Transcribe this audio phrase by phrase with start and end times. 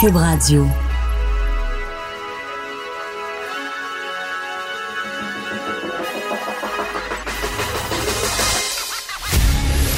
[0.00, 0.64] Cube Radio.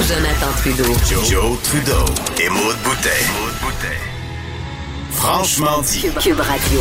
[0.07, 0.83] Jonathan Trudeau.
[1.23, 1.93] Joe, Trudeau
[2.41, 3.09] et Maude Boutet.
[5.11, 6.07] Franchement dit.
[6.19, 6.79] Cube Radio.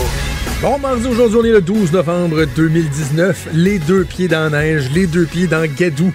[0.62, 3.48] Bon mardi, aujourd'hui, on est le 12 novembre 2019.
[3.52, 6.10] Les deux pieds dans la neige, les deux pieds dans Gadou.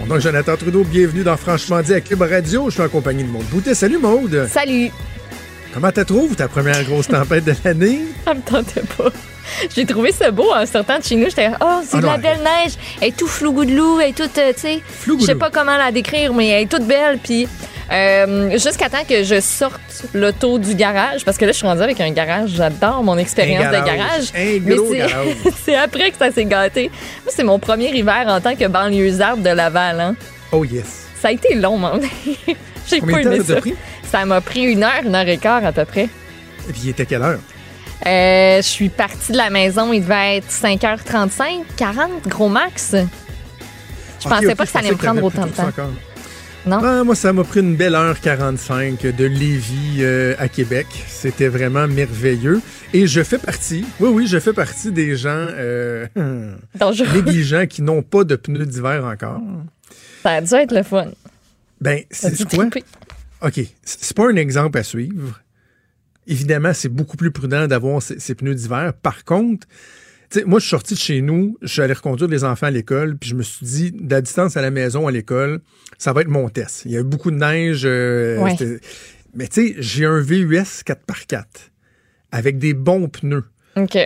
[0.00, 2.70] Mon nom est Jonathan Trudeau, bienvenue dans Franchement dit à Cube Radio.
[2.70, 3.74] Je suis en compagnie de Maude Boutet.
[3.74, 4.48] Salut Maude.
[4.50, 4.90] Salut!
[5.74, 8.00] Comment tu trouves ta première grosse tempête de l'année?
[8.24, 9.10] Ça me tentait pas.
[9.74, 11.26] J'ai trouvé ça beau en sortant de chez nous.
[11.26, 12.72] J'étais, oh, c'est Ah de la belle neige.
[13.00, 14.00] Elle est tout flougoudlou.
[14.00, 14.80] Elle est toute, euh, tu sais.
[15.06, 17.18] Je sais pas comment la décrire, mais elle est toute belle.
[17.22, 17.46] Puis,
[17.92, 19.80] euh, jusqu'à temps que je sorte
[20.14, 22.50] l'auto du garage, parce que là, je suis rendue avec un garage.
[22.56, 24.32] J'adore mon expérience de garage.
[24.34, 24.92] Un Mais gros
[25.64, 26.90] c'est- après que ça s'est gâté.
[27.24, 30.00] Moi, c'est mon premier hiver en tant que banlieusarde de Laval.
[30.00, 30.16] Hein.
[30.52, 31.04] Oh yes.
[31.20, 32.00] Ça a été long, man.
[32.90, 33.60] J'ai pas aimé ça
[34.10, 34.24] ça.
[34.24, 36.08] m'a pris une heure, une heure et quart à peu près.
[36.68, 37.40] Et puis il était quelle heure?
[38.06, 42.94] Euh, je suis partie de la maison, il devait être 5h35, 40, gros max.
[44.22, 45.70] Je pensais pas que ça allait me prendre autant de temps.
[46.66, 46.80] Non?
[46.82, 50.86] Ah, moi, ça m'a pris une belle heure 45 de Lévis euh, à Québec.
[51.06, 52.60] C'était vraiment merveilleux.
[52.92, 56.06] Et je fais partie, oui, oui, je fais partie des gens euh,
[56.74, 57.22] Dangereux.
[57.22, 59.40] négligents qui n'ont pas de pneus d'hiver encore.
[60.24, 61.06] Ça a dû être le fun.
[61.80, 62.64] Ben, c'est quoi?
[63.42, 65.40] OK, c'est pas un exemple à suivre.
[66.26, 68.92] Évidemment, c'est beaucoup plus prudent d'avoir ces, ces pneus d'hiver.
[69.02, 69.66] Par contre,
[70.44, 73.16] moi, je suis sorti de chez nous, je suis allé reconduire les enfants à l'école,
[73.16, 75.60] puis je me suis dit, de la distance à la maison, à l'école,
[75.98, 76.82] ça va être mon test.
[76.84, 77.82] Il y a eu beaucoup de neige.
[77.84, 78.56] euh, Ouais.
[79.34, 81.44] Mais tu sais, j'ai un VUS 4x4
[82.32, 83.44] avec des bons pneus.
[83.76, 83.98] OK.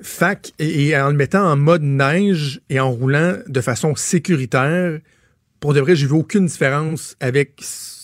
[0.00, 5.00] Fac, et, et en le mettant en mode neige et en roulant de façon sécuritaire,
[5.60, 7.62] pour de vrai, j'ai vu aucune différence avec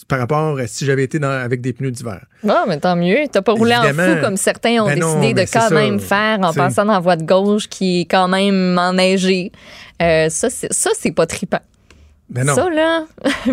[0.09, 2.25] par rapport à si j'avais été dans- avec des pneus d'hiver.
[2.45, 3.27] Bon, mais tant mieux.
[3.33, 5.75] T'as pas roulé en fou comme certains ont Ben décidé de quand ça.
[5.75, 9.51] même faire en passant dans la voie de gauche qui est quand même enneigée.
[10.01, 11.59] Euh, ça, c'est, ça, c'est pas trippant.
[12.31, 12.55] Ben non.
[12.55, 13.05] Ça, là,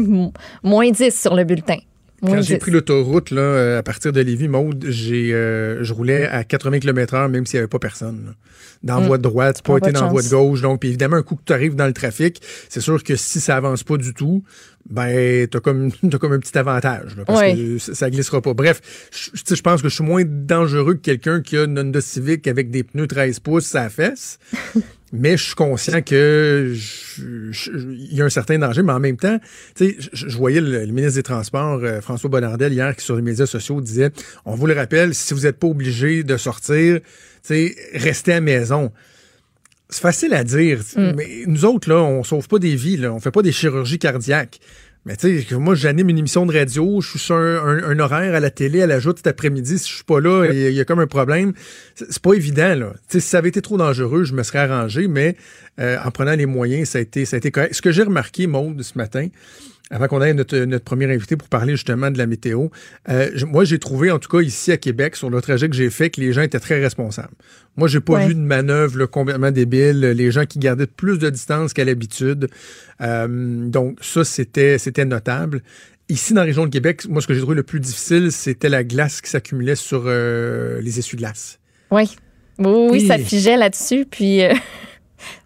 [0.64, 1.78] moins 10 sur le bulletin.
[2.22, 2.60] Moins Quand j'ai 10.
[2.60, 6.80] pris l'autoroute là, euh, à partir de Lévis, Maude, j'ai, euh, je roulais à 80
[6.80, 8.26] km/h même s'il n'y avait pas personne.
[8.28, 8.32] là.
[8.84, 9.08] Dans la Mm.
[9.08, 10.62] voie de droite, pas été pas de dans la voie de gauche.
[10.62, 13.40] Donc, puis évidemment, un coup que tu arrives dans le trafic, c'est sûr que si
[13.40, 14.44] ça avance pas du tout,
[14.90, 17.56] ben t'as comme t'as comme un petit avantage là, parce Ouais.
[17.56, 18.54] que ça, glissera pas.
[18.54, 22.02] Bref, je tu pense que je suis moins dangereux que quelqu'un qui a une Honda
[22.02, 24.38] Civic avec des pneus 13 pouces à la fesse.
[25.16, 26.74] Mais je suis conscient que
[27.20, 29.38] il y a un certain danger, mais en même temps,
[29.76, 33.16] tu sais, je, voyais le, le ministre des Transports, euh, François Bonnardel, hier, qui sur
[33.16, 34.10] les médias sociaux disait,
[34.46, 37.06] on vous le rappelle, si vous n'êtes pas obligé de sortir, tu
[37.44, 38.92] sais, restez à maison.
[39.90, 40.80] C'est facile à dire,
[41.16, 44.00] mais nous autres, là, on sauve pas des vies, là, on fait pas des chirurgies
[44.00, 44.60] cardiaques.
[45.06, 48.00] Mais tu sais, moi, j'anime une émission de radio, je suis sur un, un- un
[48.00, 50.58] horaire à la télé, à la joute cet après-midi, si je suis pas là, il
[50.72, 51.52] y, a- comme un problème.
[51.94, 52.94] C'est c'est pas évident, là.
[53.10, 55.36] Tu sais, si ça avait été trop dangereux, je me serais arrangé, mais
[55.82, 57.74] euh, en prenant les moyens, ça a été, ça a été correct.
[57.74, 59.28] Ce que j'ai remarqué, Maude, ce matin,
[59.92, 62.70] avant qu'on aille notre, notre premier invité pour parler justement de la météo,
[63.10, 65.90] euh, moi, j'ai trouvé, en tout cas ici à Québec, sur le trajet que j'ai
[65.90, 67.34] fait, que les gens étaient très responsables.
[67.76, 68.28] Moi, j'ai pas Ouais.
[68.28, 70.00] vu de manœuvre là, complètement débile.
[70.02, 72.48] Les gens qui gardaient plus de distance qu'à l'habitude.
[73.02, 73.28] Euh,
[73.68, 75.62] donc, ça, c'était, c'était notable.
[76.10, 78.70] Ici, dans la région de Québec, moi, ce que j'ai trouvé le plus difficile, c'était
[78.70, 81.60] la glace qui s'accumulait sur euh, les essuie-glaces.
[81.92, 82.10] Oui.
[82.60, 83.08] Oui, oui, Oui.
[83.08, 84.42] ça figeait là-dessus, puis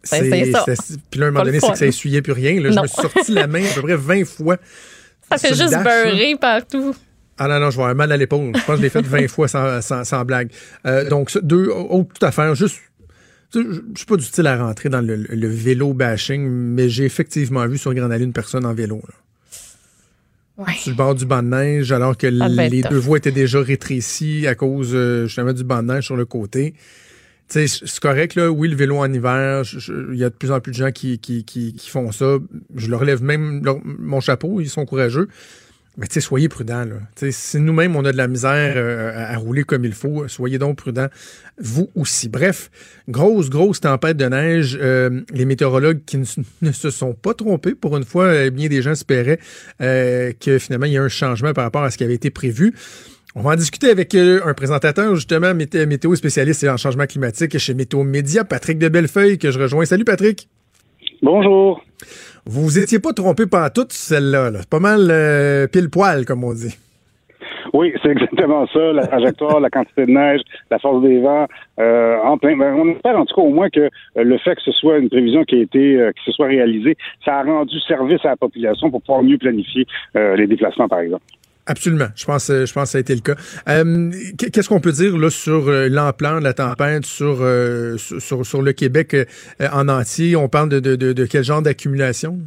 [0.03, 0.65] c'est ça.
[0.75, 2.59] c'était- Puis là, à un moment donné, c'est que ça essuyait plus rien.
[2.61, 4.57] Là, je me suis sorti la main à peu près 20 fois.
[5.29, 6.95] ça fait juste beurrer partout.
[7.39, 8.51] Ah non, non, je vais avoir mal à l'épaule.
[8.55, 10.49] Je pense que je l'ai fait 20 fois sans, sans, sans blague.
[10.85, 12.55] Euh, donc, deux autres petites affaires.
[12.55, 12.77] Juste,
[13.53, 13.59] je
[13.95, 17.77] suis pas du style à rentrer dans le, le vélo bashing, mais j'ai effectivement vu
[17.77, 19.01] sur Grande Allée une personne en vélo.
[19.07, 19.13] là.
[20.65, 20.73] Ouais.
[20.73, 23.31] sur le bord du banc de neige, alors que devait être les deux voies étaient
[23.31, 26.73] déjà rétrécies à cause euh, justement du banc de neige sur le côté.
[27.47, 28.49] C'est correct, là.
[28.51, 31.17] Oui, le vélo en hiver, il y a de plus en plus de gens qui,
[31.19, 32.37] qui, qui, font ça.
[32.75, 35.29] Je leur lève même mon chapeau, ils sont courageux.
[35.97, 36.97] Mais soyez prudents, là.
[37.15, 40.27] Tu sais, si nous-mêmes, on a de la misère euh, à, rouler comme il faut,
[40.27, 41.07] soyez donc prudents,
[41.57, 42.29] vous aussi.
[42.29, 42.69] Bref,
[43.09, 44.77] grosse, grosse tempête de neige.
[44.79, 48.83] Euh, les météorologues qui ne, se sont pas trompés, pour une fois, euh, bien des
[48.83, 49.39] gens espéraient
[49.79, 52.75] que finalement, il y a un changement par rapport à ce qui avait été prévu.
[53.35, 57.57] On va en discuter avec euh, un présentateur, justement, mété- météo spécialiste en changement climatique
[57.59, 59.85] chez Météo Média, Patrick de Bellefeuille, que je rejoins.
[59.85, 60.47] Salut, Patrick.
[61.21, 61.83] Bonjour.
[62.45, 64.49] Vous vous étiez pas trompé par toute celle-là.
[64.49, 64.59] là.
[64.61, 66.75] C'est pas mal euh, pile-poil, comme on dit.
[67.73, 70.39] Oui, c'est exactement ça, la trajectoire, la quantité de neige,
[70.71, 71.45] la force des vents,
[71.79, 72.55] euh, en plein.
[72.57, 75.09] ben, on espère en tout cas au moins que le fait que ce soit une
[75.09, 76.95] prévision qui a été, euh, qui se soit réalisée,
[77.25, 79.85] ça a rendu service à la population pour pouvoir mieux planifier
[80.15, 81.23] les déplacements, par exemple.
[81.69, 82.07] Absolument.
[82.15, 83.35] Je pense, je pense que ça a été le cas.
[83.67, 88.61] Euh, Qu'est-ce qu'on peut dire là sur euh, l'ampleur la tempête sur, euh, sur, sur
[88.61, 89.25] le Québec euh,
[89.73, 90.37] en entier?
[90.37, 92.39] On parle de, de, de quel genre d'accumulation?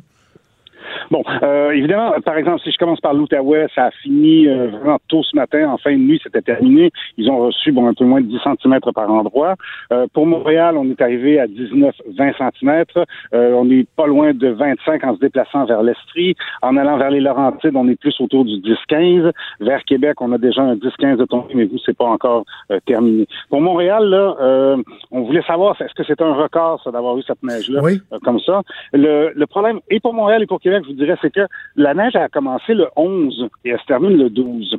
[1.11, 4.99] Bon, euh, évidemment, par exemple, si je commence par l'Outaouais, ça a fini euh, vraiment
[5.09, 6.93] tôt ce matin, en fin de nuit, c'était terminé.
[7.17, 9.57] Ils ont reçu bon, un peu moins de 10 cm par endroit.
[9.93, 12.85] Euh, pour Montréal, on est arrivé à 19-20 cm.
[13.33, 16.37] on n'est pas loin de 25 en se déplaçant vers l'Estrie.
[16.63, 19.33] En allant vers les Laurentides, on est plus autour du 10-15.
[19.59, 22.79] Vers Québec, on a déjà un 10-15 de tombée, mais vous, c'est pas encore euh,
[22.87, 23.27] terminé.
[23.49, 24.77] Pour Montréal, là, euh,
[25.11, 28.01] on voulait savoir, est-ce que c'est un record, ça, d'avoir eu cette neige-là, oui.
[28.23, 28.63] comme ça?
[28.93, 31.95] Le, le problème, et pour Montréal et pour Québec, je vous dirais, c'est que la
[31.95, 34.77] neige a commencé le 11 et elle se termine le 12.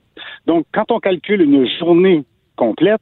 [0.47, 2.23] Donc, quand on calcule une journée
[2.55, 3.01] complète,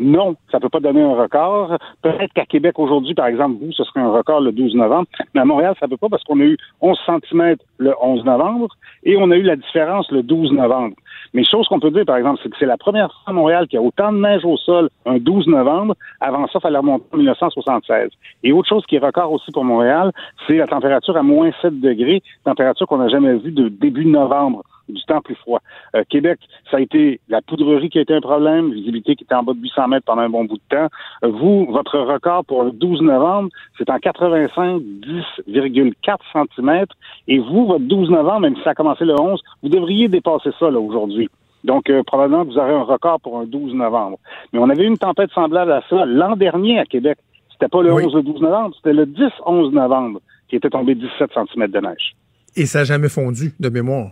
[0.00, 1.76] non, ça ne peut pas donner un record.
[2.00, 5.42] Peut-être qu'à Québec aujourd'hui, par exemple, vous, ce serait un record le 12 novembre, mais
[5.42, 8.68] à Montréal, ça ne peut pas parce qu'on a eu 11 cm le 11 novembre
[9.04, 10.96] et on a eu la différence le 12 novembre.
[11.32, 13.68] Mais chose qu'on peut dire, par exemple, c'est que c'est la première fois à Montréal
[13.68, 15.94] qu'il y a autant de neige au sol un 12 novembre.
[16.20, 18.10] Avant ça, il fallait remonter en 1976.
[18.42, 20.12] Et autre chose qui est record aussi pour Montréal,
[20.46, 24.62] c'est la température à moins 7 degrés, température qu'on n'a jamais vue de début novembre
[24.88, 25.60] du temps plus froid.
[25.94, 26.38] Euh, Québec,
[26.70, 29.52] ça a été la poudrerie qui a été un problème, visibilité qui était en bas
[29.52, 30.88] de 800 mètres pendant un bon bout de temps.
[31.24, 36.84] Euh, vous, votre record pour le 12 novembre, c'est en 85, 10,4 cm.
[37.28, 40.50] Et vous, votre 12 novembre, même si ça a commencé le 11, vous devriez dépasser
[40.58, 41.28] ça là aujourd'hui.
[41.64, 44.18] Donc, euh, probablement que vous aurez un record pour un 12 novembre.
[44.52, 47.18] Mais on avait eu une tempête semblable à ça l'an dernier à Québec.
[47.52, 48.04] C'était pas le Oui.
[48.06, 52.14] 11 le 12 novembre, c'était le 10-11 novembre qui était tombé 17 cm de neige.
[52.56, 54.10] Et ça n'a jamais fondu, de mémoire.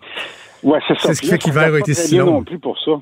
[0.62, 1.08] Ouais, c'est ça.
[1.08, 2.26] C'est ce qui fait qu'hiver a va été si long.
[2.32, 2.92] non plus pour ça.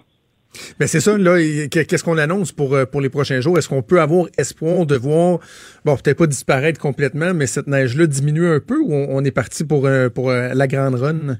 [0.78, 1.36] Ben c'est ça, là,
[1.70, 3.58] qu'est-ce qu'on annonce pour, euh, pour les prochains jours?
[3.58, 5.38] Est-ce qu'on peut avoir espoir de voir,
[5.84, 9.30] bon, peut-être pas disparaître complètement, mais cette neige-là diminuer un peu ou on, on est
[9.32, 11.36] parti pour, euh, pour euh, la grande run?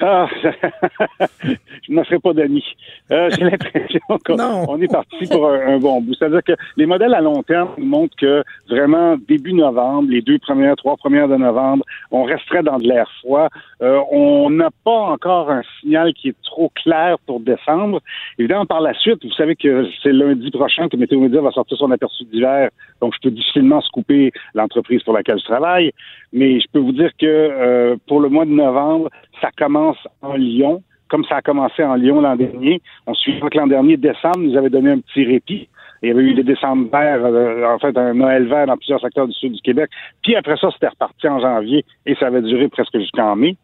[0.00, 2.64] Ah, je ne me ferai pas d'amis.
[3.10, 6.14] Euh, J'ai l'impression qu'on on est parti pour un, un bon bout.
[6.14, 10.38] C'est-à-dire que les modèles à long terme nous montrent que vraiment début novembre, les deux
[10.38, 13.48] premières, trois premières de novembre, on resterait dans de l'air froid.
[13.80, 18.00] Euh, on n'a pas encore un signal qui est trop clair pour décembre.
[18.38, 21.76] Évidemment, par la suite, vous savez que c'est lundi prochain que Météo Média va sortir
[21.78, 22.70] son aperçu d'hiver,
[23.00, 25.92] donc je peux difficilement scouper l'entreprise pour laquelle je travaille.
[26.32, 29.10] Mais je peux vous dire que euh, pour le mois de novembre,
[29.40, 32.82] ça commence en Lyon, comme ça a commencé en Lyon l'an dernier.
[33.06, 35.68] On suit que l'an dernier, décembre, nous avait donné un petit répit.
[36.02, 39.00] Il y avait eu des décembre verts, euh, en fait, un Noël vert dans plusieurs
[39.00, 39.90] secteurs du sud du Québec.
[40.22, 43.56] Puis après ça, c'était reparti en janvier et ça avait duré presque jusqu'en mai.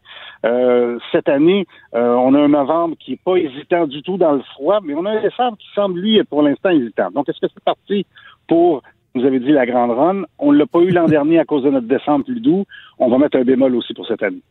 [0.45, 4.33] Euh, cette année, euh, on a un novembre qui est pas hésitant du tout dans
[4.33, 7.11] le froid, mais on a un décembre qui semble, lui, pour l'instant hésitant.
[7.11, 8.07] Donc, est-ce que c'est parti
[8.47, 8.83] pour,
[9.15, 10.23] vous avez dit, la grande run?
[10.39, 12.65] On ne l'a pas eu l'an dernier à cause de notre décembre plus doux.
[12.99, 14.43] On va mettre un bémol aussi pour cette année.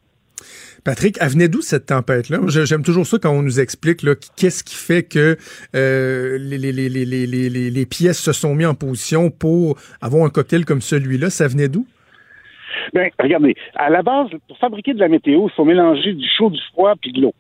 [0.84, 2.40] Patrick, elle venait d'où cette tempête-là?
[2.48, 4.06] J'aime toujours ça quand on nous explique
[4.36, 5.38] qu'est-ce qui fait que
[5.76, 11.30] euh, les, les, pièces se sont mis en position pour avoir un cocktail comme celui-là.
[11.30, 11.86] Ça venait d'où?
[12.94, 16.50] Ben, regardez, à la base, pour fabriquer de la météo, il faut mélanger du chaud,
[16.50, 17.34] du froid puis de l'eau.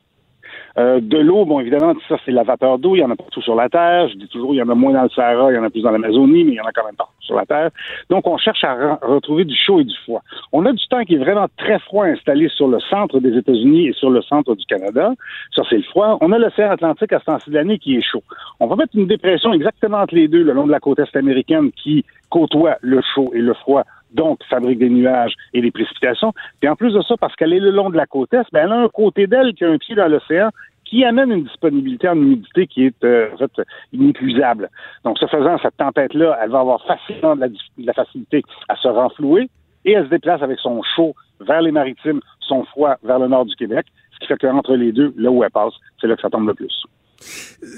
[0.77, 2.95] Euh, de l'eau, bon, évidemment, ça, c'est la vapeur d'eau.
[2.95, 4.07] Il y en a partout sur la Terre.
[4.09, 5.69] Je dis toujours, il y en a moins dans le Sahara, il y en a
[5.69, 7.69] plus dans l'Amazonie, mais il y en a quand même partout sur la Terre.
[8.09, 10.21] Donc, on cherche à re- retrouver du chaud et du froid.
[10.51, 13.89] On a du temps qui est vraiment très froid installé sur le centre des États-Unis
[13.89, 15.13] et sur le centre du Canada.
[15.55, 16.17] Ça, c'est le froid.
[16.21, 18.23] On a l'océan Atlantique à ce temps-ci de l'année qui est chaud.
[18.59, 21.15] On va mettre une dépression exactement entre les deux le long de la côte est
[21.15, 26.33] américaine qui côtoie le chaud et le froid donc fabrique des nuages et des précipitations.
[26.59, 28.65] Puis en plus de ça, parce qu'elle est le long de la côte est, ben
[28.65, 30.49] elle a un côté d'elle qui a un pied dans l'océan
[30.85, 34.69] qui amène une disponibilité en humidité qui est euh, en fait inépuisable.
[35.03, 38.75] Donc, ce faisant, cette tempête-là, elle va avoir facilement de la, de la facilité à
[38.75, 39.49] se renflouer
[39.85, 43.45] et elle se déplace avec son chaud vers les maritimes, son froid vers le nord
[43.45, 46.21] du Québec, ce qui fait qu'entre les deux, là où elle passe, c'est là que
[46.21, 46.83] ça tombe le plus.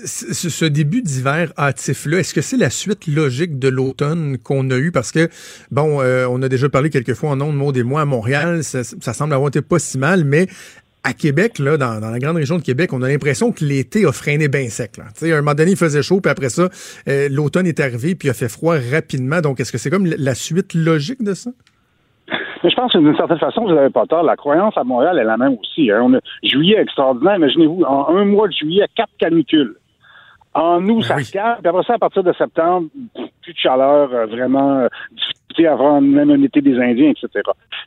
[0.06, 4.92] Ce, début d'hiver hâtif-là, est-ce que c'est la suite logique de l'automne qu'on a eu?
[4.92, 5.30] Parce que,
[5.72, 8.84] bon, euh, on a déjà parlé quelquefois en ondes, Maud et moi, à Montréal, ça,
[8.84, 10.48] semble avoir été pas si mal, mais
[11.04, 14.12] à Québec, là, dans, la grande région de Québec, on a l'impression que l'été a
[14.12, 14.98] freiné bien sec.
[14.98, 15.06] Là.
[15.14, 16.70] Tu sais, à un moment donné, il faisait chaud, puis après ça,
[17.08, 19.40] euh, l'automne est arrivé, puis a fait froid rapidement.
[19.40, 21.52] Donc, est-ce que c'est comme la suite logique de ça?
[22.65, 24.24] Mais je pense que d'une certaine façon, vous n'avez pas tort.
[24.24, 25.91] La croyance à Montréal est la même aussi.
[25.91, 26.01] Hein.
[26.03, 27.36] On a juillet extraordinaire.
[27.36, 29.75] Imaginez-vous, en un mois de juillet, quatre canicules.
[30.55, 31.25] En août, Ben ça oui.
[31.25, 31.57] se calme.
[31.62, 32.88] Puis après ça, à partir de septembre,
[33.43, 34.88] plus de chaleur, euh, vraiment euh,
[35.56, 37.30] difficulté avant même un été des Indiens, etc.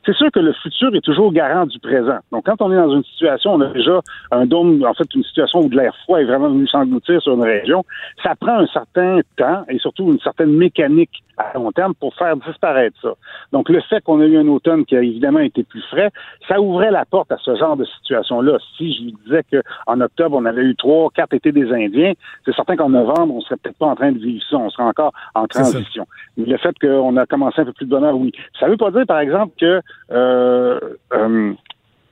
[0.05, 2.19] C'est sûr que le futur est toujours garant du présent.
[2.31, 3.99] Donc, quand on est dans une situation, on a déjà
[4.31, 7.33] un dôme, en fait, une situation où de l'air froid est vraiment venu s'engloutir sur
[7.33, 7.83] une région,
[8.23, 12.35] ça prend un certain temps et surtout une certaine mécanique à long terme pour faire
[12.35, 13.13] disparaître ça.
[13.53, 16.09] Donc, le fait qu'on a eu un automne qui a évidemment été plus frais,
[16.47, 18.57] ça ouvrait la porte à ce genre de situation-là.
[18.77, 22.13] Si je vous disais qu'en octobre, on avait eu trois, quatre étés des Indiens,
[22.45, 24.83] c'est certain qu'en novembre, on serait peut-être pas en train de vivre ça, on serait
[24.83, 26.05] encore en transition.
[26.37, 28.31] Mais le fait qu'on a commencé un peu plus de bonheur, oui.
[28.59, 30.79] Ça veut pas dire, par exemple, que euh,
[31.13, 31.53] euh,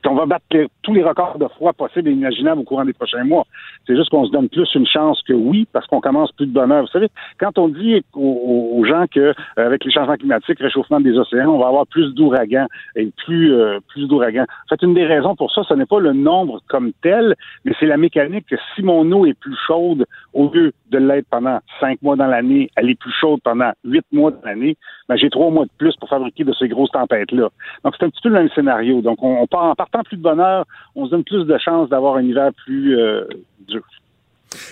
[0.04, 0.46] qu'on va battre
[0.84, 3.46] tous les records de froid possibles et imaginables au courant des prochains mois.
[3.86, 6.54] C'est juste qu'on se donne plus une chance que oui, parce qu'on commence plus de
[6.54, 6.82] bonheur.
[6.82, 11.18] Vous savez, quand on dit aux, gens que euh, avec les changements climatiques, réchauffement des
[11.18, 13.54] océans, on va avoir plus d'ouragans et plus
[13.90, 14.44] plus d'ouragans.
[14.44, 17.36] En fait, une des raisons pour ça, ce n'est pas le nombre comme tel,
[17.66, 20.06] mais c'est la mécanique que si mon eau est plus chaude,
[20.38, 24.06] au lieu de l'être pendant cinq mois dans l'année, elle est plus chaude pendant huit
[24.12, 24.78] mois dans l'année,
[25.10, 27.50] ben, j'ai trois mois de plus pour fabriquer de ces grosses tempêtes-là.
[27.84, 29.02] Donc, c'est un petit peu le même scénario.
[29.02, 30.66] Donc, on, on part en partant plus de bonheur,
[30.96, 33.26] on se donne plus de chances d'avoir un hiver plus euh,
[33.68, 33.82] dur.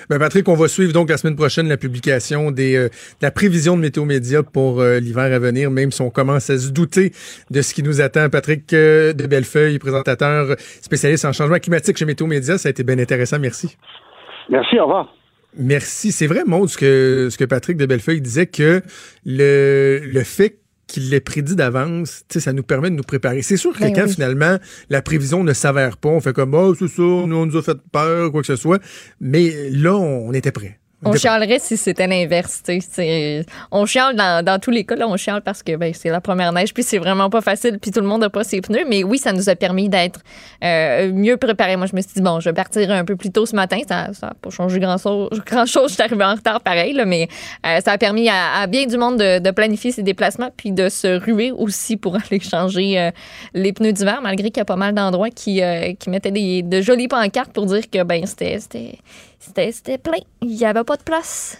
[0.09, 3.31] Ben Patrick, on va suivre donc la semaine prochaine la publication des, euh, de la
[3.31, 6.71] prévision de Météo Média pour euh, l'hiver à venir, même si on commence à se
[6.71, 7.11] douter
[7.49, 8.29] de ce qui nous attend.
[8.29, 12.83] Patrick euh, de Bellefeuille, présentateur spécialiste en changement climatique chez Météo Média, ça a été
[12.83, 13.39] bien intéressant.
[13.39, 13.75] Merci.
[14.49, 15.13] Merci, au revoir.
[15.57, 16.11] Merci.
[16.11, 18.81] C'est vrai, Maud, ce que, ce que Patrick de Bellefeuille disait que
[19.25, 23.41] le, le fait qu'il l'ait prédit d'avance, tu sais, ça nous permet de nous préparer.
[23.41, 24.13] C'est sûr que Ben quand oui.
[24.13, 24.57] finalement
[24.89, 27.63] la prévision ne s'avère pas, on fait comme oh, c'est ça, nous on nous a
[27.63, 28.81] fait peur, quoi que ce soit.
[29.19, 30.79] Mais là, on, était prêt.
[31.05, 32.61] On chialerait si c'était l'inverse.
[32.65, 32.87] tu sais.
[32.91, 34.95] C'est- On chiale dans, dans tous les cas.
[34.95, 37.77] Là, on chiale parce que ben, c'est la première neige, puis c'est vraiment pas facile,
[37.79, 38.85] puis tout le monde n'a pas ses pneus.
[38.89, 40.21] Mais oui, ça nous a permis d'être
[40.63, 41.75] euh, mieux préparés.
[41.77, 43.77] Moi, je me suis dit, bon, je vais partir un peu plus tôt ce matin.
[43.87, 45.29] Ça n'a pas changé grand-chose.
[45.45, 45.89] Grand chose.
[45.89, 47.27] Je suis arrivée en retard pareil, là, mais
[47.65, 50.71] euh, ça a permis à, à bien du monde de, de planifier ses déplacements, puis
[50.71, 53.11] de se ruer aussi pour aller changer euh,
[53.53, 55.61] les pneus d'hiver, malgré qu'il y a pas mal d'endroits qui,
[55.99, 58.57] qui mettaient des, de jolies pancartes pour dire que ben c'était
[59.71, 60.19] c'était plein.
[60.41, 61.57] Il n'y avait pas de place.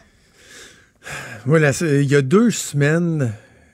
[1.46, 3.32] Voilà, il y a deux semaines,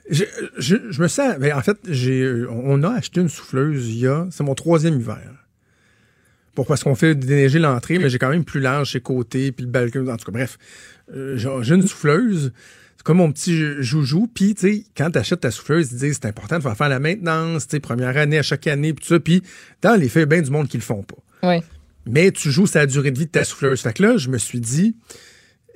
[0.10, 0.26] je,
[0.58, 1.38] je, je me sens.
[1.40, 4.28] ben, en fait, j'ai, on a acheté une souffleuse il y a.
[4.32, 5.32] C'est mon troisième hiver.
[6.54, 9.66] Pour, parce qu'on fait déneiger l'entrée, mais j'ai quand même plus large chez côté, puis
[9.66, 10.06] le balcon.
[10.10, 10.58] En tout cas, bref,
[11.16, 12.52] euh, j'ai une souffleuse.
[12.98, 14.28] C'est comme mon petit joujou.
[14.28, 16.90] Puis, tu sais, quand tu achètes ta souffleuse, ils disent c'est important de faire faire
[16.90, 19.20] la maintenance, tu sais, première année à chaque année, puis tout ça.
[19.22, 19.42] Puis,
[19.82, 21.62] dans les faits, bien du monde qui le font pas Oui.
[22.06, 23.82] Mais tu joues sa durée de vie de ta souffleuse.
[23.82, 24.96] Fait que là, je me suis dit,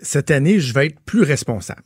[0.02, 1.84] cette année, je vais être plus responsable.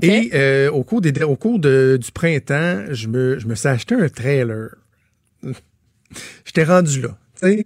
[0.00, 3.68] Et euh, au cours, des, au cours de- du printemps, je me, je me suis
[3.68, 4.70] acheté un trailer.
[6.44, 7.16] J'étais rendu là.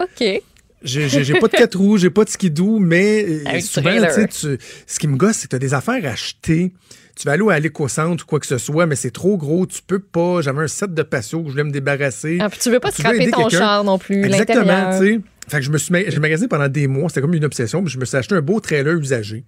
[0.01, 0.43] OK.
[0.83, 3.91] J'ai pas de quatre roues, j'ai pas de skidoo, mais euh, Un souvent,
[4.31, 6.73] tu ce qui me gosse, c'est que tu as des affaires à acheter.
[7.17, 9.81] Tu vas aller à l'éco-centre ou quoi que ce soit, mais c'est trop gros, tu
[9.85, 10.43] peux pas.
[10.43, 12.37] J'avais un set de patio que je voulais me débarrasser.
[12.41, 15.21] Ah, puis tu veux pas scraper ton char non plus, Exactement, tu sais.
[15.49, 17.83] Fait que je me suis ma- j'ai magasiné pendant des mois, c'était comme une obsession,
[17.83, 19.45] puis je me suis acheté un beau trailer usagé.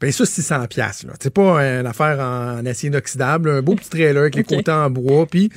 [0.00, 3.88] Ben ça 600 pièces là, c'est pas une affaire en, acier inoxydable, un beau petit
[3.90, 4.48] trailer avec les Ok.
[4.48, 5.48] côtés en bois puis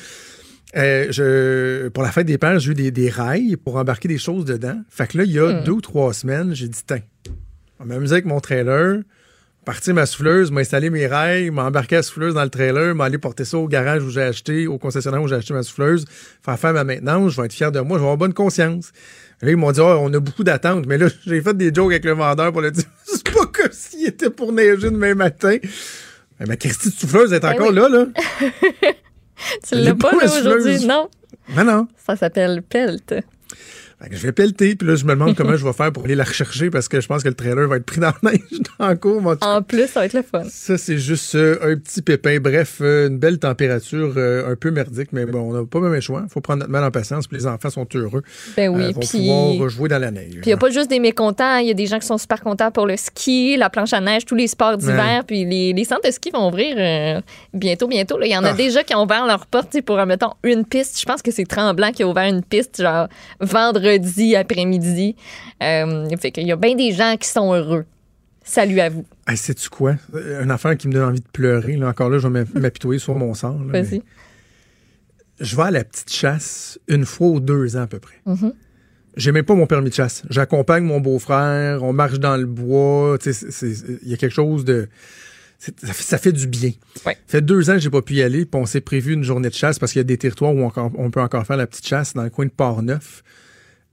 [0.76, 4.18] euh, je, pour la fête des pères, j'ai eu des, des rails pour embarquer des
[4.18, 4.78] choses dedans.
[4.90, 5.64] Fait que là, il y a Hmm.
[5.64, 7.00] deux ou trois semaines, j'ai dit, tiens,
[7.80, 9.00] on va m'amuser avec mon trailer,
[9.64, 13.58] partir ma souffleuse, m'installer mes rails, m'embarquer la souffleuse dans le trailer, m'aller porter ça
[13.58, 16.06] au garage où j'ai acheté, au concessionnaire où j'ai acheté ma souffleuse,
[16.44, 18.92] faire faire ma maintenance, je vais être fier de moi, je vais avoir bonne conscience.
[19.46, 21.92] Là, ils m'ont dit, Ah, on a beaucoup d'attentes, mais là, j'ai fait des jokes
[21.92, 25.58] avec le vendeur pour le dire, c'est pas comme s'il était pour neiger demain matin.
[26.40, 27.76] Mais ma Christie de souffleuse est Ben encore oui.
[27.76, 28.06] là, là.
[29.68, 30.86] Tu l'as pas pas, là, aujourd'hui?
[30.86, 31.10] Non?
[31.56, 31.88] Non, non.
[32.06, 33.14] Ça s'appelle pelt.
[34.12, 36.24] Je vais pelleter, puis là, je me demande comment je vais faire pour aller la
[36.24, 38.40] rechercher parce que je pense que le trailer va être pris dans la neige
[38.80, 39.22] dans le cours.
[39.26, 40.44] en En plus, ça va être le fun.
[40.50, 42.40] Ça, c'est juste euh, un petit pépin.
[42.40, 45.94] Bref, euh, une belle température, euh, un peu merdique, mais bon, on n'a pas même
[45.94, 46.24] le choix.
[46.26, 48.24] Il faut prendre notre mal en patience, puis les enfants sont heureux.
[48.58, 50.32] Ben oui, vont puis- pouvoir jouer dans la neige.
[50.32, 52.18] Puis il n'y a pas juste des mécontents, il y a des gens qui sont
[52.18, 55.24] super contents pour le ski, la planche à neige, tous les sports d'hiver.
[55.28, 57.22] Puis les, les centres de ski vont ouvrir
[57.54, 58.20] bientôt, bientôt.
[58.22, 58.54] Il y en a Ah.
[58.54, 61.00] déjà qui ont ouvert leurs portes pour, mettons, une piste.
[61.00, 63.08] Je pense que c'est Tremblant qui a ouvert une piste, genre
[63.40, 63.95] vendredi
[64.36, 65.16] après-midi.
[65.62, 67.86] Euh, fait qu'il y a bien des gens qui sont heureux.
[68.44, 69.06] Salut à vous.
[69.28, 69.96] Hey, sais-tu quoi?
[70.14, 71.78] Une affaire qui me donne envie de pleurer.
[71.78, 73.50] Là, encore là, je vais m'a- m'apitoyer sur mon là,
[73.82, 73.98] Vas-y.
[73.98, 74.02] mais
[75.40, 78.16] Je vais à la petite chasse une fois ou deux ans à peu près.
[78.28, 78.54] Mm-hmm.
[79.18, 80.24] J'ai même pas mon permis de chasse.
[80.30, 83.18] J'accompagne mon beau-frère, on marche dans le bois.
[83.26, 84.90] Il y a quelque chose de...
[85.58, 86.72] Ça fait, ça fait du bien.
[87.06, 87.14] Ouais.
[87.26, 89.24] Ça fait deux ans que j'ai pas pu y aller, puis on s'est prévu une
[89.24, 91.58] journée de chasse parce qu'il y a des territoires où on, on peut encore faire
[91.58, 93.24] la petite chasse dans le coin de Port-Neuf.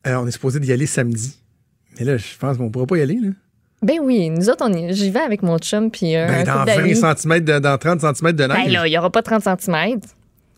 [0.06, 1.38] Euh, on est supposé d'y aller samedi.
[1.98, 3.18] Mais là, je pense qu'on pourra pas y aller.
[3.20, 3.30] Là.
[3.82, 6.52] Ben oui, nous autres, on y- j'y vais avec mon chum, puis euh, Ben, dans
[6.60, 6.92] couple d'amis.
[6.94, 8.64] 20 cm, de, dans 30 cm de neige.
[8.64, 10.00] Ben là, il n'y aura pas 30 cm.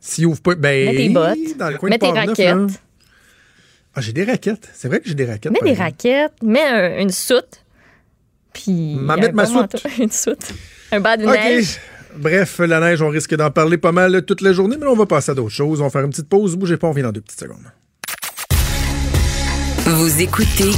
[0.01, 2.81] S'il ouvre pas, ben, Mets tes bottes, dans le coin mets de tes raquettes.
[3.95, 4.69] Ah, j'ai des raquettes.
[4.75, 5.53] C'est vrai que j'ai des raquettes.
[5.53, 5.83] Mets des exemple.
[5.91, 7.65] raquettes, mets un- une soute,
[8.53, 8.97] puis.
[8.97, 9.77] M'en un mettre ma soute.
[9.99, 10.53] Une soute.
[10.93, 11.79] Un bas de neige.
[12.17, 15.07] Bref, la neige, on risque d'en parler pas mal toute la journée, mais on va
[15.07, 15.81] passer à d'autres choses.
[15.81, 16.55] On va faire une petite pause.
[16.57, 17.65] Bougez pas, on vient dans deux petites secondes.
[19.87, 20.71] Vous écoutez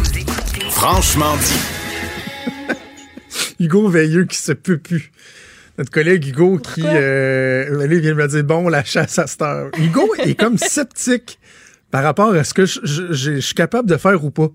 [0.71, 2.75] Franchement dit.
[3.65, 5.11] Hugo Veilleux qui se peut plus.
[5.79, 9.71] Notre collègue Hugo qui euh, vient de me dire bon la chasse à cette heure.
[9.79, 11.39] Hugo est comme sceptique
[11.91, 14.49] par rapport à ce que je, je- je- je suis capable de faire ou pas.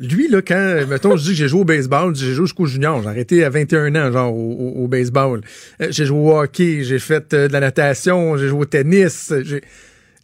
[0.00, 3.02] Lui, là, quand, mettons, je dis que j'ai joué au baseball, j'ai joué jusqu'au junior,
[3.02, 5.42] j'ai arrêté à 21 ans, genre, au, au- au baseball.
[5.80, 9.32] Euh, J'ai joué au hockey, j'ai fait euh, de la natation, j'ai joué au tennis.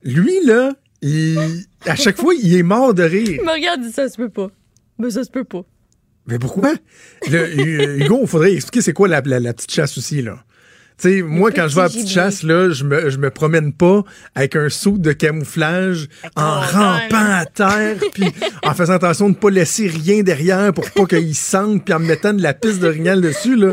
[0.02, 3.28] Lui, là, il, à chaque fois, il est mort de rire.
[3.40, 4.48] Il me regarde, dit ça se peut pas.
[4.98, 5.62] Mais ça se peut pas.
[6.26, 6.74] Mais pourquoi?
[7.30, 10.44] Le, Hu- Hugo, il faudrait expliquer c'est quoi la, la- la petite chasse aussi, là.
[11.00, 12.22] Tu sais, moi, quand je vais à la petit petite gibier.
[12.22, 14.02] chasse, là, je me, je me promène pas
[14.34, 18.24] avec un saut de camouflage en rampant à terre, puis
[18.64, 22.06] en faisant attention de pas laisser rien derrière pour pas qu'il sente, puis en me
[22.08, 23.72] mettant de la piste d'orignal dessus, là.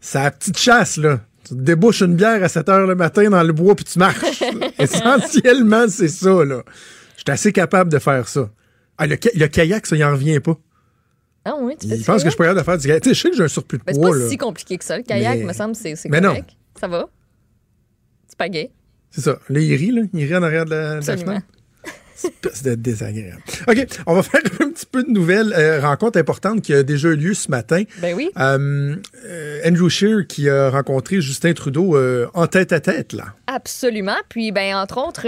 [0.00, 1.20] C'est la petite chasse, là.
[1.48, 4.42] Tu débouches une bière à 7 heures le matin dans le bois, puis tu marches.
[4.78, 6.62] Essentiellement, c'est ça, là.
[7.16, 8.50] Je suis assez capable de faire ça.
[8.98, 10.56] Ah, le, le kayak, ça, il en revient pas.
[11.44, 13.02] Ah oui, tu fais ça, pense que je pas capable de faire du kayak.
[13.02, 14.28] Tu sais, je sais que j'ai un surplus de Ben, c'est poids, pas là.
[14.28, 14.96] si compliqué que ça.
[14.96, 16.30] Le kayak, Mais- me semble, c'est c'est Mais non.
[16.30, 16.50] correct.
[16.80, 17.06] Ça va?
[18.28, 18.70] C'est pas gay.
[19.10, 19.38] C'est ça.
[19.48, 20.02] Là, il rit, là.
[20.14, 21.46] Il rit en arrière de la, de la fenêtre.
[22.16, 23.42] Espèce de désagréable.
[23.66, 25.52] OK, on va faire un petit peu de nouvelles.
[25.56, 27.82] Euh, rencontre importante qui a déjà eu lieu ce matin.
[27.98, 28.30] Ben oui.
[28.38, 33.24] Euh, euh, Andrew Scheer qui a rencontré Justin Trudeau euh, en tête à tête, là.
[33.46, 34.16] Absolument.
[34.28, 35.26] Puis, ben, entre autres,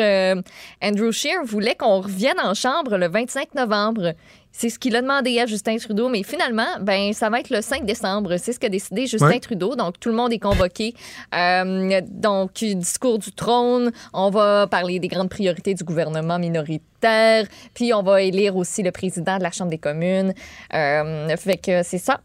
[0.83, 4.14] Andrew Scheer voulait qu'on revienne en chambre le 25 novembre.
[4.58, 7.60] C'est ce qu'il a demandé à Justin Trudeau, mais finalement, ben, ça va être le
[7.60, 8.38] 5 décembre.
[8.38, 9.38] C'est ce qu'a décidé Justin Ouais.
[9.38, 9.76] Trudeau.
[9.76, 10.94] Donc, tout le monde est convoqué.
[11.34, 13.92] Euh, donc, discours du trône.
[14.14, 17.44] On va parler des grandes priorités du gouvernement minoritaire.
[17.75, 20.32] Puis, on va élire aussi le président de la Chambre des communes.
[20.72, 22.22] Euh, fait que c'est ça.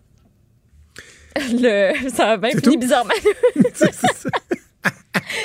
[1.51, 2.77] Le, ça a bien fini tout?
[2.79, 3.11] bizarrement.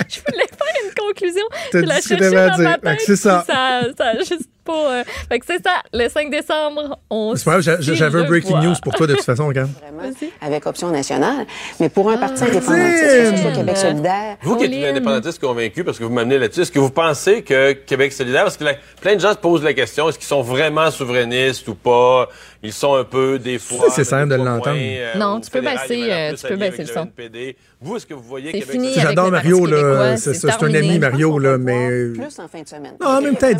[0.08, 1.46] Je voulais faire une conclusion.
[1.72, 3.44] Je la cherchais dans ma tête, c'est ça.
[3.44, 4.92] Ça, ça juste pas.
[5.00, 5.82] euh, Fait que c'est ça.
[5.92, 7.34] Le 5 décembre, on.
[7.36, 9.70] C'est pas grave, j'avais un breaking news pour toi de toute façon, regarde.
[9.80, 11.46] vraiment avec Option nationale.
[11.80, 13.30] Mais pour un parti indépendantiste, Martine!
[13.30, 16.38] que ce soit Québec solidaire, Vous qui êtes une indépendantiste convaincue, parce que vous m'amenez
[16.38, 19.38] là-dessus, est-ce que vous pensez que Québec solidaire, parce que la- plein de gens se
[19.38, 22.28] posent la question, est-ce qu'ils sont vraiment souverainistes ou pas?
[22.62, 23.86] Ils sont un peu, des fois...
[23.90, 24.76] C'est simple de l'entendre.
[24.76, 27.02] euh, Non, tu peux baisser, euh, tu peux baisser le son.
[27.02, 27.56] NPD.
[27.80, 30.16] Vous, est-ce que vous voyez C'est Québec J'adore Mario, là.
[30.16, 30.98] C'est- un ami.
[30.98, 32.06] Mario, là, mais.
[32.14, 32.94] voir plus en fin de semaine.
[33.00, 33.54] Ah, en même temps, elle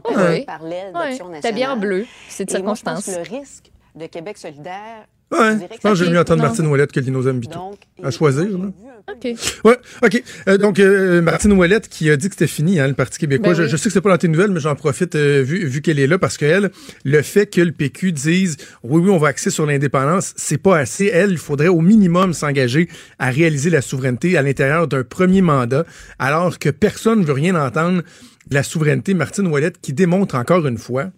[0.00, 2.06] d'Option T'as bien en bleu.
[2.28, 3.24] C'est de Et moi, je pense circonstance.
[3.24, 6.42] que le risque de Québec solidaire, Ouais, je pense que j'ai mieux entendre.
[6.42, 7.54] Martine Ouellette que Lino Zambito.
[7.54, 8.66] donc, À choisir, là.
[9.10, 9.34] OK.
[9.64, 10.22] Ouais, OK.
[10.48, 13.48] Euh, donc, euh, Martine Ouellette qui a dit que c'était fini, hein, le Parti québécois.
[13.50, 13.68] Ben je, oui.
[13.68, 15.98] je sais que c'est pas dans tes nouvelles, mais j'en profite euh, vu, vu qu'elle
[15.98, 16.70] est là parce qu'elle,
[17.04, 20.78] le fait que le PQ dise oui, oui, on va axer sur l'indépendance, c'est pas
[20.78, 21.06] assez.
[21.12, 25.84] Elle, il faudrait au minimum s'engager à réaliser la souveraineté à l'intérieur d'un premier mandat,
[26.18, 28.02] alors que personne ne veut rien entendre
[28.50, 29.14] la souveraineté.
[29.14, 31.10] Martine Ouellette qui démontre encore une fois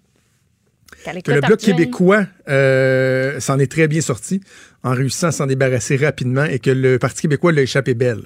[1.24, 4.40] que le Bloc québécois euh, s'en est très bien sorti
[4.82, 8.22] en réussissant à s'en débarrasser rapidement et que le Parti québécois l'a échappé belle.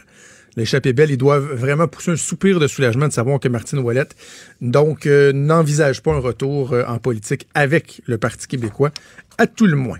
[0.56, 3.78] L'a échappé belle, ils doivent vraiment pousser un soupir de soulagement de savoir que Martine
[3.78, 4.16] Ouellette,
[4.60, 8.90] donc, euh, n'envisage pas un retour euh, en politique avec le Parti québécois,
[9.38, 9.98] à tout le moins.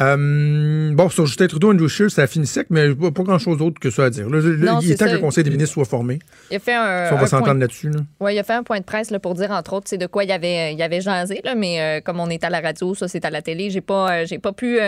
[0.00, 3.58] Euh, bon, sur Justin Trudeau, Andrew Scheer, ça a fini sec, mais pas, pas grand-chose
[3.58, 4.28] d'autre que ça à dire.
[4.28, 5.10] Là, là, Non, il est temps ça.
[5.10, 6.18] que le Conseil des ministres soit formé.
[6.50, 7.08] Il a fait un.
[7.08, 7.90] Ça, on va s'entendre là-dessus.
[7.90, 8.00] Là.
[8.20, 10.06] Ouais, il a fait un point de presse là, pour dire, entre autres, c'est de
[10.06, 12.94] quoi il avait, il avait jasé, là, mais euh, comme on est à la radio,
[12.94, 13.70] ça, c'est à la télé.
[13.70, 14.78] J'ai pas, euh, j'ai pas pu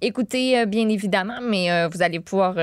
[0.00, 2.56] écouter, bien évidemment, mais vous allez pouvoir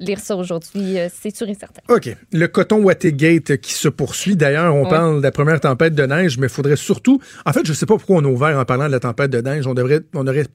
[0.00, 1.82] lire ça aujourd'hui, c'est sûr et certain.
[1.88, 2.08] OK.
[2.32, 4.36] Le coton Watergate qui se poursuit.
[4.36, 4.90] D'ailleurs, on Ouais.
[4.90, 7.20] parle de la première tempête de neige, mais il faudrait surtout.
[7.44, 9.40] En fait, je sais pas pourquoi on a ouvert en parlant de la tempête de
[9.40, 9.66] neige.
[9.66, 10.46] On devrait, on aurait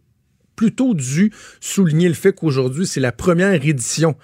[0.56, 4.16] plutôt dû souligner le fait qu'aujourd'hui, c'est la première édition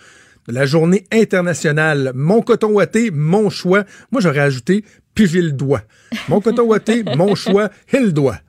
[0.48, 2.12] de la journée internationale.
[2.16, 3.84] Mon coton watté, mon choix.
[4.12, 4.84] Moi, j'aurais ajouté
[5.16, 5.82] puis j'ai le doigt.
[6.30, 8.40] Mon coton watté, mon choix, et le doigt.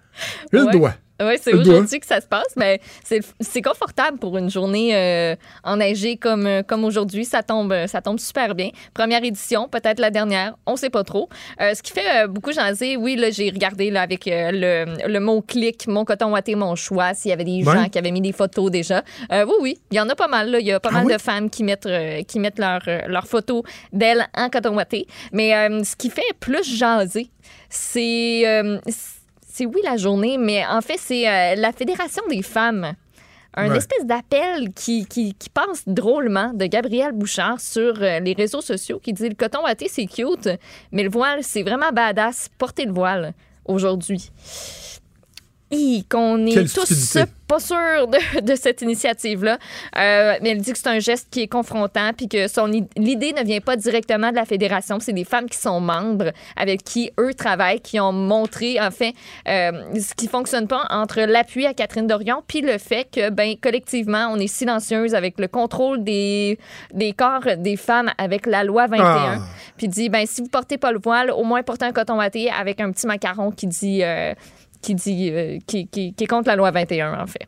[0.52, 0.72] Le Ouais.
[0.72, 0.94] doigt.
[1.20, 5.34] Oui, c'est aujourd'hui que ça se passe, mais c'est c'est confortable pour une journée euh,
[5.64, 7.24] enneigée comme, euh, comme aujourd'hui.
[7.24, 8.70] Ça tombe, euh, ça tombe super bien.
[8.94, 11.28] Première édition, peut-être la dernière, on sait pas trop.
[11.60, 15.18] Euh, ce qui fait euh, beaucoup jaser, oui, là, j'ai regardé là, avec le, le
[15.20, 17.74] mot-clic, mon coton watté, mon choix, s'il y avait des Ouais.
[17.74, 19.02] gens qui avaient mis des photos déjà.
[19.30, 20.50] Oui, oui, il y en a pas mal.
[20.52, 20.60] là.
[20.60, 21.12] Il y a pas Ah mal oui?
[21.14, 21.88] de femmes qui mettent,
[22.28, 25.06] qui mettent leurs leur photos d'elles en coton watté.
[25.32, 25.50] Mais
[25.82, 27.30] ce qui fait plus jaser,
[27.68, 28.44] c'est...
[29.58, 32.94] c'est oui la journée, mais en fait, c'est euh, la Fédération des femmes.
[33.54, 33.76] Un Ouais.
[33.78, 39.00] espèce d'appel qui, qui, qui passe drôlement de Gabrielle Bouchard sur euh, les réseaux sociaux
[39.02, 40.48] qui dit le coton watté, c'est cute,
[40.92, 42.50] mais le voile, c'est vraiment badass.
[42.56, 43.32] Porter le voile
[43.64, 44.30] aujourd'hui.
[46.08, 47.24] Qu'on est Quelle tous stupidité.
[47.46, 49.58] pas sûrs de, de cette initiative-là.
[49.96, 53.32] Euh, mais elle dit que c'est un geste qui est confrontant, puis que son l'idée
[53.32, 54.98] ne vient pas directement de la fédération.
[55.00, 59.14] C'est des femmes qui sont membres, avec qui eux travaillent, qui ont montré, en fait,
[59.46, 63.54] euh, ce qui fonctionne pas entre l'appui à Catherine Dorion, puis le fait que, ben,
[63.60, 66.58] collectivement, on est silencieuse avec le contrôle des,
[66.92, 69.04] des corps des femmes avec la loi 21.
[69.04, 69.38] Ah.
[69.76, 72.50] Puis dit, ben, si vous portez pas le voile, au moins portez un coton watté
[72.50, 74.34] avec un petit macaron qui dit, euh,
[74.80, 77.46] qui dit, euh, qui, qui, qui est contre la loi 21, en fait.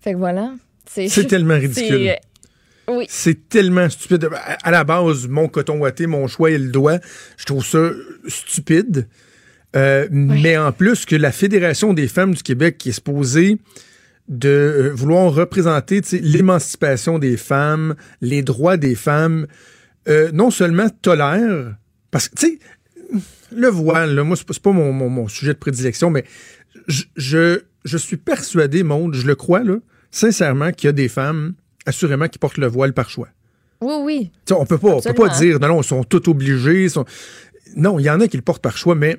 [0.00, 0.52] Fait que voilà.
[0.86, 1.84] C'est tellement ridicule.
[1.88, 3.06] c'est, euh, oui.
[3.08, 4.28] C'est tellement stupide.
[4.62, 6.98] À, la base, mon coton watté, mon choix et le doigt,
[7.36, 7.90] je trouve ça
[8.26, 9.08] stupide.
[9.76, 13.58] Euh, Mais en plus que la Fédération des femmes du Québec qui est supposée
[14.28, 19.46] de vouloir représenter l'émancipation des femmes, les droits des femmes,
[20.08, 21.74] euh, non seulement tolère,
[22.10, 23.20] parce que, tu sais,
[23.54, 26.24] le voile, là, moi, c'est pas, mon, mon- mon sujet de prédilection, mais
[26.88, 29.76] je, je, je suis persuadé, Maude, je le crois, là,
[30.10, 31.54] sincèrement, qu'il y a des femmes,
[31.86, 33.28] assurément, qui portent le voile par choix.
[33.80, 34.30] Oui, oui.
[34.50, 36.88] On peut pas, on peut pas dire, non, non, ils sont tous obligés.
[36.88, 37.06] sont-
[37.76, 39.18] Non, il y en a qui le portent par choix, mais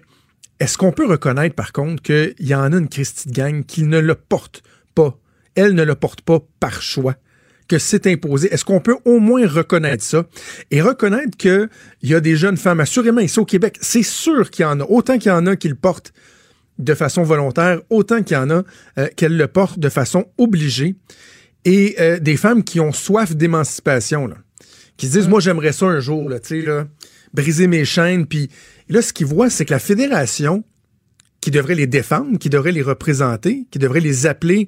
[0.60, 3.84] est-ce qu'on peut reconnaître, par contre, qu'il y en a une Christie de gang qui
[3.84, 4.62] ne le porte
[4.94, 5.17] pas?
[5.56, 7.15] Elle ne le porte pas par choix.
[7.71, 8.53] Que c'est imposé.
[8.53, 10.25] Est-ce qu'on peut au moins reconnaître ça?
[10.71, 11.69] Et reconnaître qu'il
[12.03, 14.84] y a des jeunes femmes, assurément ici au Québec, c'est sûr qu'il y en a.
[14.84, 16.12] Autant qu'il y en a qui le portent
[16.79, 18.63] de façon volontaire, autant qu'il y en a
[18.97, 20.97] euh, qu'elles le portent de façon obligée.
[21.63, 24.29] Et euh, des femmes qui ont soif d'émancipation,
[24.97, 26.88] qui se disent, moi, j'aimerais ça un jour, là, là,
[27.34, 28.25] briser mes chaînes.
[28.25, 28.49] Puis
[28.89, 30.65] là, ce qu'ils voient, c'est que la fédération,
[31.39, 34.67] qui devrait les défendre, qui devrait les représenter, qui devrait les appeler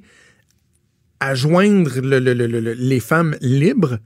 [1.26, 4.00] à joindre le- le- le- le- les femmes libres,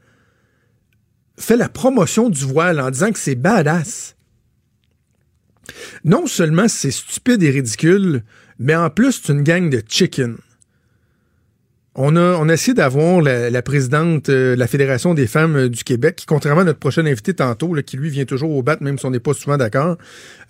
[1.38, 4.15] fait la promotion du voile en disant que c'est badass.
[6.03, 8.23] Non seulement c'est stupide et ridicule,
[8.60, 10.38] mais en plus, c'est une gang de chicken.
[11.99, 15.67] On a, on a essayé d'avoir la, présidente euh, de la Fédération des femmes euh,
[15.69, 18.77] du Québec, qui, contrairement à notre prochain invité tantôt, qui lui vient toujours au bat,
[18.82, 19.97] même si on n'est pas souvent d'accord,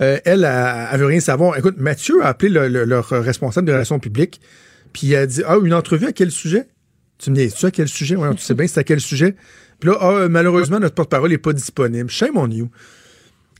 [0.01, 1.57] euh, elle, elle, elle veut rien savoir.
[1.57, 4.41] Écoute, Mathieu a appelé le- le- leur responsable de relations publiques,
[4.93, 6.67] puis il a dit Ah, une entrevue à quel sujet?
[7.17, 8.15] Tu me dis Tu à quel sujet?
[8.15, 9.35] Ouais, Tu sais bien, c'est à quel sujet
[9.79, 12.09] Puis là, ah, malheureusement, notre porte-parole n'est pas disponible.
[12.09, 12.69] Shame on you.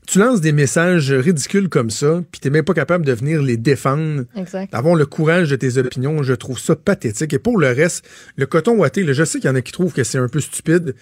[0.06, 3.58] Tu lances des messages ridicules comme ça, puis t'es même pas capable de venir les
[3.58, 4.72] défendre Exact.
[4.72, 7.34] d'avoir le courage de tes opinions, je trouve ça pathétique.
[7.34, 9.70] Et pour le reste, le coton ouaté, là, je sais qu'il y en a qui
[9.72, 10.94] trouvent que c'est un peu stupide,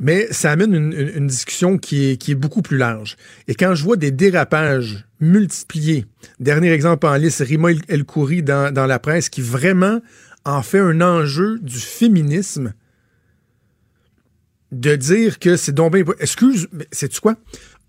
[0.00, 3.16] mais ça amène une, discussion qui est, beaucoup plus large.
[3.48, 6.06] Et quand je vois des dérapages multipliés,
[6.40, 10.00] dernier exemple en liste, Rima El- Khoury dans, la presse, qui vraiment
[10.44, 12.74] en fait un enjeu du féminisme,
[14.72, 15.94] de dire que c'est donc.
[16.18, 17.36] Excuse, mais c'est-tu quoi?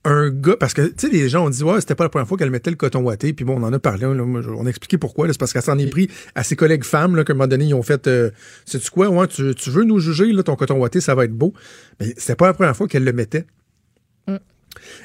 [0.06, 2.28] Un gars, parce que, tu sais, les gens ont dit, ouais, c'était pas la première
[2.28, 4.70] fois qu'elle mettait le coton ouaté, puis bon, on en a parlé, là, on a
[4.70, 7.34] expliqué pourquoi, là, c'est parce qu'elle s'en est pris à ses collègues femmes, là, qu'à
[7.34, 8.30] un moment donné, ils ont fait, euh,
[8.66, 11.34] sais-tu quoi, ouais, tu, tu veux nous juger, là, ton coton ouaté, ça va être
[11.34, 11.54] beau.
[12.00, 13.46] Mais c'était pas la première fois qu'elle le mettait.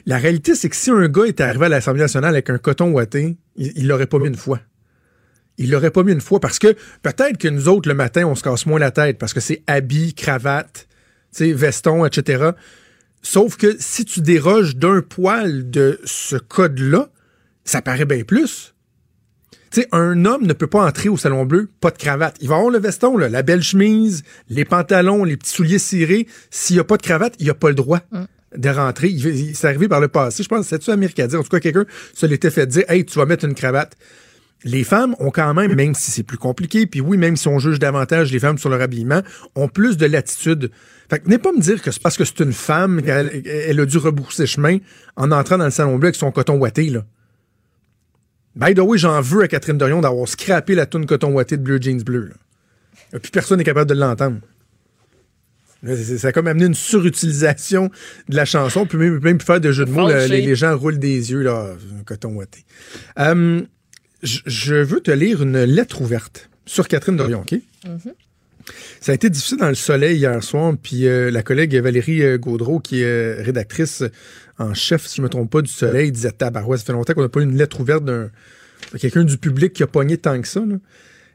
[0.07, 2.91] La réalité, c'est que si un gars était arrivé à l'Assemblée nationale avec un coton
[2.91, 4.61] ouaté, il il l'aurait pas mis une fois.
[5.59, 8.35] Il l'aurait pas mis une fois parce que peut-être que nous autres, le matin, on
[8.35, 10.89] se casse moins la tête parce que c'est habit, cravate,
[11.35, 12.51] tu sais, veston, etc.
[13.23, 17.09] Sauf que si tu déroges d'un poil de ce code-là,
[17.65, 18.75] ça paraît bien plus.
[19.71, 22.37] Tu sais, un homme ne peut pas entrer au Salon Bleu, pas de cravate.
[22.41, 26.27] Il va avoir le veston, là, la belle chemise, les pantalons, les petits souliers cirés.
[26.51, 28.01] S'il n'y a pas de cravate, il n'a pas le droit
[28.57, 29.09] de rentrer.
[29.09, 30.43] Il, il- c'est arrivé par le passé.
[30.43, 31.27] Je pense c'est-tu Américain?
[31.35, 33.95] En tout cas, quelqu'un se l'était fait dire, hey, tu vas mettre une cravate.
[34.65, 37.59] Les femmes ont quand même, même si c'est plus compliqué, puis oui, même si on
[37.59, 39.23] juge davantage les femmes sur leur habillement,
[39.55, 40.71] ont plus de latitude.
[41.09, 43.81] Fait que venez pas me dire que c'est parce que c'est une femme qu'elle elle
[43.81, 44.79] a dû rebourser chemin
[45.17, 47.05] en entrant dans le salon bleu avec son coton ouaté, là.
[48.57, 51.63] By the way, j'en veux à Catherine Dorion d'avoir scrappé la toune coton ouaté de
[51.63, 52.27] Bleu Jeans Bleu.
[52.27, 52.35] là.
[53.15, 54.39] Et puis personne n'est capable de l'entendre.
[56.19, 57.89] Ça a comme amené une surutilisation
[58.29, 60.77] de la chanson, puis même, même faire de jeux de mots, là, les, les gens
[60.77, 62.65] roulent des yeux, là, un coton ouaté.
[63.21, 63.63] Euh,
[64.23, 67.55] je- veux te lire une lettre ouverte sur Catherine Dorion, OK?
[69.01, 72.37] Ça a été difficile dans le soleil hier soir, puis euh, la collègue Valérie euh,
[72.37, 74.03] Gaudreau, qui est euh, rédactrice
[74.59, 77.23] en chef, si je me trompe pas, du soleil, disait Tabarouette, ça fait longtemps qu'on
[77.23, 78.31] n'a pas eu une lettre ouverte d'un
[78.93, 80.63] de quelqu'un du public qui a pogné tant que ça.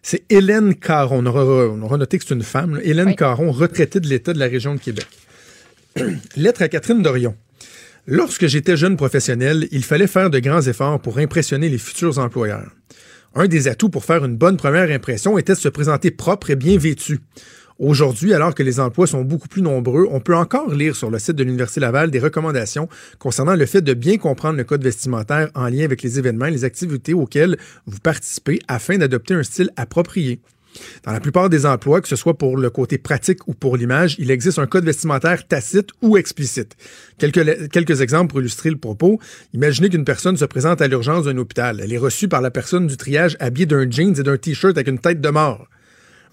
[0.02, 1.20] C'est Hélène Caron.
[1.24, 2.76] On aura, on aura noté que c'est une femme.
[2.76, 2.82] là.
[2.84, 3.16] Hélène Oui.
[3.16, 5.08] Caron, retraitée de l'État de la région de Québec.
[6.36, 7.36] lettre à Catherine Dorion.
[8.06, 12.70] Lorsque j'étais jeune professionnel, il fallait faire de grands efforts pour impressionner les futurs employeurs.
[13.34, 16.58] Un des atouts pour faire une bonne première impression était de se présenter propre et
[16.58, 17.22] bien vêtu.
[17.80, 21.18] Aujourd'hui, alors que les emplois sont beaucoup plus nombreux, on peut encore lire sur le
[21.18, 22.90] site de l'Université Laval des recommandations
[23.20, 26.52] concernant le fait de bien comprendre le code vestimentaire en lien avec les événements et
[26.52, 30.42] les activités auxquelles vous participez afin d'adopter un style approprié.
[31.04, 34.16] Dans la plupart des emplois, que ce soit pour le côté pratique ou pour l'image,
[34.20, 36.76] il existe un code vestimentaire tacite ou explicite.
[37.18, 39.20] Quelques, exemples pour illustrer le propos.
[39.54, 41.80] Imaginez qu'une personne se présente à l'urgence d'un hôpital.
[41.84, 44.88] Elle est reçue par la personne du triage habillée d'un jeans et d'un t-shirt avec
[44.88, 45.68] une tête de mort.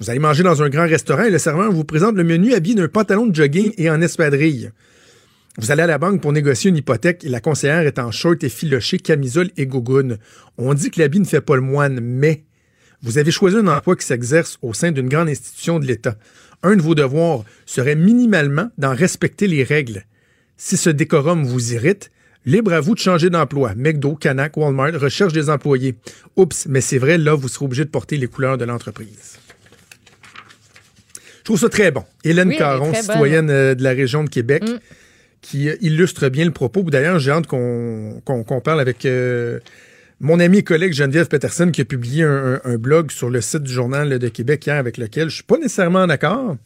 [0.00, 2.74] Vous allez manger dans un grand restaurant et le serveur vous présente le menu habillé
[2.74, 4.72] d'un pantalon de jogging et en espadrille.
[5.58, 8.42] Vous allez à la banque pour négocier une hypothèque et la conseillère est en short
[8.44, 10.16] et filoché, camisole et gougoune.
[10.56, 12.44] On dit que l'habit ne fait pas le moine, mais
[13.02, 16.16] vous avez choisi un emploi qui s'exerce au sein d'une grande institution de l'État.
[16.62, 20.04] Un de vos devoirs serait minimalement d'en respecter les règles.
[20.58, 22.10] Si ce décorum vous irrite,
[22.44, 23.72] libre à vous de changer d'emploi.
[23.76, 25.94] McDo, Canac, Walmart recherche des employés.
[26.36, 29.38] Oups, mais c'est vrai, là, vous serez obligé de porter les couleurs de l'entreprise.
[31.38, 32.04] Je trouve ça très bon.
[32.24, 33.00] Hélène Oui, Caron, bonne.
[33.02, 34.78] citoyenne euh, de la région de Québec, Mm.
[35.40, 36.82] qui illustre bien le propos.
[36.82, 39.58] D'ailleurs, j'ai hâte qu'on qu'on- qu'on parle avec euh,
[40.20, 43.72] mon ami et collègue Geneviève Peterson qui a publié un, blog sur le site du
[43.72, 46.56] Journal de Québec hier avec lequel je suis pas nécessairement en accord,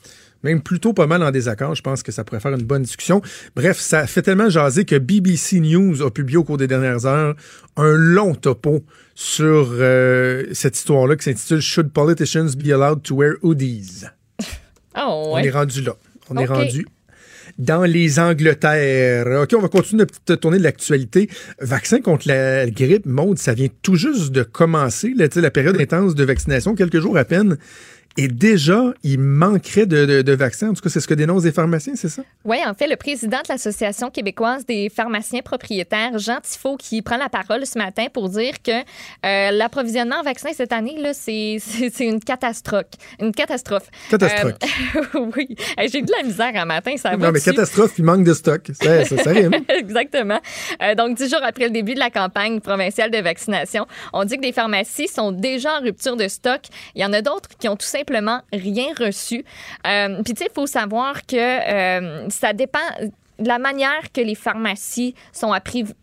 [0.42, 1.76] même plutôt pas mal en désaccord.
[1.76, 3.22] Je pense que ça pourrait faire une bonne discussion.
[3.54, 7.36] Bref, ça fait tellement jaser que BBC News a publié au cours des dernières heures
[7.76, 13.34] un long topo sur euh, cette histoire-là qui s'intitule Should politicians be allowed to wear
[13.42, 14.04] hoodies?
[14.96, 15.96] Oh, On est rendu là.
[16.30, 16.86] On est rendu
[17.58, 19.42] dans les Angleterres.
[19.42, 21.28] OK, on va continuer notre petite tournée de l'actualité.
[21.60, 26.24] Vaccin contre la grippe, Maude, ça vient tout juste de commencer, la période intense de
[26.24, 27.56] vaccination, quelques jours à peine.
[28.16, 30.70] Et déjà, il manquerait de, de- de vaccins.
[30.70, 32.22] En tout cas, c'est ce que dénoncent les pharmaciens, c'est ça?
[32.44, 37.16] Oui, en fait, le président de l'Association québécoise des pharmaciens propriétaires, Jean Tifo, qui prend
[37.16, 41.56] la parole ce matin pour dire que euh, l'approvisionnement en vaccins cette année, là, c'est,
[41.60, 42.84] c'est, c'est une catastrophe.
[43.20, 43.88] Une catastrophe.
[44.10, 44.54] Catastrophe.
[44.94, 45.56] Euh, oui.
[45.90, 47.50] J'ai eu de la misère un matin, ça va non, mais dessus.
[47.50, 48.70] catastrophe, il manque de stock.
[48.80, 49.54] Ça, ça, ça rime.
[49.68, 50.40] Exactement.
[50.82, 54.36] Euh, donc, dix jours après le début de la campagne provinciale de vaccination, on dit
[54.36, 56.60] que des pharmacies sont déjà en rupture de stock.
[56.94, 58.03] Il y en a d'autres qui ont tout simplement
[58.52, 59.44] rien reçu.
[59.86, 62.78] Euh, Puis, tu sais, il faut savoir que euh, ça dépend
[63.38, 65.52] de la manière que les pharmacies sont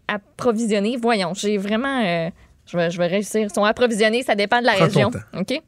[0.07, 0.97] approvisionnées.
[0.97, 2.31] Voyons, j'ai vraiment...
[2.71, 3.49] je vais, je vais réussir.
[3.53, 5.11] sont approvisionnés, ça dépend de la Prends région.
[5.37, 5.61] OK?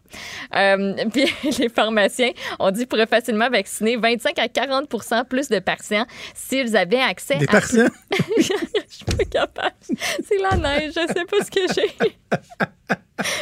[0.56, 1.26] Euh, puis
[1.60, 4.90] les pharmaciens, on dit, pourraient facilement vacciner 25 à 40
[5.28, 7.90] plus de patients s'ils avaient accès Des à partiens?
[8.38, 9.76] je suis pas capable.
[9.82, 12.16] C'est la neige, je sais pas ce que j'ai.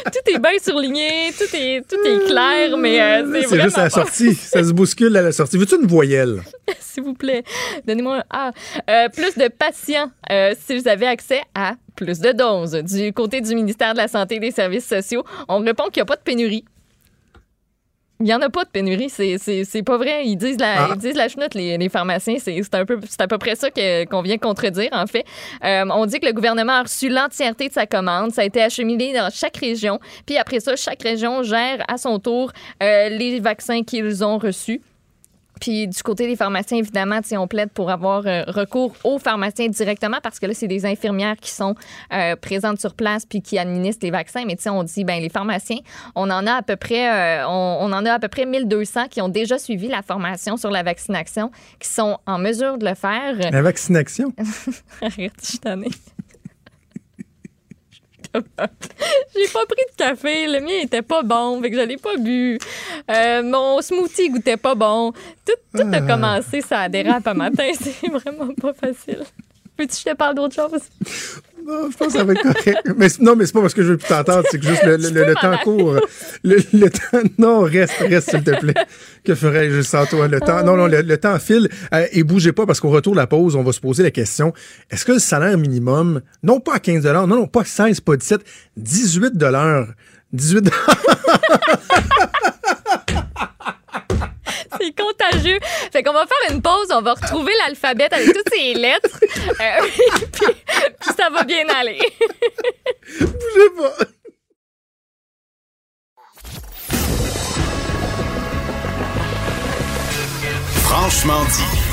[0.06, 3.84] tout est bien surligné, tout est, tout est clair, mais euh, c'est C'est juste à
[3.84, 4.34] la sortie.
[4.34, 5.56] Ça se bouscule à la sortie.
[5.56, 6.42] Veux-tu une voyelle?
[6.80, 7.44] S'il vous plaît,
[7.86, 8.50] donnez-moi un A.
[8.90, 12.72] Euh, plus de patients euh, s'ils avaient accès à plus de doses.
[12.72, 16.02] Du côté du ministère de la Santé et des Services sociaux, on répond qu'il n'y
[16.02, 16.64] a pas de pénurie.
[18.20, 20.24] Il n'y en a pas de pénurie, c'est, pas vrai.
[20.26, 20.88] Ils disent la, Ah.
[20.94, 22.36] ils disent la chenoute, les, les pharmaciens.
[22.38, 25.24] C'est, un peu, à peu près ça que- qu'on vient contredire, en fait.
[25.64, 28.30] Euh, on dit que le gouvernement a reçu l'entièreté de sa commande.
[28.30, 29.98] Ça a été acheminé dans chaque région.
[30.24, 34.80] Puis après ça, chaque région gère à son tour euh, les vaccins qu'ils ont reçus.
[35.62, 40.18] Puis du côté des pharmaciens, évidemment, on plaide pour avoir euh, recours aux pharmaciens directement
[40.20, 41.76] parce que là, c'est des infirmières qui sont
[42.12, 44.42] euh, présentes sur place puis qui administrent les vaccins.
[44.44, 45.78] Mais tu sais, on dit, ben les pharmaciens,
[46.16, 49.06] on en a à peu près, euh, on, on en a à peu près 1200
[49.08, 52.96] qui ont déjà suivi la formation sur la vaccination, qui sont en mesure de le
[52.96, 53.36] faire.
[53.52, 54.32] La vaccination?
[55.00, 55.32] Arrête,
[55.64, 56.11] je.
[58.34, 62.16] J'ai pas pris de café, le mien était pas bon, fait que je l'ai pas
[62.16, 62.58] bu.
[63.10, 65.12] Euh, mon smoothie goûtait pas bon.
[65.44, 69.24] Tout, tout a commencé, ça dérape un matin, c'est vraiment pas facile.
[69.76, 70.82] Peux-tu que je te parle d'autre chose?
[71.64, 72.78] Non, je pense que ça va être correct.
[72.96, 74.96] Mais, non, mais c'est pas parce que je veux plus t'entendre, c'est que juste le,
[74.96, 75.96] le- le- le temps court.
[76.42, 78.74] Le, temps, non, reste, reste, s'il te plaît.
[79.24, 80.26] Que ferais-je sans toi?
[80.28, 81.68] Le temps, non, non, le, le temps file.
[81.94, 84.10] Euh, et bougez pas parce qu'au retour de la pause, on va se poser la
[84.10, 84.52] question,
[84.90, 88.40] est-ce que le salaire minimum, non pas à 15 non, non, pas 16, pas 17,
[88.76, 89.32] 18
[90.32, 90.70] 18
[94.94, 95.58] C'est contagieux.
[95.92, 99.18] Fait qu'on va faire une pause, on va retrouver l'alphabet avec toutes ces lettres.
[99.60, 99.82] Euh,
[100.32, 100.46] puis,
[101.00, 101.98] puis ça va bien aller.
[103.20, 104.04] bougez pas.
[110.84, 111.92] Franchement dit.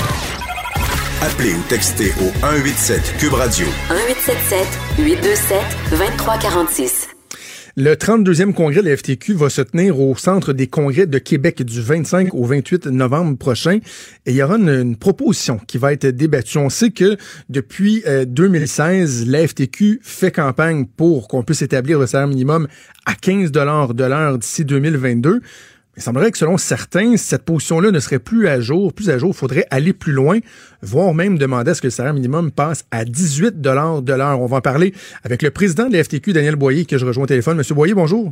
[1.21, 4.67] Appelez ou textez au 187 Cube Radio 1877
[4.99, 7.18] 827 2346.
[7.81, 11.63] Le 32e congrès de la FTQ va se tenir au Centre des congrès de Québec
[11.63, 13.79] du 25 au 28 novembre prochain.
[14.25, 16.57] Et il y aura une, proposition qui va être débattue.
[16.57, 17.15] On sait que
[17.47, 22.67] depuis euh, 2016, la FTQ fait campagne pour qu'on puisse établir le salaire minimum
[23.05, 25.39] à 15 de l'heure d'ici 2022.
[25.99, 28.93] Il semblerait que selon certains, cette position-là ne serait plus à jour.
[28.93, 30.39] Plus à jour, il faudrait aller plus loin,
[30.81, 34.39] voire même demander à ce que le salaire minimum passe à 18 de l'heure.
[34.39, 34.93] On va en parler
[35.25, 37.57] avec le président de la FTQ, Daniel Boyer, que je rejoins au téléphone.
[37.57, 38.31] Monsieur Boyer, bonjour.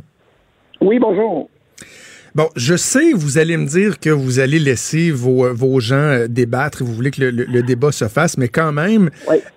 [0.80, 1.50] Oui, bonjour.
[2.38, 6.28] Bon, je sais, vous allez me dire que vous allez laisser vos, vos gens euh,
[6.28, 9.10] débattre et vous voulez que le, débat se fasse, mais quand même,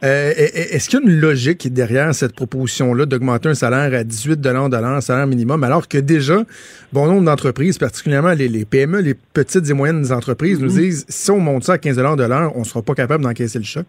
[0.04, 4.42] euh, est-ce qu'il y a une logique derrière cette proposition-là d'augmenter un salaire à 18
[4.42, 6.44] de l'heure, salaire minimum, alors que déjà,
[6.92, 10.82] bon nombre d'entreprises, particulièrement les, les, PME, les petites et moyennes entreprises, nous mm-hmm.
[10.82, 13.60] disent si on monte ça à 15 de l'heure, on ne sera pas capable d'encaisser
[13.60, 13.86] le choc?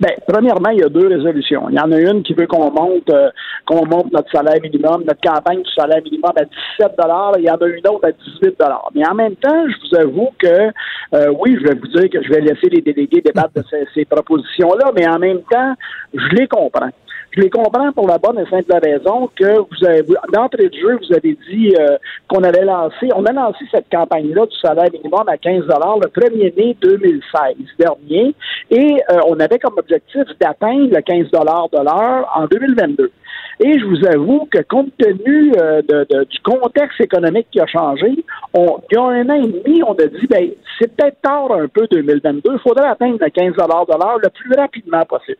[0.00, 1.68] Ben, premièrement, il y a deux résolutions.
[1.68, 3.30] Il y en a une qui veut qu'on monte, euh,
[3.66, 6.44] qu'on monte notre salaire minimum, notre campagne du salaire minimum à
[6.78, 6.96] 17
[7.36, 8.56] Il y en a une autre à 18
[8.94, 10.72] Mais en même temps, je vous avoue que,
[11.14, 13.86] euh, oui, je vais vous dire que je vais laisser les délégués débattre de ces,
[13.94, 15.74] ces propositions-là, mais en même temps,
[16.14, 16.90] je les comprends.
[17.32, 20.98] Je les comprends pour la bonne et simple raison que vous avez, d'entrée de jeu,
[20.98, 25.28] vous avez dit euh, qu'on allait lancer, on a lancé cette campagne-là du salaire minimum
[25.28, 28.34] à 15 le 1er mai 2016 dernier,
[28.70, 33.12] et euh, on avait comme objectif d'atteindre le 15 de l'heure en 2022.
[33.60, 38.24] Et je vous avoue que compte tenu euh, de, du contexte économique qui a changé,
[38.54, 41.52] on, il y a un an et demi, on a dit, ben, c'est peut-être tard
[41.52, 45.38] un peu 2022, il faudrait atteindre le 15 de l'heure le plus rapidement possible.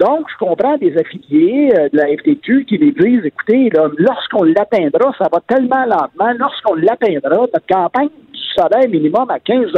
[0.00, 5.12] Donc, je comprends des affiliés euh, de la FTQ qui les disent, écoutez, lorsqu'on l'atteindra,
[5.18, 8.08] ça va tellement lentement, lorsqu'on l'atteindra, notre campagne
[8.56, 9.68] salaire minimum à 15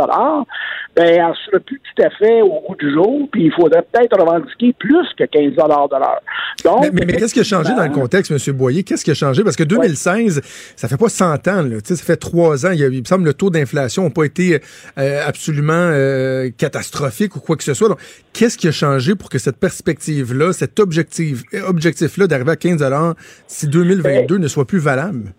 [0.95, 3.83] ben, elle ne sera plus tout à fait au bout du jour, puis il faudrait
[3.91, 6.21] peut-être revendiquer plus que 15 de l'heure.
[6.65, 8.55] Donc, mais, qu'est-ce qui a changé dans le contexte, M.
[8.55, 8.83] Boyer?
[8.83, 9.43] Qu'est-ce qui a changé?
[9.43, 10.43] Parce que 2016,
[10.77, 12.73] ça fait pas 100 ans, là, ça fait trois ans.
[12.73, 14.61] Il, me semble que le taux d'inflation n'a pas été
[14.99, 17.97] euh, absolument euh, catastrophique ou quoi que ce soit.
[18.35, 22.85] Qu'est-ce qui a changé pour que cette perspective-là, cet objectif, objectif-là d'arriver à 15
[23.47, 25.33] si 2022 ne soit plus valable?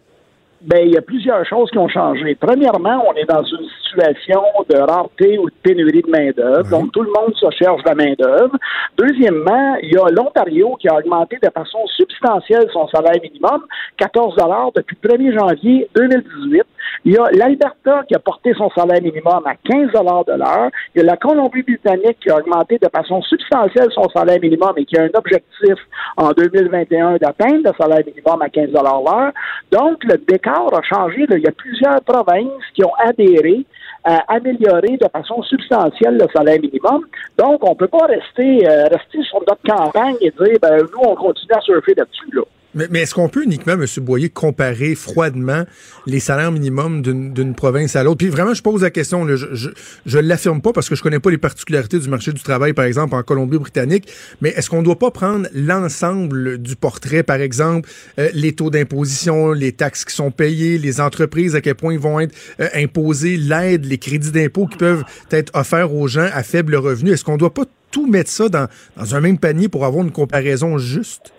[0.63, 2.35] Ben, il y a plusieurs choses qui ont changé.
[2.39, 6.69] Premièrement, on est dans une situation de rareté ou de pénurie de main-d'œuvre.
[6.69, 8.55] Donc, tout le monde se cherche de la main-d'œuvre.
[8.97, 13.65] Deuxièmement, il y a l'Ontario qui a augmenté de façon substantielle son salaire minimum,
[13.97, 14.35] 14
[14.75, 16.63] depuis le 1er janvier 2018.
[17.05, 20.69] Il y a l'Alberta qui a porté son salaire minimum à 15 de l'heure.
[20.95, 24.85] Il y a la Colombie-Britannique qui a augmenté de façon substantielle son salaire minimum et
[24.85, 25.75] qui a un objectif
[26.15, 29.31] en 2021 d'atteindre le salaire minimum à 15 l'heure.
[29.71, 31.25] Donc, le décor a changé.
[31.29, 33.65] Il y a plusieurs provinces qui ont adhéré
[34.05, 37.05] à améliorer de façon substantielle le salaire minimum.
[37.37, 41.01] Donc, on ne peut pas rester, euh, rester sur notre campagne et dire, ben, nous,
[41.01, 42.33] on continue à surfer là-dessus.
[42.33, 42.43] Là.
[42.75, 43.85] Mais, est-ce qu'on peut uniquement, M.
[43.97, 45.63] Boyer, comparer froidement
[46.07, 48.17] les salaires minimums d'une province à l'autre?
[48.17, 49.71] Puis vraiment, je pose la question, je
[50.05, 52.85] je, l'affirme pas parce que je connais pas les particularités du marché du travail, par
[52.85, 54.07] exemple, en Colombie-Britannique,
[54.41, 58.69] mais est-ce qu'on ne doit pas prendre l'ensemble du portrait, par exemple, euh, les taux
[58.69, 62.69] d'imposition, les taxes qui sont payées, les entreprises, à quel point ils vont être euh,
[62.73, 67.11] imposés, l'aide, les crédits d'impôt qui peuvent être offerts aux gens à faible revenu?
[67.11, 70.03] Est-ce qu'on ne doit pas tout mettre ça dans, dans un même panier pour avoir
[70.03, 71.33] une comparaison juste?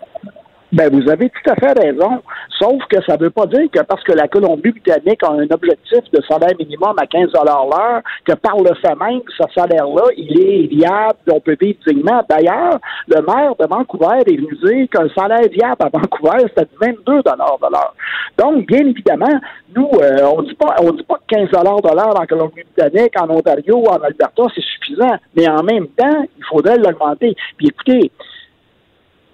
[0.75, 2.21] Ben, vous avez tout à fait raison.
[2.59, 6.03] Sauf que ça ne veut pas dire que parce que la Colombie-Britannique a un objectif
[6.11, 10.67] de salaire minimum à 15 l'heure, que par le fait même, ce salaire-là, il est
[10.67, 12.21] viable, on peut vivre dignement.
[12.29, 17.21] D'ailleurs, le maire de Vancouver est venu dire qu'un salaire viable à Vancouver, c'était 22
[17.21, 17.95] de l'heure.
[18.37, 19.39] Donc, bien évidemment,
[19.73, 23.29] nous, euh, on dit pas, on dit pas que 15 de l'heure en Colombie-Britannique, en
[23.29, 25.15] Ontario, en Alberta, c'est suffisant.
[25.37, 27.33] Mais en même temps, il faudrait l'augmenter.
[27.57, 28.11] Puis écoutez,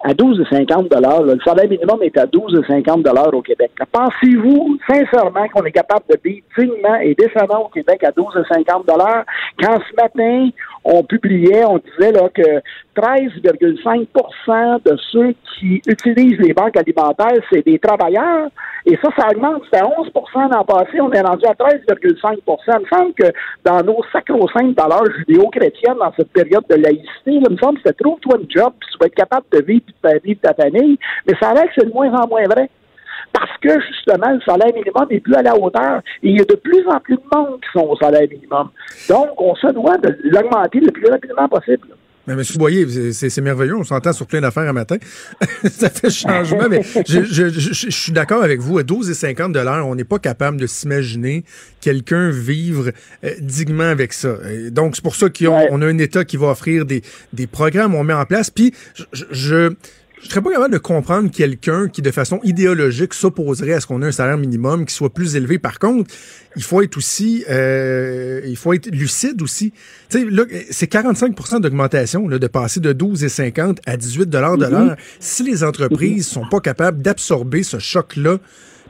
[0.04, 3.70] à 12,50 Le salaire minimum est à 12,50 au Québec.
[3.92, 9.24] Pensez-vous sincèrement qu'on est capable de vivre dignement et décemment au Québec à 12,50
[9.60, 10.48] quand ce matin,
[10.84, 12.60] on publiait, on disait là, que
[12.96, 18.48] 13,5% de ceux qui utilisent les banques alimentaires, c'est des travailleurs.
[18.84, 19.62] Et ça, ça augmente.
[19.64, 21.00] C'était 11% l'an passé.
[21.00, 23.32] On est rendu à 13,5% Il me semble que
[23.64, 28.02] dans nos sacro-saintes valeurs judéo-chrétiennes, dans cette période de laïcité, il me semble que c'était
[28.02, 30.98] trouve-toi un job, puis tu vas être capable de vivre, de vivre ta famille.
[31.28, 32.68] Mais ça que c'est de moins en moins vrai
[33.32, 36.02] parce que justement, le salaire minimum n'est plus à la hauteur.
[36.22, 38.70] Et il y a de plus en plus de monde qui sont au salaire minimum.
[39.08, 41.88] Donc, on se doit de l'augmenter le plus rapidement possible.
[42.26, 42.42] Mais M.
[42.56, 44.96] Boyer, c'est merveilleux, on s'entend sur plein d'affaires un matin.
[45.64, 48.78] ça fait changement, mais je, suis d'accord avec vous.
[48.78, 51.42] À 12,50 dollars, on n'est pas capable de s'imaginer
[51.80, 52.92] quelqu'un vivre
[53.24, 54.36] euh, dignement avec ça.
[54.70, 58.04] donc, c'est pour ça qu'on a un État qui va offrir des, des programmes, on
[58.04, 58.50] met en place.
[58.50, 58.72] Puis,
[59.32, 59.74] je
[60.22, 64.02] je serais pas capable de comprendre quelqu'un qui, de façon idéologique, s'opposerait à ce qu'on
[64.02, 65.58] ait un salaire minimum qui soit plus élevé.
[65.58, 66.14] Par contre,
[66.56, 69.72] il faut être aussi, euh, il faut être lucide aussi.
[70.08, 74.96] Tu sais, là, c'est 45 d'augmentation, de passer de 12,50 à 18 dollars de l'heure.
[75.18, 78.38] Si les entreprises sont pas capables d'absorber ce choc-là,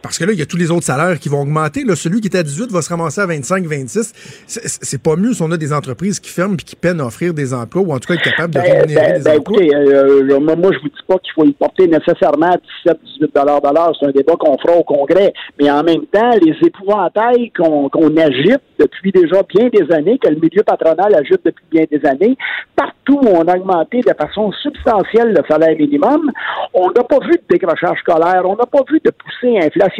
[0.02, 1.84] Parce que là, il y a tous les autres salaires qui vont augmenter.
[1.84, 4.12] Là, celui qui était à 18 va se ramasser à 25, 26.
[4.46, 7.32] C'est pas mieux si on a des entreprises qui ferment et qui peinent à offrir
[7.34, 9.62] des emplois ou en tout cas être capable de Ben, rémunérer ben, des ben, emplois.
[9.62, 12.98] écoutez, euh, moi, moi, je vous dis pas qu'il faut y porter nécessairement à 17,
[13.20, 13.92] 18 dollars de l'heure.
[13.98, 15.32] C'est un débat qu'on fera au Congrès.
[15.60, 20.28] Mais en même temps, les épouvantails qu'on qu'on agite depuis déjà bien des années, que
[20.28, 22.36] le milieu patronal agite depuis bien des années,
[22.74, 26.32] partout où on a augmenté de façon substantielle le salaire minimum,
[26.74, 29.91] on n'a pas vu de décrochage scolaire, on n'a pas vu de poussée inflationniste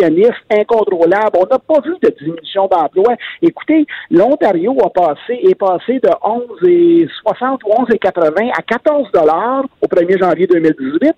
[0.51, 3.15] incontrôlable, on n'a pas vu de diminution d'emploi.
[3.41, 8.63] Écoutez, l'Ontario a passé, est passé de 11 et 60 ou 11 et 80 à
[8.63, 11.13] 14 dollars au 1er janvier 2018.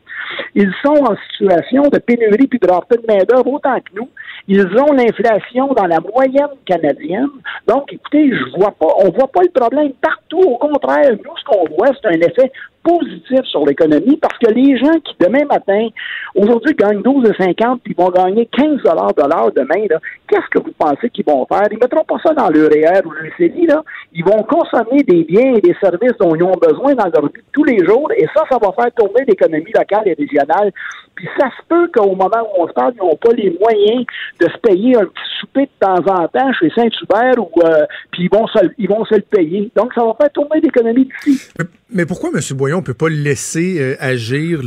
[0.54, 4.08] Ils sont en situation de pénurie puis de rareté de main-d'œuvre autant que nous.
[4.48, 7.30] Ils ont l'inflation dans la moyenne canadienne.
[7.66, 10.40] Donc, écoutez, je vois pas, on voit pas le problème partout.
[10.40, 12.52] Au contraire, nous, ce qu'on voit, c'est un effet
[12.84, 15.88] positif sur l'économie parce que les gens qui, demain matin,
[16.34, 19.86] aujourd'hui, gagnent 12,50 puis vont gagner 15 de l'heure demain,
[20.28, 21.66] qu'est-ce que vous pensez qu'ils vont faire?
[21.70, 22.70] Ils mettront pas ça dans leur
[23.06, 23.82] ou leur CELI, là.
[24.12, 27.42] Ils vont consommer des biens et des services dont ils ont besoin dans leur vie
[27.52, 30.72] tous les jours et ça, ça va faire tourner l'économie locale et régionale.
[31.14, 34.04] Puis ça se peut qu'au moment où on se parle, ils n'ont pas les moyens
[34.40, 38.24] de se payer un petit souper de temps en temps chez Saint-Hubert ou euh, puis
[38.24, 39.70] ils vont se, ils vont se le payer.
[39.76, 41.52] Donc ça va faire tourner l'économie d'ici.
[41.94, 42.40] Mais, pourquoi, M.
[42.56, 44.60] Boyon, on peut pas laisser euh, agir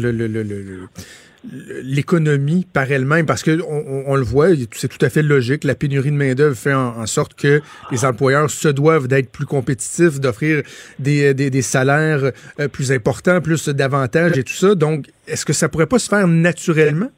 [1.83, 3.25] l'économie par elle-même?
[3.25, 5.63] Parce que on, on- on le voit, c'est tout à fait logique.
[5.63, 7.61] La pénurie de main d'œuvre fait en, sorte que
[7.91, 10.63] les employeurs se doivent d'être plus compétitifs, d'offrir
[10.99, 14.75] des, des, des salaires euh, plus importants, plus d'avantages et tout ça.
[14.75, 17.11] Donc, est-ce que ça pourrait pas se faire naturellement?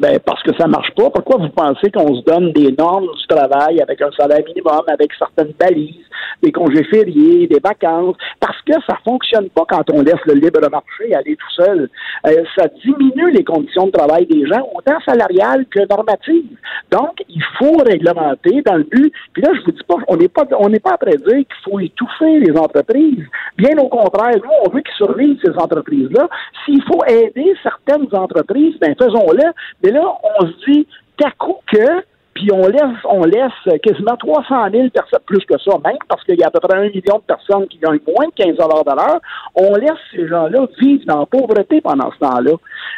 [0.00, 1.10] Ben, parce que ça marche pas.
[1.10, 5.10] Pourquoi vous pensez qu'on se donne des normes du travail avec un salaire minimum, avec
[5.18, 6.06] certaines balises,
[6.42, 8.16] des congés fériés, des vacances?
[8.40, 11.90] Parce que ça fonctionne pas quand on laisse le libre marché aller tout seul.
[12.26, 16.56] Euh, ça diminue les conditions de travail des gens, autant salariales que normatives.
[16.90, 19.12] Donc, il faut réglementer dans le but.
[19.34, 21.62] Puis là, je vous dis pas, on n'est pas, on n'est pas après dire qu'il
[21.62, 23.26] faut étouffer les entreprises.
[23.58, 26.26] Bien au contraire, nous, on veut qu'ils survivent ces entreprises-là.
[26.64, 29.44] S'il faut aider certaines entreprises, ben faisons-le.
[29.90, 30.86] Mais là, on se dit
[31.16, 35.72] qu'à coup que, puis on laisse, on laisse quasiment 300 000 personnes, plus que ça
[35.84, 38.26] même, parce qu'il y a à peu près un million de personnes qui gagnent moins
[38.28, 39.20] de 15 de l'heure,
[39.56, 42.52] on laisse ces gens-là vivre dans la pauvreté pendant ce temps-là.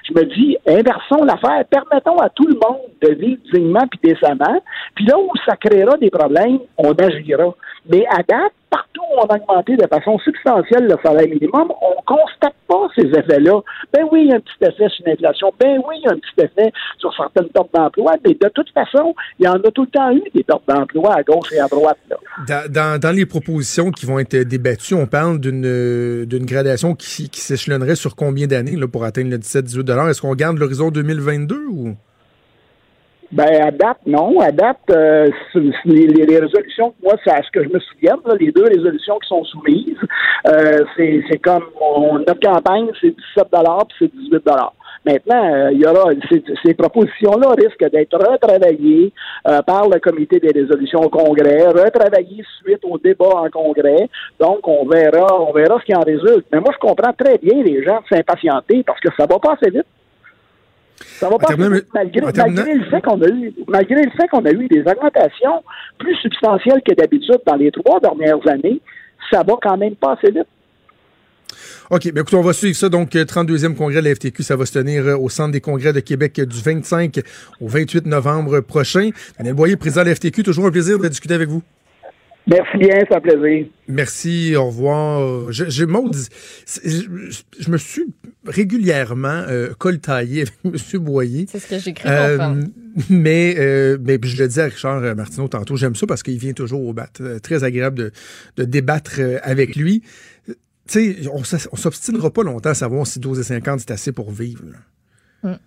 [0.05, 4.61] Je me dis, inversons l'affaire, permettons à tout le monde de vivre dignement puis décemment,
[4.95, 7.55] puis là où ça créera des problèmes, on agira.
[7.89, 12.03] Mais à date, partout où on a augmenté de façon substantielle le salaire minimum, on
[12.07, 13.61] constate pas ces effets-là.
[13.93, 15.53] Ben oui, il y a un petit effet sur l'inflation.
[15.61, 18.15] Ben oui, il y a un petit effet sur certaines pertes d'emploi.
[18.25, 21.15] Mais de toute façon, il y en a tout le temps eu des pertes d'emploi
[21.15, 21.99] à gauche et à droite.
[22.71, 28.17] Dans, les propositions qui vont être débattues, on parle d'une euh, gradation qui, s'échelonnerait sur
[28.17, 31.97] combien d'années pour atteindre le 17-18 Est-ce qu'on garde l'horizon 2022 ou?
[33.33, 34.41] Ben, à date, non.
[34.41, 35.29] À date, euh,
[35.87, 39.19] les, les- résolutions, moi, c'est à ce que je me souviens, là, les deux résolutions
[39.21, 39.97] qui sont soumises,
[40.49, 43.49] euh, c'est comme on- notre campagne, c'est 17
[43.89, 44.43] puis c'est 18
[45.05, 49.13] Maintenant, euh, il y aura ces, ces propositions-là risquent d'être retravaillées
[49.49, 54.09] euh, par le comité des résolutions au Congrès, retravaillées suite au débat en Congrès.
[54.39, 56.47] Donc, on verra, on verra ce qui en résulte.
[56.53, 59.71] Mais moi, je comprends très bien les gens s'impatienter parce que ça va pas assez
[59.71, 59.87] vite.
[61.19, 64.67] Ça va pas malgré, le fait qu'on a eu, malgré le fait qu'on a eu
[64.69, 65.63] des augmentations
[65.99, 68.81] plus substantielles que d'habitude dans les trois dernières années,
[69.31, 70.47] ça va quand même pas assez vite.
[71.91, 72.89] OK, bien écoute, on va suivre ça.
[72.89, 75.61] Donc, euh, 32e congrès de la FTQ, ça va se tenir euh, au Centre des
[75.61, 77.21] congrès de Québec euh, du 25
[77.61, 79.11] au 28 novembre prochain.
[79.39, 81.63] Daniel Boyer, président de la FTQ, toujours un plaisir de discuter avec vous.
[82.47, 83.67] Merci bien, c'est un plaisir.
[83.87, 85.53] Merci, au revoir.
[85.53, 86.15] Je, je, Maud,
[86.67, 87.07] c'est- je,
[87.61, 88.07] je me suis
[88.45, 90.55] régulièrement euh, coltaillé avec
[90.95, 91.01] M.
[91.01, 91.47] Boyer.
[91.49, 92.67] C'est ce que j'ai cru Euh, comprendre.
[93.11, 96.39] mais, euh, mais je le disais à Richard euh, Martineau tantôt, j'aime ça parce qu'il
[96.39, 97.09] vient toujours au bat.
[97.21, 98.13] Euh, Très agréable de,
[98.57, 100.03] de débattre euh, avec lui.
[100.49, 100.55] Euh,
[100.89, 104.65] Tu sais, on s'obstinera pas longtemps à savoir si 12,50 c'est assez pour vivre.
[105.45, 105.51] là.
[105.53, 105.59] Mm.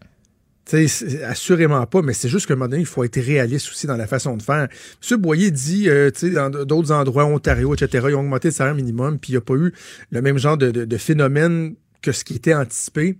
[1.26, 3.98] Assurément pas, mais c'est juste qu'à un moment donné, il faut être réaliste aussi dans
[3.98, 4.68] la façon de faire.
[5.12, 5.18] M.
[5.18, 9.32] Boyer dit, euh, dans d'autres endroits, Ontario, etc., ils ont augmenté le salaire minimum, puis
[9.32, 9.72] il n'y a pas eu
[10.10, 13.20] le même genre de, phénomène que ce qui était anticipé.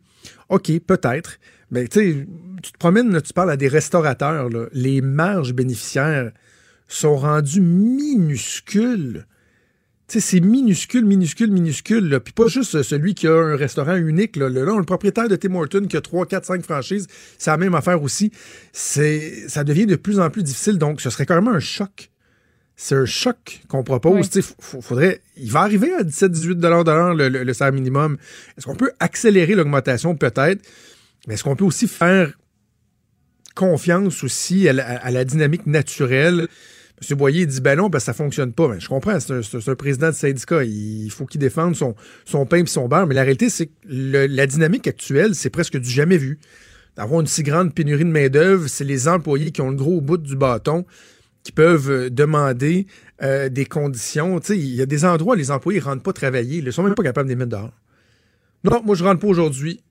[0.50, 1.38] OK, peut-être.
[1.70, 2.28] Mais tu
[2.64, 6.32] te promènes, tu parles à des restaurateurs, les marges bénéficiaires
[6.88, 9.26] sont rendues minuscules.
[10.08, 12.10] C'est minuscule, minuscule, minuscule.
[12.10, 12.20] Là.
[12.20, 14.36] Puis pas juste celui qui a un restaurant unique.
[14.36, 14.50] Là.
[14.50, 17.58] Le, là, le propriétaire de Tim Hortons qui a 3, 4, 5 franchises, c'est la
[17.58, 18.32] même affaire aussi.
[18.72, 20.78] C'est, ça devient de plus en plus difficile.
[20.78, 22.12] Donc, ce serait carrément un choc.
[22.76, 24.30] C'est un choc qu'on propose.
[24.36, 24.44] Oui.
[24.60, 28.18] Faudrait, il va arriver à 17-18 de l'heure le, le, le salaire minimum.
[28.58, 30.16] Est-ce qu'on peut accélérer l'augmentation?
[30.16, 30.62] Peut-être.
[31.28, 32.34] Mais est-ce qu'on peut aussi faire
[33.56, 36.48] confiance aussi à la, à la dynamique naturelle?
[37.02, 37.18] M.
[37.18, 38.68] Boyer dit ben non, ben ça fonctionne pas.
[38.68, 40.64] Ben, je comprends, c'est un, président de syndicat.
[40.64, 43.08] Il faut qu'il défende son, son pain et son beurre.
[43.08, 46.40] Mais la réalité, c'est que la dynamique actuelle, c'est presque du jamais vu.
[46.96, 50.18] D'avoir une si grande pénurie de main-d'œuvre, c'est les employés qui ont le gros bout
[50.18, 50.86] du bâton
[51.44, 52.88] qui peuvent euh, demander
[53.22, 54.40] euh, des conditions.
[54.50, 56.58] Il y a des endroits où les employés ne rentrent pas travailler.
[56.58, 57.72] Ils ne sont même pas capables de les mettre dehors.
[58.64, 59.84] Non, moi, je rentre pas aujourd'hui.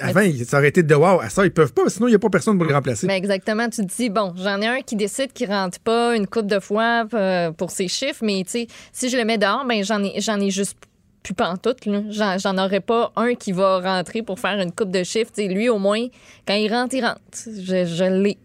[0.00, 1.20] Avant, il- ça aurait été de wow.
[1.20, 3.06] À ça, ils peuvent pas, sinon, il n'y a pas personne pour le remplacer.
[3.08, 3.68] Exactement.
[3.70, 6.60] Tu te dis, bon, j'en ai un qui décide qu'il rentre pas une coupe de
[6.60, 8.68] fois euh, pour ses chiffres, mais si
[9.08, 10.76] je le mets dehors, ben j'en ai, j'en ai juste
[11.22, 11.78] plus pantoute.
[12.10, 15.32] J'en, j'en aurais pas un qui va rentrer pour faire une coupe de chiffres.
[15.38, 16.06] Lui, au moins,
[16.46, 17.18] quand il rentre, il rentre.
[17.34, 18.38] Je l'ai.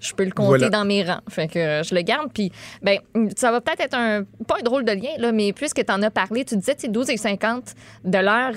[0.00, 0.70] Je peux le compter Voilà.
[0.70, 1.20] dans mes rangs.
[1.28, 2.32] Fait que euh, je le garde.
[2.32, 2.50] Puis,
[2.82, 2.98] ben,
[3.36, 6.02] ça va peut-être être un, pas un drôle de lien, là, mais puisque tu en
[6.02, 7.74] as parlé, tu disais, tu sais, 12 et 50
[8.04, 8.52] de l'heure,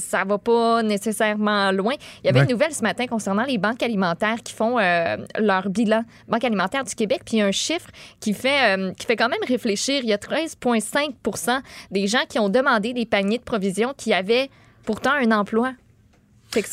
[0.00, 1.94] ça va pas nécessairement loin.
[2.22, 2.44] Il y avait Ouais.
[2.46, 6.02] une nouvelle ce matin concernant les banques alimentaires qui font euh, leur bilan.
[6.28, 7.88] Banque alimentaire du Québec, puis il y a un chiffre
[8.20, 10.00] qui fait, euh, qui fait quand même réfléchir.
[10.02, 14.50] Il y a 13,5% des gens qui ont demandé des paniers de provisions qui avaient
[14.84, 15.72] pourtant un emploi.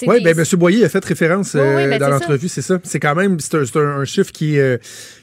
[0.08, 0.46] Oui, ben, M.
[0.58, 2.80] Boyer a fait référence Oui, oui, euh, ben, dans l'entrevue, c'est ça.
[2.84, 4.78] C'est quand même c'est un, c'est un- un chiffre qui, euh,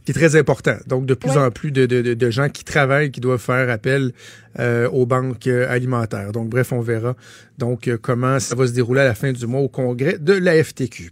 [0.05, 0.77] qui est très important.
[0.87, 1.37] Donc, de plus Oui.
[1.39, 4.13] en plus de, de- de- gens qui travaillent, qui doivent faire appel
[4.59, 6.33] euh, aux banques alimentaires.
[6.33, 7.15] Donc, bref, on verra
[7.59, 10.63] donc comment ça va se dérouler à la fin du mois au congrès de la
[10.63, 11.11] FTQ.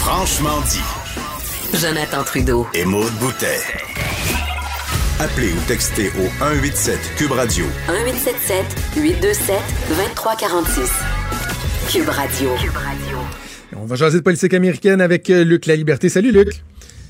[0.00, 1.78] Franchement dit.
[1.78, 2.66] Jonathan Trudeau.
[2.74, 3.60] Et Maude Boutet.
[5.20, 9.56] Appelez ou textez au 187 Cube Radio 1877 827
[9.88, 10.92] 2346.
[11.90, 12.50] Cube Radio.
[13.76, 16.08] On va jaser de politique américaine avec euh, Luc La Liberté.
[16.08, 16.50] Salut, Luc.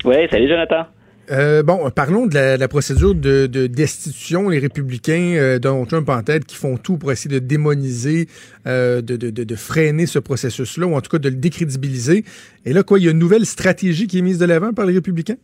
[0.05, 0.87] Oui, salut Jonathan.
[1.29, 4.49] Euh, bon, parlons de la, de la procédure de, de destitution.
[4.49, 8.27] Les républicains, euh, Donald Trump en tête, qui font tout pour essayer de démoniser,
[8.65, 12.25] euh, de, de, de, de freiner ce processus-là, ou en tout cas de le décrédibiliser.
[12.65, 14.87] Et là, quoi, il y a une nouvelle stratégie qui est mise de l'avant par
[14.87, 15.37] les républicains?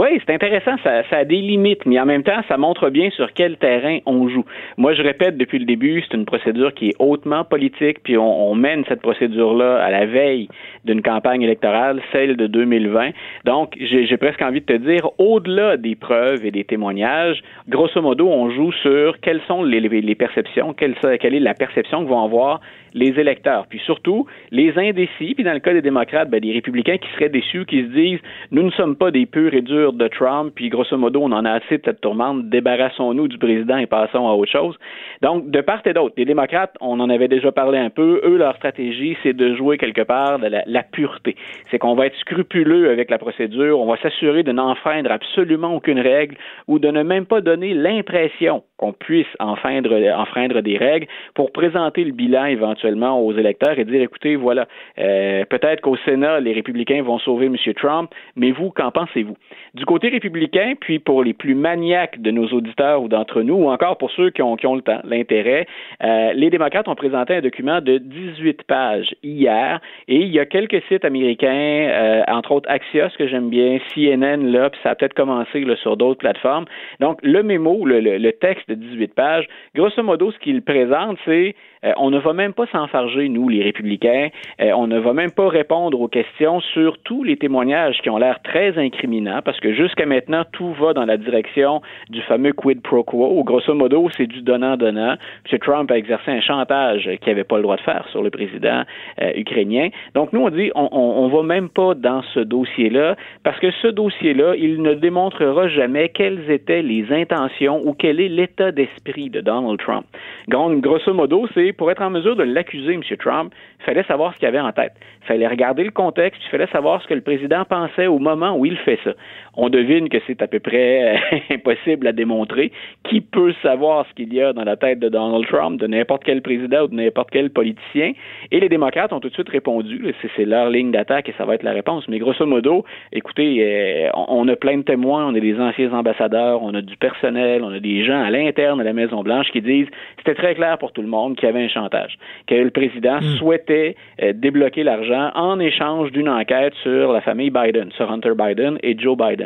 [0.00, 3.34] Oui, c'est intéressant, ça, a des limites, mais en même temps, ça montre bien sur
[3.34, 4.46] quel terrain on joue.
[4.78, 8.54] Moi, je répète depuis le début, c'est une procédure qui est hautement politique, puis on,
[8.54, 10.48] mène cette procédure-là à la veille
[10.86, 13.10] d'une campagne électorale, celle de 2020.
[13.44, 18.26] Donc, j'ai presque envie de te dire, au-delà des preuves et des témoignages, grosso modo,
[18.26, 22.62] on joue sur quelles sont les perceptions, quelle, quelle est la perception que vont avoir
[22.94, 26.98] les électeurs, puis surtout les indécis, puis dans le cas des démocrates, ben, des républicains
[26.98, 28.20] qui seraient déçus, qui se disent
[28.50, 31.44] nous ne sommes pas des purs et durs de Trump, puis grosso modo on en
[31.44, 34.76] a assez de cette tourmente, débarrassons-nous du président et passons à autre chose.
[35.22, 38.36] Donc de part et d'autre, les démocrates, on en avait déjà parlé un peu, eux
[38.36, 41.36] leur stratégie c'est de jouer quelque part de la, la pureté,
[41.70, 46.00] c'est qu'on va être scrupuleux avec la procédure, on va s'assurer de n'enfreindre absolument aucune
[46.00, 46.36] règle
[46.68, 52.12] ou de ne même pas donner l'impression qu'on puisse enfreindre, des règles pour présenter le
[52.12, 54.66] bilan éventuellement aux électeurs et dire écoutez, voilà,
[54.98, 57.56] euh, peut-être qu'au Sénat, les républicains vont sauver M.
[57.74, 59.36] Trump, mais vous, qu'en pensez-vous?
[59.74, 63.70] Du côté républicain, puis pour les plus maniaques de nos auditeurs ou d'entre nous, ou
[63.70, 65.66] encore pour ceux qui ont, qui ont le temps, l'intérêt,
[66.02, 70.46] euh, les démocrates ont présenté un document de 18 pages hier et il y a
[70.46, 74.94] quelques sites américains, euh, entre autres Axios, que j'aime bien, CNN, là, puis ça a
[74.94, 76.64] peut-être commencé là, sur d'autres plateformes.
[76.98, 81.18] Donc, le mémo, le, le, le texte de 18 pages, grosso modo, ce qu'il présente,
[81.24, 81.54] c'est
[81.84, 84.28] euh, on ne va même pas s'enfarger, nous, les républicains.
[84.60, 88.18] Euh, on ne va même pas répondre aux questions sur tous les témoignages qui ont
[88.18, 92.82] l'air très incriminants, parce que jusqu'à maintenant, tout va dans la direction du fameux quid
[92.82, 93.42] pro quo.
[93.44, 95.16] Grosso modo, c'est du donnant-donnant.
[95.50, 95.58] M.
[95.58, 98.82] Trump a exercé un chantage qu'il n'avait pas le droit de faire sur le président
[99.20, 99.88] euh, ukrainien.
[100.14, 103.88] Donc, nous, on dit, on, on va même pas dans ce dossier-là, parce que ce
[103.88, 109.40] dossier-là, il ne démontrera jamais quelles étaient les intentions ou quel est l'état d'esprit de
[109.40, 110.06] Donald Trump.
[110.48, 113.02] Grosso modo, c'est pour être en mesure de l'accuser, M.
[113.18, 114.92] Trump, il fallait savoir ce qu'il avait en tête.
[115.22, 118.56] Il fallait regarder le contexte, il fallait savoir ce que le président pensait au moment
[118.56, 119.12] où il fait ça.
[119.56, 122.72] On devine que c'est à peu près euh, impossible à démontrer.
[123.04, 126.24] Qui peut savoir ce qu'il y a dans la tête de Donald Trump, de n'importe
[126.24, 128.12] quel président ou de n'importe quel politicien?
[128.50, 130.14] Et les démocrates ont tout de suite répondu.
[130.36, 132.06] C'est leur ligne d'attaque et ça va être la réponse.
[132.08, 136.62] Mais grosso modo, écoutez, euh, on a plein de témoins, on a des anciens ambassadeurs,
[136.62, 139.88] on a du personnel, on a des gens à l'interne de la Maison-Blanche qui disent
[140.18, 143.20] c'était très clair pour tout le monde qu'il y avait un chantage, que le président
[143.20, 143.36] Hmm.
[143.38, 148.78] souhaitait euh, débloquer l'argent en échange d'une enquête sur la famille Biden, sur Hunter Biden
[148.82, 149.39] et Joe Biden.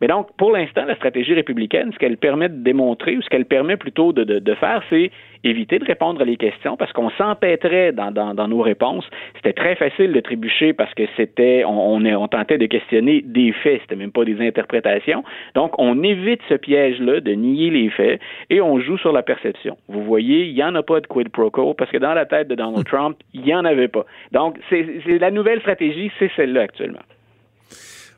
[0.00, 3.44] Mais donc, pour l'instant, la stratégie républicaine, ce qu'elle permet de démontrer, ou ce qu'elle
[3.44, 5.10] permet plutôt de, de, de faire, c'est
[5.44, 9.08] éviter de répondre à les questions parce qu'on s'empêtrait dans, dans, dans, nos réponses.
[9.36, 13.52] C'était très facile de trébucher parce que c'était, on, on, on, tentait de questionner des
[13.52, 15.24] faits, c'était même pas des interprétations.
[15.54, 18.20] Donc, on évite ce piège-là de nier les faits
[18.50, 19.76] et on joue sur la perception.
[19.88, 21.74] Vous voyez, il n'y en a pas de quid pro quo.
[21.74, 24.04] parce que dans la tête de Donald Trump, il n'y en avait pas.
[24.32, 24.84] Donc, c'est
[25.18, 27.00] la nouvelle stratégie, c'est celle-là actuellement.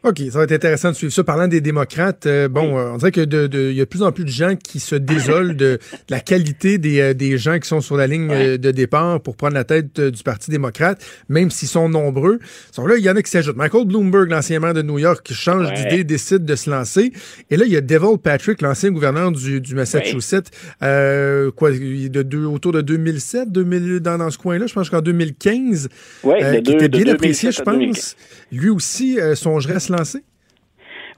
[0.04, 1.22] OK, ça va être intéressant de suivre ça.
[1.22, 4.02] Parlant des démocrates, euh, bon, euh, on dirait que de, de, y a de plus
[4.02, 5.78] en plus de gens qui se désolent de,
[6.08, 9.54] la qualité des, euh, des gens qui sont sur la ligne de départ pour prendre
[9.54, 12.40] la tête du Parti démocrate, même s'ils sont nombreux.
[12.72, 13.56] Sont là, il y en a qui s'ajoutent.
[13.56, 17.12] Michael Bloomberg, l'ancien maire de New York, qui change d'idée, décide de se lancer.
[17.50, 20.50] Et là, il y a Devil Patrick, l'ancien gouverneur du, du Massachusetts,
[20.80, 25.88] quoi, de deux, autour de 2007, 2000, dans, dans ce coin-là, je pense qu'en 2015,
[26.64, 28.16] qui était bien apprécié, je pense.
[28.52, 30.24] Lui aussi songerait à se lancer?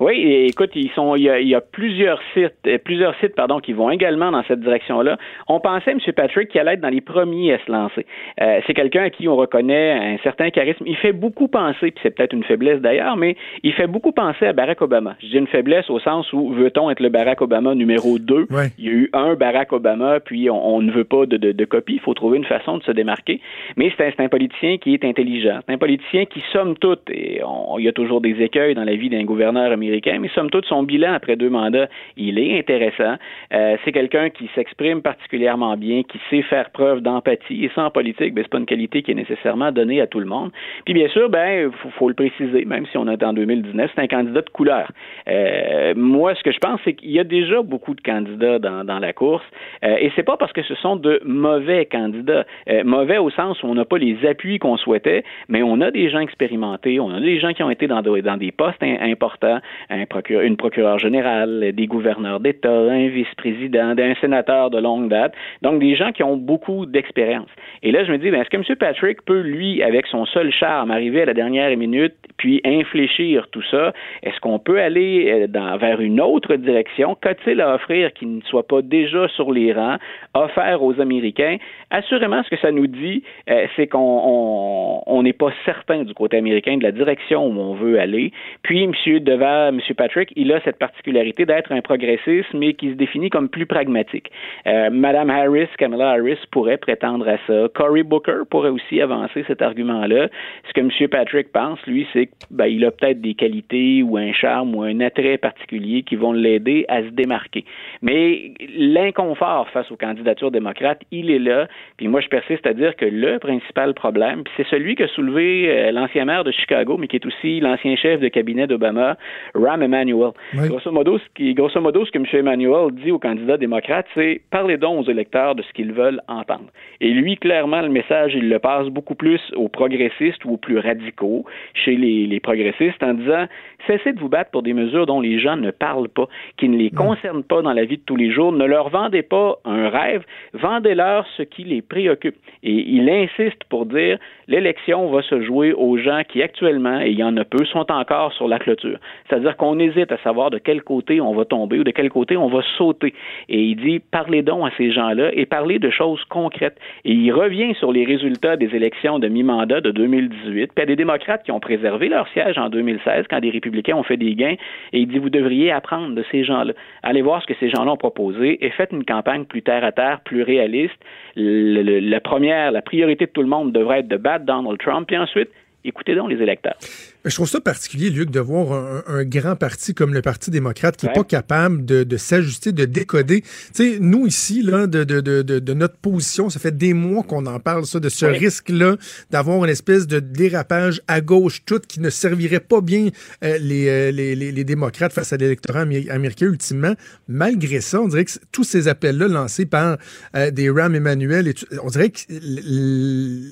[0.00, 3.90] Oui, écoute, ils sont, il y, a, plusieurs sites, euh, plusieurs sites, pardon, qui vont
[3.90, 5.18] également dans cette direction-là.
[5.48, 5.98] On pensait, M.
[6.14, 8.06] Patrick, qu'il allait être dans les premiers à se lancer.
[8.40, 10.84] Euh, c'est quelqu'un à qui on reconnaît un certain charisme.
[10.86, 14.46] Il fait beaucoup penser, puis c'est peut-être une faiblesse d'ailleurs, mais il fait beaucoup penser
[14.46, 15.16] à Barack Obama.
[15.20, 18.48] Je dis une faiblesse au sens où veut-on être le Barack Obama numéro 2?
[18.78, 21.94] Il y a eu un Barack Obama, puis on, ne veut pas de, de, copie.
[21.94, 23.40] Il faut trouver une façon de se démarquer.
[23.76, 25.60] Mais c'est un, un, politicien qui est intelligent.
[25.66, 27.40] C'est un politicien qui, somme toute, et
[27.78, 30.66] il y a toujours des écueils dans la vie d'un gouverneur américain, mais somme toute,
[30.66, 33.16] son bilan après deux mandats, il est intéressant.
[33.52, 37.90] Euh, c'est quelqu'un qui s'exprime particulièrement bien, qui sait faire preuve d'empathie, et ça, en
[37.90, 40.50] politique, ben, c'est pas une qualité qui est nécessairement donnée à tout le monde.
[40.84, 44.00] Puis bien sûr, ben, faut, faut le préciser, même si on est en 2019, c'est
[44.00, 44.90] un candidat de couleur.
[45.28, 48.84] Euh, moi, ce que je pense, c'est qu'il y a déjà beaucoup de candidats dans,
[48.84, 49.44] dans la course,
[49.84, 53.62] euh, et c'est pas parce que ce sont de mauvais candidats, euh, mauvais au sens
[53.62, 57.10] où on n'a pas les appuis qu'on souhaitait, mais on a des gens expérimentés, on
[57.10, 59.60] a des gens qui ont été dans, dans des postes importants,
[59.90, 65.34] un procureur, une procureure générale, des gouverneurs d'État, un vice-président, un sénateur de longue date.
[65.62, 67.48] Donc, des gens qui ont beaucoup d'expérience.
[67.82, 68.76] Et là, je me dis, ben, est-ce que M.
[68.76, 73.62] Patrick peut, lui, avec son seul charme, arriver à la dernière minute, puis infléchir tout
[73.70, 73.92] ça?
[74.22, 77.16] Est-ce qu'on peut aller euh, dans, vers une autre direction?
[77.20, 79.96] Qu'a-t-il à offrir qui ne soit pas déjà sur les rangs,
[80.34, 81.56] offert aux Américains?
[81.90, 86.76] Assurément, ce que ça nous dit, euh, c'est qu'on n'est pas certain du côté américain
[86.76, 88.32] de la direction où on veut aller.
[88.62, 88.92] Puis, M.
[89.20, 89.80] Deval, M.
[89.96, 94.30] Patrick, il a cette particularité d'être un progressiste, mais qui se définit comme plus pragmatique.
[94.66, 97.68] Euh, Madame Harris, Kamala Harris pourrait prétendre à ça.
[97.74, 100.28] Cory Booker pourrait aussi avancer cet argument-là.
[100.68, 101.08] Ce que M.
[101.08, 105.00] Patrick pense, lui, c'est qu'il ben, a peut-être des qualités ou un charme ou un
[105.00, 107.64] attrait particulier qui vont l'aider à se démarquer.
[108.02, 111.68] Mais l'inconfort face aux candidatures démocrates, il est là.
[111.96, 115.92] Puis moi, je persiste à dire que le principal problème, c'est celui que soulevé euh,
[115.92, 119.16] l'ancien maire de Chicago, mais qui est aussi l'ancien chef de cabinet d'Obama,
[119.54, 120.32] Ram Emanuel.
[120.54, 122.26] Grosso, modo, ce qui, grosso modo, ce que M.
[122.32, 126.66] Emanuel dit aux candidats démocrates, c'est parlez donc aux électeurs de ce qu'ils veulent entendre.
[127.00, 130.78] Et lui, clairement, le message, il le passe beaucoup plus aux progressistes ou aux plus
[130.78, 133.46] radicaux chez les, les progressistes en disant
[133.86, 136.26] cessez de vous battre pour des mesures dont les gens ne parlent pas,
[136.56, 138.52] qui ne les concernent pas dans la vie de tous les jours.
[138.52, 140.24] Ne leur vendez pas un rêve,
[140.54, 142.36] vendez-leur ce qui les préoccupe.
[142.62, 147.18] Et il insiste pour dire l'élection va se jouer aux gens qui actuellement, et il
[147.18, 148.98] y en a peu, sont encore sur la clôture.
[149.44, 152.34] C'est-à-dire qu'on hésite à savoir de quel côté on va tomber ou de quel côté
[152.38, 153.12] on va sauter.
[153.50, 156.78] Et il dit parlez donc à ces gens-là et parlez de choses concrètes.
[157.04, 160.32] Et il revient sur les résultats des élections de mi-mandat de 2018.
[160.40, 163.50] Puis il y a des démocrates qui ont préservé leur siège en 2016 quand des
[163.50, 164.56] républicains ont fait des gains.
[164.94, 166.72] Et il dit vous devriez apprendre de ces gens-là.
[167.02, 169.92] Allez voir ce que ces gens-là ont proposé et faites une campagne plus terre à
[169.92, 170.96] terre, plus réaliste.
[171.36, 175.06] la première, la priorité de tout le monde devrait être de battre Donald Trump.
[175.06, 175.50] Puis ensuite,
[175.84, 176.78] écoutez donc les électeurs.
[177.24, 181.06] Je trouve ça particulier, Luc, de voir un, grand parti comme le Parti démocrate qui
[181.06, 183.40] n'est pas capable de, s'ajuster, de décoder.
[183.40, 187.22] Tu sais, nous ici, là, de, de, de, de, notre position, ça fait des mois
[187.22, 188.96] qu'on en parle, ça, de ce risque-là
[189.30, 193.08] d'avoir une espèce de dérapage à gauche toute qui ne servirait pas bien
[193.42, 196.94] euh, les, euh, les, les, les, démocrates face à l'électorat américain ultimement.
[197.28, 199.96] Malgré ça, on dirait que tous ces appels-là lancés par
[200.36, 202.20] euh, des Ram Emmanuel, et on dirait que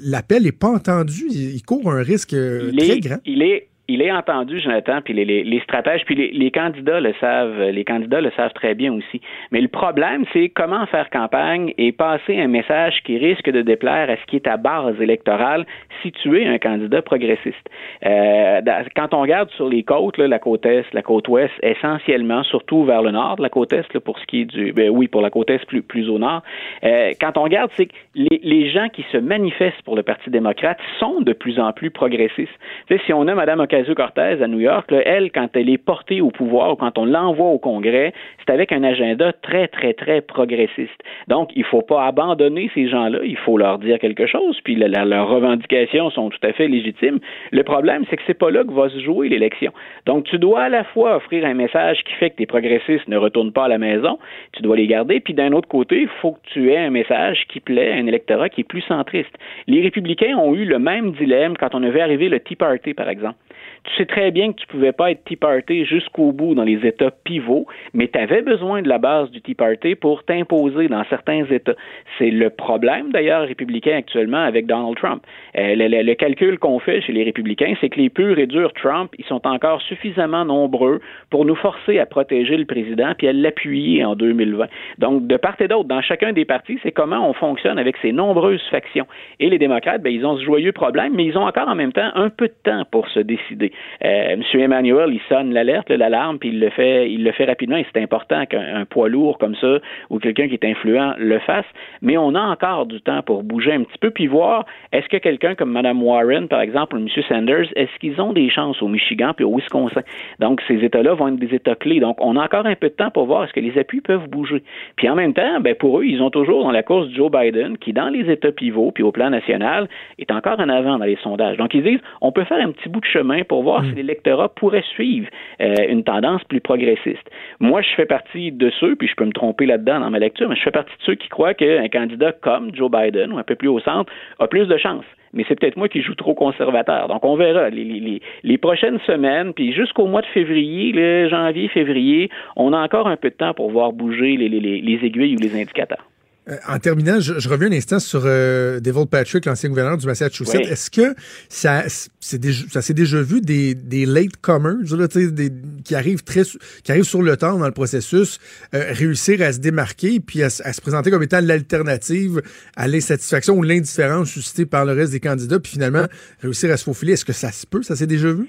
[0.05, 1.27] l'appel n'est pas entendu.
[1.31, 2.37] Il, court un risque
[2.77, 3.19] très grand.
[3.25, 3.62] Il est
[3.93, 8.31] il est entendu, Jonathan, puis les, stratèges, puis les, candidats le savent, les candidats le
[8.37, 9.21] savent très bien aussi.
[9.51, 14.09] Mais le problème, c'est comment faire campagne et passer un message qui risque de déplaire
[14.11, 15.67] à ce qui est à base électorale
[16.03, 17.69] si tu es un candidat progressiste.
[18.07, 18.61] Euh,
[18.97, 23.03] quand on regarde sur les côtes, la côte est, la côte ouest, essentiellement, surtout vers
[23.03, 25.51] le nord la côte est, pour ce qui est du, ben oui, pour la côte
[25.51, 26.43] est plus, au nord.
[26.85, 30.79] Euh, quand on regarde, c'est que les, gens qui se manifestent pour le Parti démocrate
[30.99, 32.53] sont de plus en plus progressistes.
[32.89, 35.79] Tu sais, si on a Mme Ocasio-Cortez à New York, là, elle, quand elle est
[35.79, 39.93] portée au pouvoir ou quand on l'envoie au Congrès, c'est avec un agenda très, très,
[39.93, 41.03] très progressiste.
[41.29, 44.77] Donc, il ne faut pas abandonner ces gens-là, il faut leur dire quelque chose, puis
[44.77, 47.19] leurs revendications sont tout à fait légitimes.
[47.51, 49.73] Le problème, c'est que c'est pas là que va se jouer l'élection.
[50.07, 53.17] Donc, tu dois à la fois offrir un message qui fait que tes progressistes ne
[53.17, 54.19] retournent pas à la maison,
[54.53, 57.45] tu dois les garder, puis d'un autre côté, il faut que tu aies un message
[57.49, 59.35] qui plaît à un électorat qui est plus centriste.
[59.67, 63.09] Les républicains ont eu le même dilemme quand on avait arrivé le Tea Party, par
[63.09, 63.37] exemple.
[63.85, 66.87] Tu sais très bien que tu pouvais pas être Tea Party jusqu'au bout dans les
[66.87, 71.03] États pivots, mais tu avais besoin de la base du Tea Party pour t'imposer dans
[71.11, 71.75] certains États.
[72.17, 75.23] C'est le problème, d'ailleurs, républicain actuellement avec Donald Trump.
[75.57, 78.47] Euh, le, le, le, calcul qu'on fait chez les républicains, c'est que les purs et
[78.47, 83.27] durs Trump, ils sont encore suffisamment nombreux pour nous forcer à protéger le président puis
[83.27, 84.67] à l'appuyer en 2020.
[84.99, 88.13] Donc, de part et d'autre, dans chacun des partis, c'est comment on fonctionne avec ces
[88.13, 89.07] nombreuses factions.
[89.41, 91.93] Et les démocrates, ben, ils ont ce joyeux problème, mais ils ont encore en même
[91.93, 93.72] temps un peu de temps pour se décider.
[94.05, 94.43] Euh, M.
[94.55, 97.77] Emmanuel, il sonne l'alerte, l'alarme, puis il le fait, il le fait rapidement.
[97.77, 99.79] Et c'est important qu'un poids lourd comme ça
[100.11, 101.67] ou quelqu'un qui est influent le fasse.
[102.01, 105.17] Mais on a encore du temps pour bouger un petit peu puis voir est-ce que
[105.17, 107.09] quelqu'un comme Mme Warren, par exemple, ou M.
[107.29, 110.03] Sanders, est-ce qu'ils ont des chances au Michigan puis au Wisconsin?
[110.39, 112.01] Donc ces États-là vont être des États clés.
[112.01, 114.29] Donc on a encore un peu de temps pour voir est-ce que les appuis peuvent
[114.29, 114.63] bouger.
[114.97, 117.79] Puis en même temps, ben pour eux, ils ont toujours dans la course Joe Biden,
[117.79, 121.19] qui dans les États pivots puis au plan national est encore en avant dans les
[121.23, 121.57] sondages.
[121.57, 124.49] Donc ils disent on peut faire un petit bout de chemin pour voir si l'électorat
[124.49, 125.29] pourrait suivre
[125.61, 127.31] euh, une tendance plus progressiste.
[127.61, 130.49] Moi, je fais partie de ceux, puis je peux me tromper là-dedans dans ma lecture,
[130.49, 133.45] mais je fais partie de ceux qui croient qu'un candidat comme Joe Biden ou un
[133.45, 136.35] peu plus au centre a plus de chances mais c'est peut-être moi qui joue trop
[136.35, 137.09] conservateur.
[137.09, 141.69] Donc, on verra les, les, les prochaines semaines, puis jusqu'au mois de février, le janvier,
[141.69, 145.37] février, on a encore un peu de temps pour voir bouger les, les, les aiguilles
[145.37, 146.12] ou les indicateurs.
[146.49, 150.07] Euh, en terminant, je, je, reviens un instant sur euh, Devil Patrick, l'ancien gouverneur du
[150.07, 150.57] Massachusetts.
[150.57, 150.67] Oui.
[150.69, 151.15] Est-ce que
[151.49, 151.85] ça,
[152.19, 155.53] c'est déjà, ça s'est déjà vu des, des latecomers, là, des,
[155.85, 156.43] qui arrivent très,
[156.83, 158.41] qui arrivent sur le temps dans le processus,
[158.75, 162.43] euh, réussir à se démarquer puis à, à se présenter comme étant l'alternative
[162.77, 166.07] à l'insatisfaction ou l'indifférence suscitée par le reste des candidats, puis finalement
[166.41, 167.13] réussir à se faufiler?
[167.13, 167.85] Est-ce que ça se peut?
[167.85, 168.49] Ça s'est déjà vu?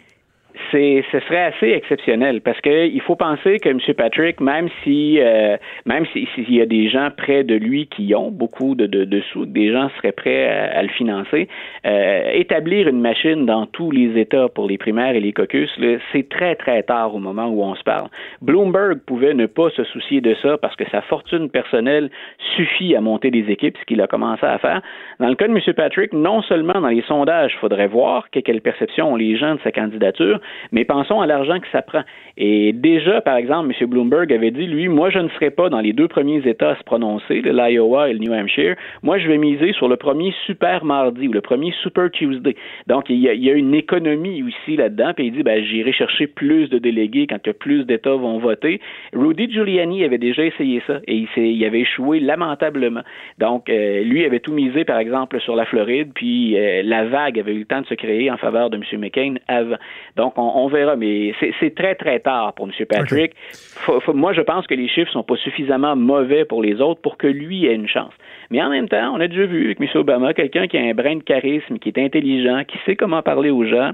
[0.71, 3.79] C'est ce serait assez exceptionnel parce que il faut penser que M.
[3.95, 8.13] Patrick, même si euh, même s'il si, y a des gens près de lui qui
[8.15, 11.47] ont beaucoup de, de, de sous, des gens seraient prêts à, à le financer,
[11.85, 15.69] euh, établir une machine dans tous les États pour les primaires et les caucus,
[16.11, 18.07] c'est très très tard au moment où on se parle.
[18.41, 22.09] Bloomberg pouvait ne pas se soucier de ça parce que sa fortune personnelle
[22.55, 24.81] suffit à monter des équipes, ce qu'il a commencé à faire.
[25.19, 25.73] Dans le cas de M.
[25.75, 29.59] Patrick, non seulement dans les sondages, il faudrait voir quelle perception ont les gens de
[29.63, 30.39] sa candidature,
[30.71, 32.01] mais pensons à l'argent que ça prend.
[32.37, 33.89] Et déjà, par exemple, M.
[33.89, 36.75] Bloomberg avait dit, lui, moi, je ne serai pas dans les deux premiers États à
[36.75, 38.75] se prononcer, l'Iowa et le New Hampshire.
[39.03, 42.55] Moi, je vais miser sur le premier super mardi ou le premier super Tuesday.
[42.87, 45.13] Donc, il y a, il y a une économie aussi là-dedans.
[45.15, 48.79] Puis il dit, ben, j'irai chercher plus de délégués quand plus d'États vont voter.
[49.13, 53.01] Rudy Giuliani avait déjà essayé ça et il, il avait échoué lamentablement.
[53.39, 57.39] Donc, euh, lui avait tout misé, par exemple, sur la Floride, puis euh, la vague
[57.39, 58.83] avait eu le temps de se créer en faveur de M.
[58.99, 59.77] McCain avant.
[60.15, 62.73] Donc, on, on verra, mais c'est très, très tard pour M.
[62.87, 63.31] Patrick.
[63.31, 63.57] Okay.
[63.85, 67.01] Faut, faut, moi, je pense que les chiffres sont pas suffisamment mauvais pour les autres
[67.01, 68.13] pour que lui ait une chance.
[68.49, 69.87] Mais en même temps, on a déjà vu avec M.
[69.95, 73.49] Obama quelqu'un qui a un brin de charisme, qui est intelligent, qui sait comment parler
[73.49, 73.93] aux gens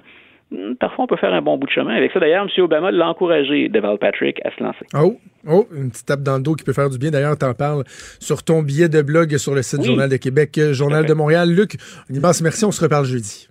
[0.80, 1.96] parfois on peut faire un bon bout de chemin.
[1.96, 2.64] Avec ça, d'ailleurs, M.
[2.64, 4.86] Obama l'a encouragé, Deval Patrick, à se lancer.
[4.94, 7.12] Oh, oh, une petite tape dans le dos qui peut faire du bien.
[7.12, 7.84] D'ailleurs, t'en parles
[8.20, 9.86] sur ton billet de blog sur le site oui.
[9.86, 11.50] Journal de Québec, Journal de Montréal.
[11.50, 11.78] Luc,
[12.10, 12.66] un immense merci.
[12.66, 13.48] On se reparle jeudi.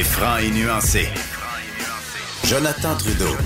[0.00, 1.08] Il est franc et nuancé.
[2.46, 3.36] Jonathan Trudeau.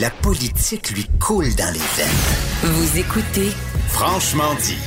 [0.00, 2.72] La politique lui coule dans les veines.
[2.72, 3.52] Vous écoutez
[3.88, 4.78] Franchement dit.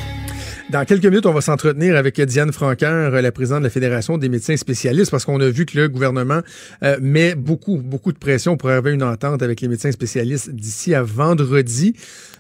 [0.71, 4.29] Dans quelques minutes, on va s'entretenir avec Diane Franqueur, la présidente de la Fédération des
[4.29, 6.41] médecins spécialistes, parce qu'on a vu que le gouvernement
[6.81, 10.95] euh, met beaucoup, beaucoup de pression pour avoir une entente avec les médecins spécialistes d'ici
[10.95, 11.95] à vendredi.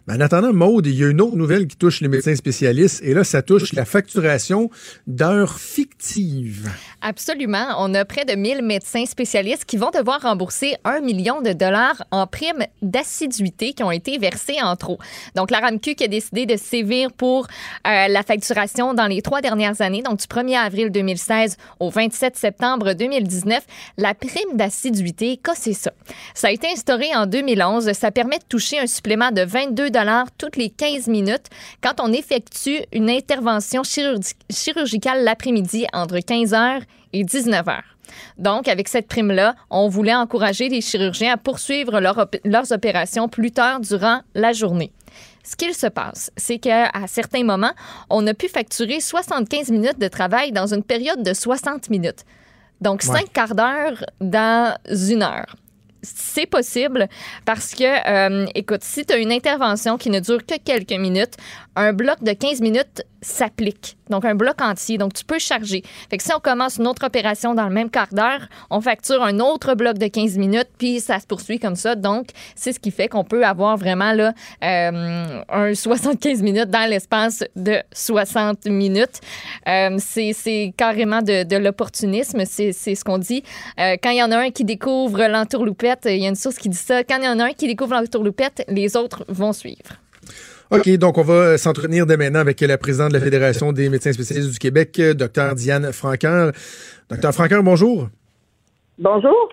[0.07, 3.01] Mais en attendant, Maude, il y a une autre nouvelle qui touche les médecins spécialistes,
[3.03, 4.71] et là, ça touche la facturation
[5.07, 6.69] d'heures fictives.
[7.01, 7.75] Absolument.
[7.77, 12.03] On a près de 1000 médecins spécialistes qui vont devoir rembourser un million de dollars
[12.11, 14.97] en primes d'assiduité qui ont été versées en trop.
[15.35, 17.47] Donc, la RAMQ qui a décidé de sévir pour
[17.87, 22.35] euh, la facturation dans les trois dernières années, donc du 1er avril 2016 au 27
[22.35, 23.63] septembre 2019,
[23.97, 25.91] la prime d'assiduité, qu'est-ce c'est ça?
[26.33, 27.91] Ça a été instauré en 2011.
[27.93, 31.47] Ça permet de toucher un supplément de 22 dollars toutes les 15 minutes
[31.81, 36.81] quand on effectue une intervention chirurgi chirurgicale l'après-midi entre 15 heures
[37.13, 37.95] et 19 heures.
[38.37, 43.27] Donc, avec cette prime-là, on voulait encourager les chirurgiens à poursuivre leur op leurs opérations
[43.29, 44.91] plus tard durant la journée.
[45.43, 47.73] Ce qu'il se passe, c'est qu'à certains moments,
[48.09, 52.25] on a pu facturer 75 minutes de travail dans une période de 60 minutes.
[52.81, 53.19] Donc, Ouais.
[53.19, 55.55] cinq quarts d'heure dans une heure.
[56.01, 57.07] C'est possible
[57.45, 61.35] parce que, euh, écoute, si tu as une intervention qui ne dure que quelques minutes,
[61.75, 63.97] un bloc de 15 minutes s'applique.
[64.09, 64.97] Donc, un bloc entier.
[64.97, 65.83] Donc, tu peux charger.
[66.09, 69.23] Fait que si on commence une autre opération dans le même quart d'heure, on facture
[69.23, 71.95] un autre bloc de 15 minutes, puis ça se poursuit comme ça.
[71.95, 76.89] Donc, c'est ce qui fait qu'on peut avoir vraiment là, euh, un 75 minutes dans
[76.89, 79.19] l'espace de 60 minutes.
[79.67, 83.43] Euh, c'est carrément de, de l'opportunisme, c'est c'est ce qu'on dit.
[83.79, 86.57] Euh, quand il y en a un qui découvre l'entourloupette, il y a une source
[86.57, 89.53] qui dit ça, quand il y en a un qui découvre l'entourloupette, les autres vont
[89.53, 89.99] suivre.
[90.71, 94.13] OK, donc on va s'entretenir dès maintenant avec la présidente de la Fédération des médecins
[94.13, 96.51] spécialistes du Québec, Dr Diane Franqueur.
[97.09, 98.07] Dr Franqueur, bonjour.
[98.99, 99.49] Bonjour.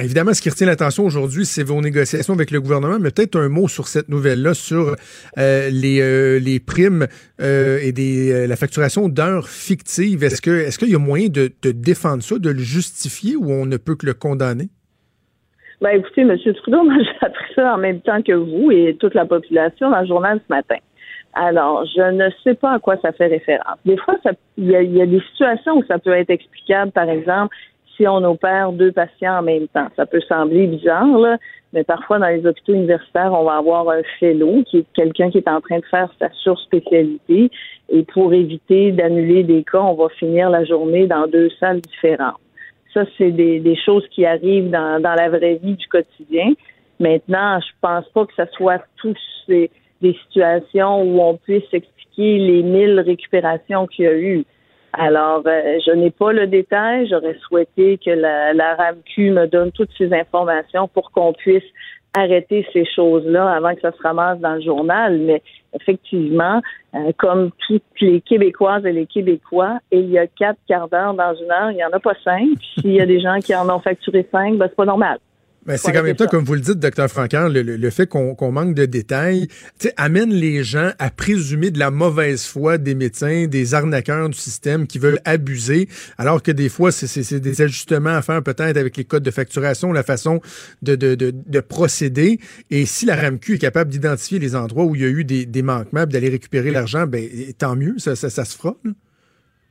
[0.00, 3.50] Évidemment, ce qui retient l'attention aujourd'hui, c'est vos négociations avec le gouvernement, mais peut-être un
[3.50, 4.96] mot sur cette nouvelle-là, sur
[5.38, 7.06] euh, les, euh, les primes
[7.42, 10.24] euh, et des, euh, la facturation d'heures fictives.
[10.24, 13.52] Est-ce que est-ce qu'il y a moyen de, de défendre ça, de le justifier ou
[13.52, 14.70] on ne peut que le condamner?
[15.84, 16.34] Ben, écoutez, M.
[16.38, 20.00] Trudeau, moi, j'ai appris ça en même temps que vous et toute la population dans
[20.00, 20.78] le journal ce matin.
[21.34, 23.76] Alors, je ne sais pas à quoi ça fait référence.
[23.84, 26.30] Des fois, ça- il y, a, il y a des situations où ça peut être
[26.30, 27.54] explicable, par exemple,
[27.98, 29.88] si on opère deux patients en même temps.
[29.94, 31.36] Ça peut sembler bizarre, là,
[31.74, 35.36] mais parfois dans les hôpitaux universitaires, on va avoir un fellow qui est quelqu'un qui
[35.36, 37.50] est en train de faire sa surspécialité
[37.90, 42.40] et pour éviter d'annuler des cas, on va finir la journée dans deux salles différentes.
[42.94, 46.52] Ça, c'est des, choses qui arrivent dans, dans la vraie vie du quotidien.
[47.00, 49.16] Maintenant, je pense pas que ce soit tous
[49.46, 49.70] ces,
[50.00, 54.44] des situations où on puisse expliquer les mille récupérations qu'il y a eu.
[54.92, 57.08] Alors, euh, je n'ai pas le détail.
[57.08, 61.64] J'aurais souhaité que la, la RAMQ me donne toutes ces informations pour qu'on puisse
[62.14, 65.18] arrêter ces choses-là avant que ça se ramasse dans le journal.
[65.18, 65.42] Mais
[65.74, 66.62] effectivement,
[66.94, 71.34] euh, comme toutes les Québécoises et les Québécois, il y a quatre quarts d'heure dans
[71.34, 72.48] une heure, il n'y en a pas cinq.
[72.78, 75.18] S'il y a des gens qui en ont facturé cinq, ben, c'est pas normal.
[75.66, 76.26] Ben, c'est quand même ça.
[76.26, 79.48] comme vous le dites, docteur Francaire, le, le- le fait qu'on manque de détails
[79.96, 84.86] amène les gens à présumer de la mauvaise foi des médecins, des arnaqueurs du système
[84.86, 85.88] qui veulent abuser,
[86.18, 89.92] alors que des fois, c'est- des ajustements à faire peut-être avec les codes de facturation,
[89.92, 90.40] la façon
[90.82, 92.38] de, de, de, de procéder.
[92.70, 95.46] Et si la RAMQ est capable d'identifier les endroits où il y a eu des,
[95.46, 98.76] des manquements, d'aller récupérer l'argent, ben tant mieux, ça, ça, ça se fera.
[98.84, 98.90] là.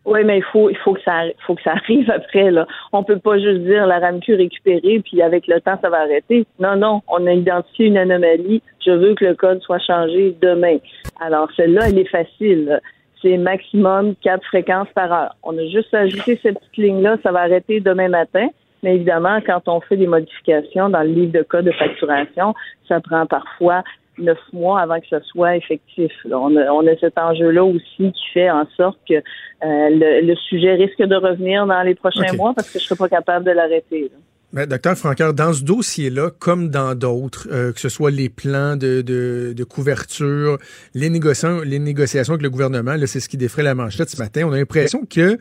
[0.05, 2.67] Oui, mais il faut, il faut que ça, faut que ça arrive après, là.
[2.91, 6.45] On peut pas juste dire la RAMQ récupérée, puis avec le temps, ça va arrêter.
[6.59, 7.01] Non, non.
[7.07, 8.61] On a identifié une anomalie.
[8.85, 10.77] Je veux que le code soit changé demain.
[11.21, 12.81] Alors, celle-là, elle est facile.
[13.21, 15.35] C'est maximum quatre fréquences par heure.
[15.43, 17.15] On a juste ajouté cette petite ligne-là.
[17.23, 18.49] Ça va arrêter demain matin.
[18.83, 22.53] Mais évidemment, quand on fait des modifications dans le livre de code de facturation,
[22.89, 23.83] ça prend parfois
[24.17, 26.11] neuf mois avant que ce soit effectif.
[26.25, 29.21] On, a, on a cet enjeu-là aussi qui fait en sorte que euh,
[29.61, 32.97] le, le sujet risque de revenir dans les prochains mois parce que je ne serai
[32.97, 34.11] pas capable de l'arrêter.
[34.53, 38.75] Ben, docteur Francaire, dans ce dossier-là, comme dans d'autres, euh, que ce soit les plans
[38.75, 40.59] de, de, de couverture,
[40.93, 44.43] les négociations, les négociations avec le gouvernement, c'est ce qui défrait la manchette ce matin.
[44.45, 45.39] On a l'impression que,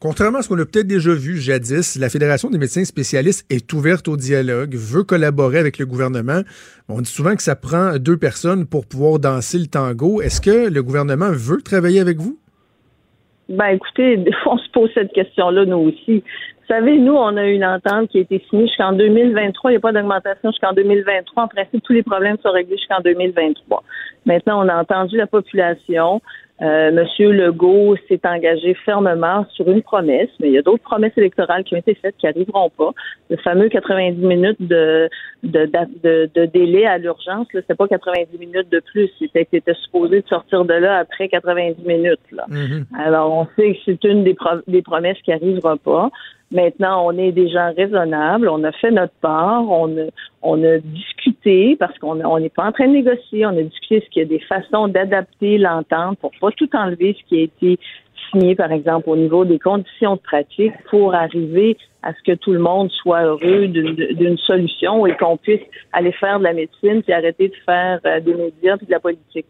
[0.00, 3.72] contrairement à ce qu'on a peut-être déjà vu jadis, la Fédération des médecins spécialistes est
[3.72, 6.42] ouverte au dialogue, veut collaborer avec le gouvernement.
[6.88, 10.20] On dit souvent que ça prend deux personnes pour pouvoir danser le tango.
[10.22, 12.38] Est-ce que le gouvernement veut travailler avec vous?
[13.48, 16.22] Ben écoutez, on se pose cette question-là, nous aussi.
[16.68, 19.70] Vous savez, nous, on a une entente qui a été signée jusqu'en 2023.
[19.70, 21.44] Il n'y a pas d'augmentation jusqu'en 2023.
[21.44, 23.82] En principe, tous les problèmes sont réglés jusqu'en 2023.
[24.26, 26.20] Maintenant, on a entendu la population.
[26.60, 31.16] Euh, Monsieur Legault s'est engagé fermement sur une promesse, mais il y a d'autres promesses
[31.16, 32.90] électorales qui ont été faites qui n'arriveront pas.
[33.30, 35.08] Le fameux 90 minutes de,
[35.44, 35.70] de,
[36.02, 39.08] de, de délai à l'urgence, là, c'est pas 90 minutes de plus.
[39.20, 42.18] C'était supposé de sortir de là après 90 minutes.
[42.32, 42.44] Là.
[42.98, 46.10] Alors, on sait que c'est une des, pro- des promesses qui n'arrivera pas.
[46.50, 50.06] Maintenant, on est des gens raisonnables, on a fait notre part, on a,
[50.40, 54.08] on a discuté parce qu'on n'est pas en train de négocier, on a discuté est-ce
[54.08, 57.78] qu'il y a des façons d'adapter l'entente pour pas tout enlever ce qui a été
[58.30, 62.52] signé, par exemple, au niveau des conditions de pratique pour arriver à ce que tout
[62.52, 65.60] le monde soit heureux d'une d'une solution et qu'on puisse
[65.92, 69.00] aller faire de la médecine puis arrêter de faire euh, des médias puis de la
[69.00, 69.46] politique.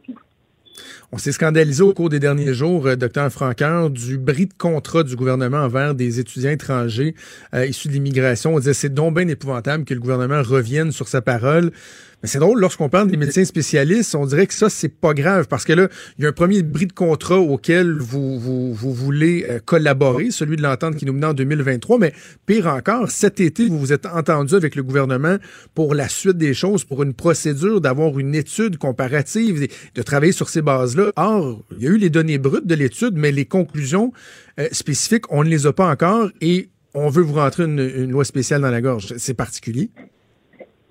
[1.12, 5.02] On s'est scandalisé au cours des derniers jours, euh, docteur Francaire, du bris de contrat
[5.02, 7.14] du gouvernement envers des étudiants étrangers
[7.54, 8.54] euh, issus de l'immigration.
[8.54, 11.72] On disait c'est donc bien épouvantable que le gouvernement revienne sur sa parole.
[12.22, 15.46] Mais c'est drôle, lorsqu'on parle des médecins spécialistes, on dirait que ça, c'est pas grave
[15.46, 15.88] parce que là,
[16.18, 20.32] il y a un premier bris de contrat auquel vous, vous, vous voulez euh, collaborer,
[20.32, 21.98] celui de l'entente qui nous menait en 2023.
[21.98, 22.12] Mais
[22.44, 25.36] pire encore, cet été, vous vous êtes entendu avec le gouvernement
[25.74, 30.48] pour la suite des choses, pour une procédure, d'avoir une étude comparative, de travailler sur
[30.48, 31.12] ces bases-là.
[31.14, 34.12] Or, il y a eu les données brutes de l'étude, mais les conclusions
[34.58, 38.10] euh, spécifiques, on ne les a pas encore et on veut vous rentrer une, une
[38.10, 39.14] loi spéciale dans la gorge.
[39.18, 39.90] C'est particulier.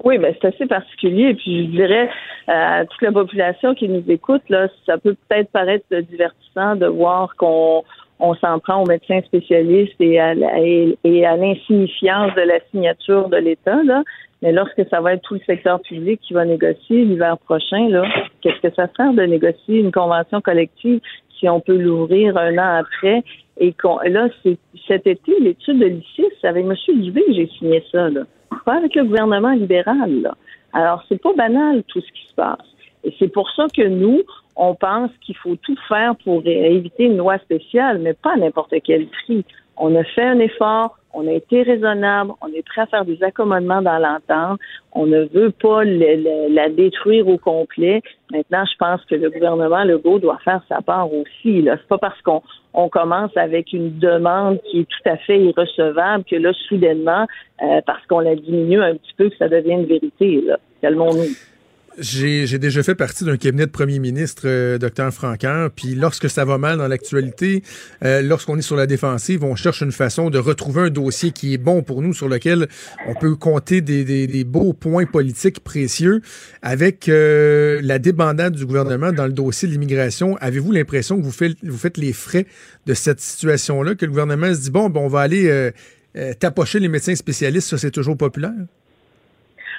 [0.03, 1.33] Oui, ben c'est assez particulier.
[1.33, 2.09] Puis je dirais
[2.47, 7.35] à toute la population qui nous écoute, là, ça peut peut-être paraître divertissant de voir
[7.35, 7.83] qu'on
[8.19, 13.37] on s'en prend aux médecins spécialistes et à, et, à l'insignifiance de la signature de
[13.37, 14.03] l'État, là.
[14.43, 18.03] Mais lorsque ça va être tout le secteur public qui va négocier l'hiver prochain, là,
[18.41, 20.99] qu'est-ce que ça sert de négocier une convention collective
[21.39, 23.23] si on peut l'ouvrir un an après
[23.59, 26.75] et qu'on là, c'est cet été, l'étude de l'ICIS, avec M.
[27.01, 28.21] Dubé j'ai signé ça, là.
[28.63, 30.35] Pas avec le gouvernement libéral, là.
[30.73, 32.65] Alors, c'est pas banal tout ce qui se passe.
[33.03, 34.21] Et c'est pour ça que nous,
[34.55, 38.73] on pense qu'il faut tout faire pour éviter une loi spéciale, mais pas à n'importe
[38.83, 39.45] quel prix.
[39.77, 43.21] On a fait un effort, on a été raisonnable, on est prêt à faire des
[43.23, 44.59] accommodements dans l'entente,
[44.91, 48.03] on ne veut pas la détruire au complet.
[48.31, 51.63] Maintenant, je pense que le gouvernement Legault doit faire sa part aussi.
[51.63, 52.43] Là, c'est pas parce qu'on
[52.75, 57.25] on commence avec une demande qui est tout à fait irrecevable que là, soudainement,
[57.63, 60.41] euh, parce qu'on la diminue un petit peu, que ça devient une vérité.
[60.45, 60.59] Là.
[60.83, 61.56] Calmons-nous.
[61.99, 64.77] J'ai déjà fait partie d'un cabinet de premier ministre, euh,
[65.11, 67.63] Franquin, puis lorsque ça va mal dans l'actualité,
[68.03, 71.55] euh, lorsqu'on est sur la défensive, on cherche une façon de retrouver un dossier qui
[71.55, 72.67] est bon pour nous, sur lequel
[73.07, 76.21] on peut compter des, des, des beaux points politiques précieux.
[76.61, 81.31] Avec euh, la débandade du gouvernement dans le dossier de l'immigration, avez-vous l'impression que vous
[81.31, 82.45] faites, vous faites les frais
[82.85, 85.71] de cette situation-là, que le gouvernement se dit, bon, ben, on va aller
[86.15, 88.53] euh, tapocher les médecins spécialistes, ça c'est toujours populaire?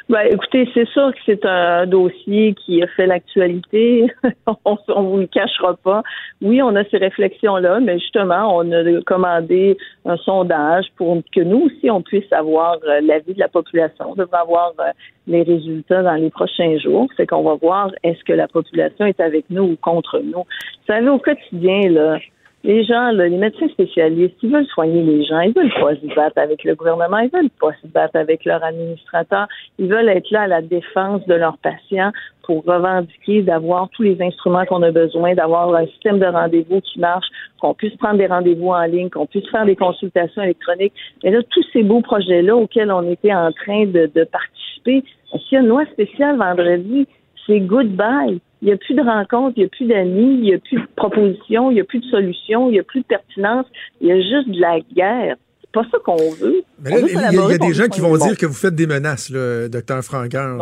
[0.09, 4.07] Ben, écoutez, c'est sûr que c'est un dossier qui a fait l'actualité.
[4.65, 6.03] on ne vous le cachera pas.
[6.41, 11.67] Oui, on a ces réflexions-là, mais justement, on a commandé un sondage pour que nous
[11.67, 14.07] aussi, on puisse avoir euh, l'avis de la population.
[14.13, 14.93] On devrait avoir euh,
[15.27, 17.09] les résultats dans les prochains jours.
[17.19, 20.39] C'est qu'on va voir est-ce que la population est avec nous ou contre nous.
[20.41, 22.19] Vous savez, au quotidien, là,
[22.69, 26.37] les gens, les médecins spécialistes, ils veulent soigner les gens, ils veulent pas se battre
[26.37, 29.49] avec le gouvernement, ils veulent pas se battre avec leur administrateur,
[29.79, 32.13] ils veulent être là à la défense de leurs patients
[32.43, 37.01] pour revendiquer d'avoir tous les instruments qu'on a besoin, d'avoir un système de rendez-vous qui
[37.01, 37.27] marche,
[37.59, 40.93] qu'on puisse prendre des rendez-vous en ligne, qu'on puisse faire des consultations électroniques.
[41.25, 45.53] Mais là, tous ces beaux projets-là auxquels on était en train de, de participer, s'il
[45.53, 47.07] y a une loi spéciale vendredi,
[47.47, 48.41] c'est goodbye.
[48.63, 50.81] Il n'y a plus de rencontres, il n'y a plus d'amis, il n'y a plus
[50.81, 53.67] de propositions, il n'y a plus de solutions, il n'y a plus de pertinence,
[54.01, 55.37] il y a juste de la guerre.
[55.61, 56.63] C'est pas ça qu'on veut.
[56.83, 56.99] Mais là,
[57.31, 60.03] il y a, des gens qui vont dire que vous faites des menaces, le docteur
[60.03, 60.59] Franquin.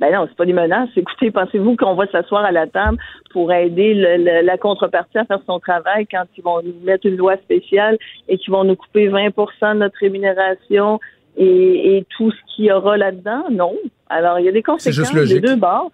[0.00, 0.90] Ben non, c'est pas des menaces.
[0.96, 2.98] Écoutez, pensez-vous qu'on va s'asseoir à la table
[3.32, 7.36] pour aider la contrepartie à faire son travail quand ils vont nous mettre une loi
[7.38, 7.98] spéciale
[8.28, 11.00] et qu'ils vont nous couper 20% de notre rémunération
[11.36, 13.44] et, tout ce qu'il y aura là-dedans?
[13.50, 13.74] Non.
[14.08, 15.90] Alors, il y a des conséquences des deux bords.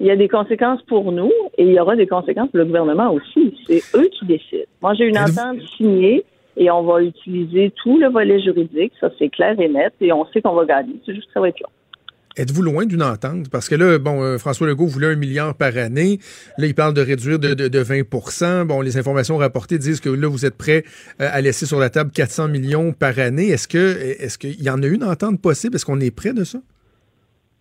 [0.00, 2.64] Il y a des conséquences pour nous et il y aura des conséquences pour le
[2.64, 3.54] gouvernement aussi.
[3.66, 4.64] C'est eux qui décident.
[4.80, 6.24] Moi, j'ai une entente signée
[6.56, 8.92] et on va utiliser tout le volet juridique.
[8.98, 10.94] Ça, c'est clair et net et on sait qu'on va gagner.
[11.04, 11.68] C'est juste que ça va être long.
[12.36, 13.50] Êtes-vous loin d'une entente?
[13.50, 16.20] Parce que là, bon, euh, François Legault voulait un milliard par année.
[16.58, 20.28] Là, il parle de réduire de, de, 20% Bon, les informations rapportées disent que là,
[20.28, 20.84] vous êtes prêt
[21.20, 23.48] euh, à laisser sur la table 400 millions par année.
[23.48, 25.74] Est-ce que est-ce qu'il y en a une entente possible?
[25.74, 26.60] Est-ce qu'on est prêt de ça?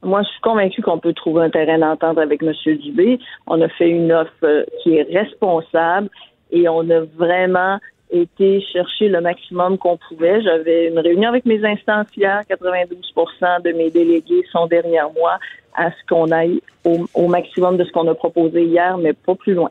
[0.01, 2.53] Moi, je suis convaincu qu'on peut trouver un terrain d'entente avec M.
[2.77, 3.19] Dubé.
[3.47, 6.09] On a fait une offre euh, qui est responsable
[6.51, 7.79] et on a vraiment
[8.11, 10.41] été chercher le maximum qu'on pouvait.
[10.41, 12.41] J'avais une réunion avec mes instances hier.
[12.49, 15.37] 92% de mes délégués sont derrière moi
[15.75, 19.53] à ce qu'on aille au maximum de ce qu'on a proposé hier, mais pas plus
[19.53, 19.69] loin.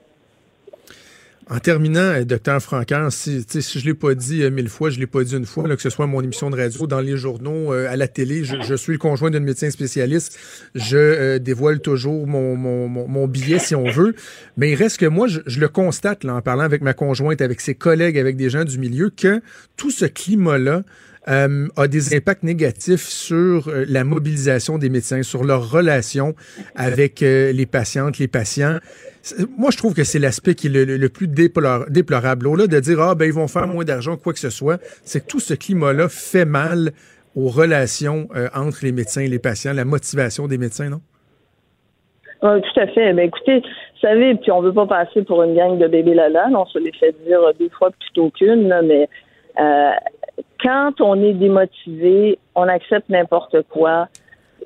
[1.51, 5.01] En terminant, euh, docteur Franquin, si, si je l'ai pas dit euh, mille fois, je
[5.01, 7.73] l'ai pas dit une fois, que ce soit mon émission de radio, dans les journaux,
[7.73, 10.39] euh, à la télé, je, suis le conjoint d'un médecin spécialiste.
[10.75, 14.15] Je dévoile toujours mon, billet, si on veut.
[14.59, 17.75] Mais il reste que moi, je, le constate en parlant avec ma conjointe, avec ses
[17.75, 19.41] collègues, avec des gens du milieu, que
[19.77, 20.83] tout ce climat-là,
[21.29, 26.35] a des impacts négatifs sur la mobilisation des médecins, sur leur relation
[26.75, 28.79] avec les patientes, les patients.
[29.59, 32.47] Moi, je trouve que c'est l'aspect qui est le, plus déplorable.
[32.47, 35.21] Au-delà de dire, ah, ben, ils vont faire moins d'argent, quoi que ce soit, c'est
[35.21, 36.93] que tout ce climat-là fait mal
[37.37, 41.01] aux relations euh, entre les médecins et les patients, la motivation des médecins, non?
[42.43, 43.13] Oui, tout à fait.
[43.13, 46.49] Ben, écoutez, vous savez, puis on veut pas passer pour une gang de bébés lala,
[46.53, 49.09] on se les fait dire deux fois plutôt qu'une, mais
[49.61, 49.91] euh,
[50.63, 54.09] quand on est démotivé, on accepte n'importe quoi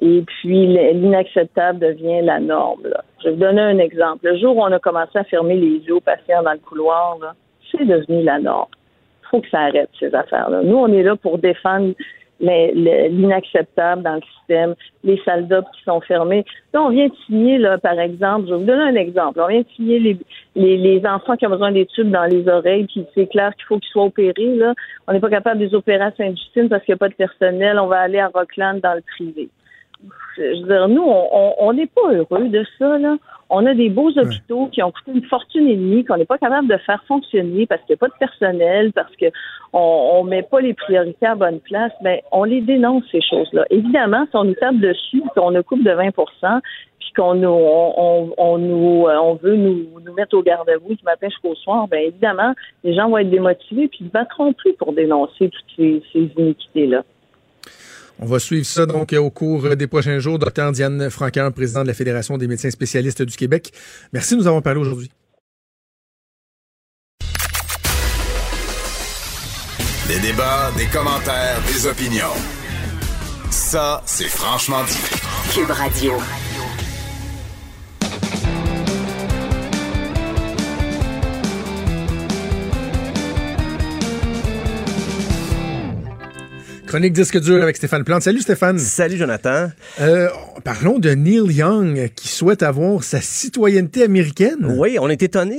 [0.01, 2.89] Et puis, l'inacceptable devient la norme.
[3.23, 4.27] Je vais vous donner un exemple.
[4.27, 7.19] Le jour où on a commencé à fermer les yeux aux patients dans le couloir,
[7.71, 8.71] c'est devenu la norme.
[9.23, 10.63] Il faut que ça arrête, ces affaires-là.
[10.63, 11.95] Nous, on est là pour défendre
[12.43, 14.75] l'inacceptable dans le système,
[15.05, 16.45] les salles d'op qui sont fermées.
[16.75, 19.41] Là, on vient de signer, là, par exemple, je vais vous donner un exemple.
[19.41, 20.19] On vient de signer les,
[20.57, 23.65] les, les enfants qui ont besoin des tubes dans les oreilles, puis c'est clair qu'il
[23.67, 24.57] faut qu'ils soient opérés.
[24.57, 24.75] Là.
[25.07, 27.15] On n'est pas capable de les opérer à Sainte-Justine parce qu'il n'y a pas de
[27.15, 27.79] personnel.
[27.79, 29.49] On va aller à Rockland dans le privé.
[30.37, 32.99] Je veux dire, nous, on n'est pas heureux de ça.
[32.99, 33.17] Là.
[33.55, 36.39] On a des beaux hôpitaux qui ont coûté une fortune et demie, qu'on n'est pas
[36.39, 40.43] capable de faire fonctionner parce qu'il n'y a pas de personnel, parce qu'on ne met
[40.43, 41.93] pas les priorités à bonne place.
[42.01, 43.67] Ben, on les dénonce, ces choses-là.
[43.69, 46.61] Évidemment, si on nous tape dessus, qu'on ne coupe de 20%
[46.99, 51.05] puis qu'on nous, on, on, nous, euh, on veut nous, nous mettre au garde-à-vous du
[51.05, 54.73] matin jusqu'au soir, ben évidemment, les gens vont être démotivés puis ils ne battront plus
[54.75, 57.03] pour dénoncer toutes ces, ces iniquités-là.
[58.19, 60.39] On va suivre ça donc au cours des prochains jours.
[60.39, 63.73] Docteur Diane Franquin, président de la Fédération des médecins spécialistes du Québec.
[64.13, 65.11] Merci de nous avoir parlé aujourd'hui.
[70.09, 72.35] Des débats, des commentaires, des opinions.
[73.51, 74.99] Ça, c'est franchement dit.
[75.55, 76.13] Cube Radio.
[86.93, 88.21] Chronique disque dur avec Stéphane Plante.
[88.21, 88.79] Salut Stéphane.
[88.79, 89.71] Salut Jonathan.
[90.03, 90.29] Euh,
[90.63, 94.75] parlons de Neil Young qui souhaite avoir sa citoyenneté américaine.
[94.77, 95.57] Oui, on est étonné.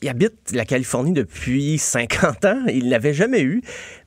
[0.00, 2.62] Il, habite la Californie depuis 50 ans.
[2.68, 3.60] Il l'avait jamais eu.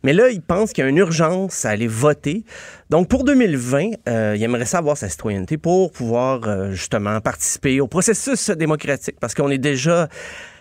[0.06, 2.46] Mais là, il pense qu'il y a une urgence à aller voter.
[2.90, 7.88] Donc, pour 2020, euh, il aimerait savoir sa citoyenneté pour pouvoir euh, justement participer au
[7.88, 10.08] processus démocratique parce qu'on est déjà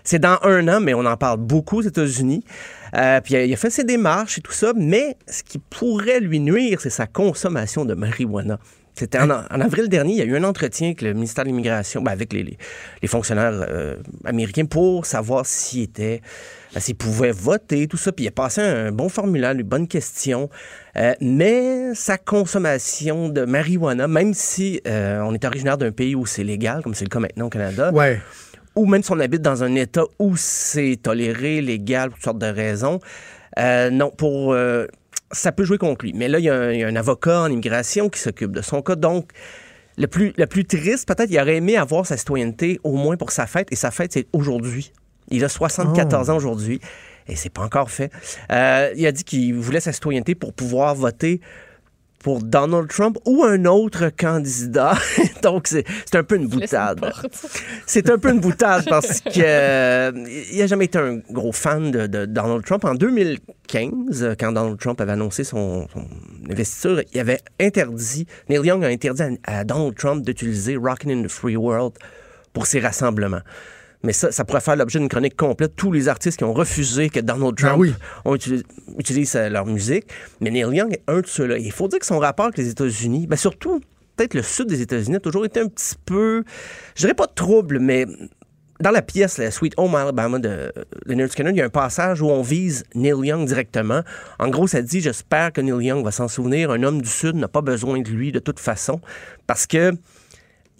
[0.04, 2.44] c'est dans un an, mais on en parle beaucoup aux États-Unis.
[2.96, 6.40] Euh, puis il a fait ses démarches et tout ça, mais ce qui pourrait lui
[6.40, 8.58] nuire, c'est sa consommation de marijuana.
[8.96, 12.02] C'était en, avril dernier, il y a eu un entretien avec le ministère de l'Immigration,
[12.02, 12.58] ben avec les,
[13.06, 16.20] fonctionnaires euh, américains pour savoir s'il était,
[16.76, 18.10] euh, s'il pouvait voter, tout ça.
[18.10, 20.50] Puis il a passé un bon formulaire, une bonne question.
[21.20, 26.82] mais sa consommation de marijuana, même si on est originaire d'un pays où c'est légal,
[26.82, 28.20] comme c'est le cas maintenant au Canada, ouais
[28.76, 32.38] ou même si on habite dans un État où c'est toléré, légal, pour toutes sortes
[32.38, 33.00] de raisons.
[33.58, 34.52] Euh, non, pour.
[34.52, 34.86] Euh,
[35.32, 36.12] ça peut jouer contre lui.
[36.12, 38.96] Mais là, il y, a un, avocat en immigration qui s'occupe de son cas.
[38.96, 39.30] Donc,
[39.96, 43.30] le plus, le plus triste, peut-être, il aurait aimé avoir sa citoyenneté au moins pour
[43.30, 43.68] sa fête.
[43.70, 44.92] Et sa fête, c'est aujourd'hui.
[45.28, 46.80] Il a 74 ans aujourd'hui.
[47.28, 48.10] Et c'est pas encore fait.
[48.50, 51.40] Euh, il a dit qu'il voulait sa citoyenneté pour pouvoir voter
[52.22, 54.94] pour Donald Trump ou un autre candidat.
[55.42, 57.00] Donc, c'est un peu une boutade.
[57.86, 60.12] C'est un peu une boutade parce que euh,
[60.52, 62.84] il n'a jamais été un gros fan de, Donald Trump.
[62.84, 65.86] En 2015, quand Donald Trump avait annoncé son,
[66.48, 71.30] investiture, il avait interdit, Neil Young a interdit à, Donald Trump d'utiliser Rockin' in the
[71.30, 71.94] Free World
[72.52, 73.42] pour ses rassemblements.
[74.02, 75.76] Mais ça, ça pourrait faire l'objet d'une chronique complète.
[75.76, 77.94] Tous les artistes qui ont refusé que Donald ben Trump
[78.24, 78.34] ont
[78.98, 80.06] utilisé, euh, leur musique.
[80.40, 81.58] Mais Neil Young est un de ceux-là.
[81.58, 83.80] Il faut dire que son rapport avec les États-Unis, ben surtout,
[84.16, 86.44] peut-être le sud des États-Unis, a toujours été un petit peu,
[86.94, 88.06] je dirais pas trouble, mais
[88.80, 90.72] dans la pièce, la Sweet Home Alabama de
[91.04, 94.00] Leonard Skinner, il y a un passage où on vise Neil Young directement.
[94.38, 96.70] En gros, ça dit J'espère que Neil Young va s'en souvenir.
[96.70, 99.00] Un homme du Sud n'a pas besoin de lui de toute façon.
[99.46, 99.92] Parce que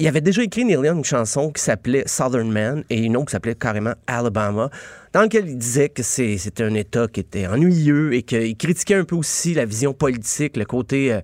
[0.00, 3.32] il avait déjà écrit Neil une chanson qui s'appelait Southern Man et une autre qui
[3.32, 4.70] s'appelait carrément Alabama,
[5.12, 9.04] dans laquelle il disait que c'était un État qui était ennuyeux et qu'il critiquait un
[9.04, 11.20] peu aussi la vision politique, le côté euh,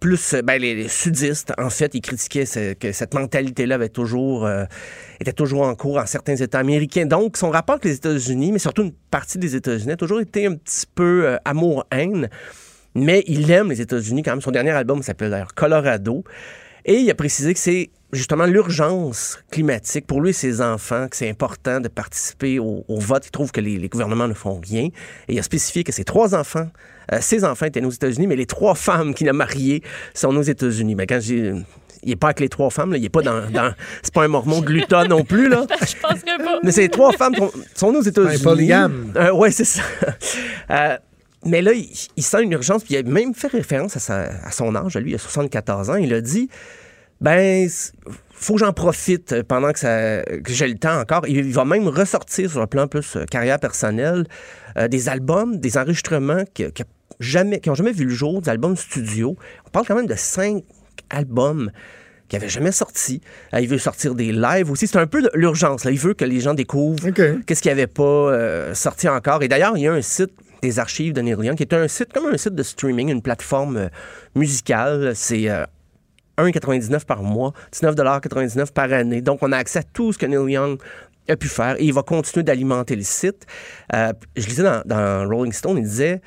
[0.00, 1.52] plus ben, les, sudistes.
[1.56, 4.64] En fait, il critiquait que cette mentalité-là avait toujours euh,
[5.20, 7.06] était toujours en cours en certains États américains.
[7.06, 10.46] Donc, son rapport avec les États-Unis, mais surtout une partie des États-Unis, a toujours été
[10.46, 12.28] un petit peu euh, amour-haine.
[12.96, 14.40] Mais il aime les États-Unis quand même.
[14.40, 16.24] Son dernier album s'appelle d'ailleurs Colorado.
[16.88, 21.16] Et il a précisé que c'est justement l'urgence climatique pour lui et ses enfants, que
[21.16, 23.26] c'est important de participer au, vote.
[23.26, 24.84] Il trouve que les, gouvernements ne font rien.
[25.28, 26.66] Et il a spécifié que ses trois enfants,
[27.12, 29.82] euh, ses enfants étaient aux États-Unis, mais les trois femmes qu'il a mariées
[30.14, 30.94] sont aux États-Unis.
[30.94, 31.52] Mais quand j'ai
[32.04, 32.96] il n'est pas avec les trois femmes, là.
[32.96, 35.66] il n'est pas dans, dans c'est pas un mormon gluton non plus là.
[35.80, 36.60] Je penserais pas.
[36.62, 38.36] Mais ces trois femmes sont, sont aux États-Unis.
[38.36, 39.12] Un polygame.
[39.16, 39.82] Euh, ouais, c'est ça.
[40.70, 40.98] Euh,
[41.44, 44.96] mais là, il, sent une urgence, puis il a même fait référence à, son âge.
[44.96, 45.94] Lui, il a 74 ans.
[45.94, 46.48] Il a dit
[47.20, 47.68] ben,
[48.30, 51.26] faut que j'en profite pendant que, ça, que j'ai le temps encore.
[51.26, 54.26] Il va même ressortir sur le plan plus euh, carrière personnelle
[54.76, 56.82] euh, des albums, des enregistrements qui, qui,
[57.18, 59.36] jamais, qui ont jamais vu le jour, des albums studio.
[59.66, 60.62] On parle quand même de cinq
[61.10, 61.70] albums
[62.28, 63.20] qui n'avaient jamais sorti.
[63.54, 64.86] Euh, il veut sortir des lives aussi.
[64.86, 65.84] C'est un peu l'urgence.
[65.84, 69.42] Il veut que les gens découvrent qu'est-ce qui n'avait pas sorti encore.
[69.42, 70.32] Et d'ailleurs, il y a un site
[70.62, 73.22] des archives de Neil Young, qui est un site comme un site de streaming, une
[73.22, 73.88] plateforme euh,
[74.34, 75.12] musicale.
[75.14, 75.64] C'est euh,
[76.38, 79.20] 1,99 par mois, 19,99 par année.
[79.20, 80.78] Donc, on a accès à tout ce que Neil Young
[81.28, 83.44] a pu faire et il va continuer d'alimenter le site.
[83.94, 86.22] Euh, je lisais dans, dans Rolling Stone, il disait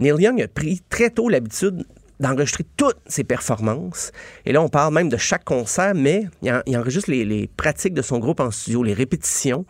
[0.00, 1.84] Neil Young a pris très tôt l'habitude
[2.20, 4.12] d'enregistrer toutes ses performances.
[4.46, 7.94] Et là, on parle même de chaque concert, mais il, en- il enregistre les pratiques
[7.94, 9.64] de son groupe en studio, les répétitions.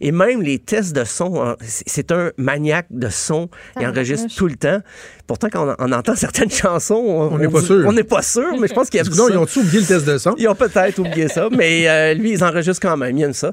[0.00, 3.48] Et même les tests de son, c'est un maniaque de son.
[3.78, 4.36] Il Ah, enregistre vache.
[4.36, 4.80] tout le temps.
[5.26, 6.94] Pourtant, quand on, on entend certaines chansons,
[7.32, 7.84] on n'est pas sûr.
[7.86, 9.32] On n'est pas sûr, mais je pense qu'il y a non, ça.
[9.32, 10.34] ils ont-tu oublié le test de son?
[10.38, 13.16] Ils ont peut-être oublié ça, mais euh, lui, ils enregistrent quand même.
[13.16, 13.52] Il aime ça.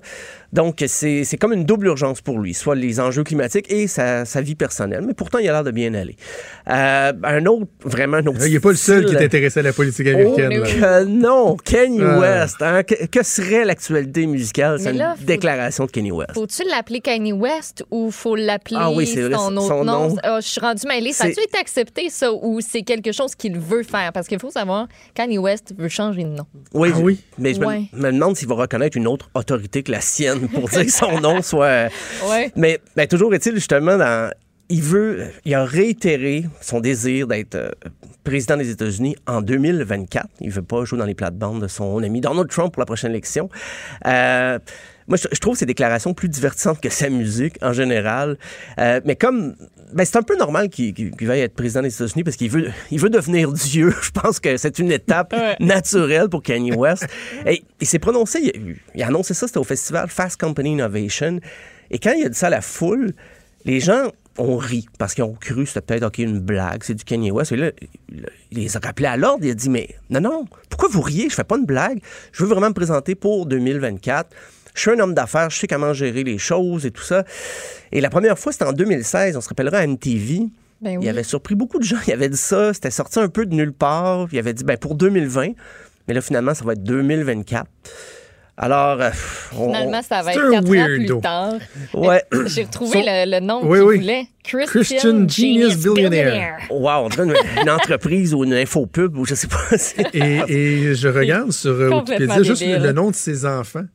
[0.54, 4.24] Donc, c'est c'est comme une double urgence pour lui, soit les enjeux climatiques et sa,
[4.26, 5.04] sa vie personnelle.
[5.06, 6.16] Mais pourtant, il a l'air de bien aller.
[6.70, 8.46] Euh, un autre, vraiment un autre.
[8.46, 10.50] Il n'est pas le seul qui est intéressé à la politique Oh, américaine.
[10.82, 12.20] que non, Kanye Ah.
[12.20, 12.56] West.
[12.62, 12.84] hein?
[12.84, 14.80] Que, que serait l'actualité musicale?
[14.80, 16.34] C'est une déclaration de Kanye West.
[16.34, 20.10] Faut-tu l'appeler Kanye West ou faut l'appeler Ah oui, c'est vrai, son autre son nom?
[20.10, 20.16] nom.
[20.24, 21.12] Ah, je suis rendu mêlée.
[21.14, 24.12] Ça a-tu C'est- été accepté, ça, ou c'est quelque chose qu'il veut faire?
[24.14, 26.46] Parce qu'il faut savoir, Kanye West veut changer de nom.
[26.74, 27.20] Oui, Ah oui?
[27.38, 27.82] mais je me- Ouais.
[27.94, 31.20] me, demande s'il va reconnaître une autre autorité que la sienne pour dire que son
[31.20, 31.90] nom soit.
[32.30, 32.52] Ouais.
[32.56, 34.32] Mais ben, toujours est-il justement dans.
[34.70, 37.72] Il veut, il a réitéré son désir d'être euh,
[38.26, 40.28] président des États-Unis en 2024.
[40.42, 43.12] Il veut pas jouer dans les plates-bandes de son ami Donald Trump pour la prochaine
[43.12, 43.50] élection.
[44.06, 44.60] Euh,
[45.08, 48.38] moi, je, trouve ses déclarations plus divertissantes que sa musique en général.
[48.78, 49.56] Euh, mais comme,
[49.94, 52.70] ben, c'est un peu normal qu'il qu'il veuille être président des États-Unis parce qu'il veut,
[52.92, 53.94] il veut devenir Dieu.
[54.02, 57.08] Je pense que c'est une étape naturelle pour Kanye West.
[57.46, 61.40] Et il s'est prononcé, il, il a annoncé ça, c'était au festival Fast Company Innovation.
[61.90, 63.14] Et quand il a dit ça à la foule,
[63.66, 67.04] les gens ont ri parce qu'ils ont cru que c'était peut-être une blague, c'est du
[67.04, 67.52] Kanye West.
[67.52, 67.72] Et là,
[68.10, 69.44] il il les a rappelés à l'ordre.
[69.44, 71.30] Il a dit Mais non, non, pourquoi vous riez?
[71.30, 72.00] Je fais pas une blague.
[72.32, 74.30] Je veux vraiment me présenter pour 2024.
[74.78, 77.24] Je suis un homme d'affaires, je sais comment gérer les choses et tout ça.
[77.92, 79.36] Et la première fois, c'était en 2016.
[79.36, 80.44] On se rappellera à MTV.
[80.82, 81.06] Ben oui.
[81.06, 81.98] Il avait surpris beaucoup de gens.
[82.08, 82.74] Il avait dit ça.
[82.74, 84.28] C'était sorti un peu de nulle part.
[84.32, 85.54] Il avait dit ben, pour 2020.
[86.08, 87.66] Mais là, finalement, ça va être 2024.
[88.60, 89.10] Alors, euh,
[89.56, 90.98] on- Finalement, ça va être un quatre ans weirdo.
[91.16, 91.54] plus tard.
[91.94, 92.24] Ouais.
[92.48, 93.98] J'ai retrouvé le, le nom Oui, qu'il oui.
[94.00, 94.24] voulait.
[94.44, 96.58] Christian, Christian Genius Billionaire.
[96.72, 99.58] Wow, on dirait une, une entreprise ou une infopub ou je sais pas.
[100.14, 100.42] Et,
[100.90, 103.86] et je regarde sur Wikipédia juste le nom de ses enfants.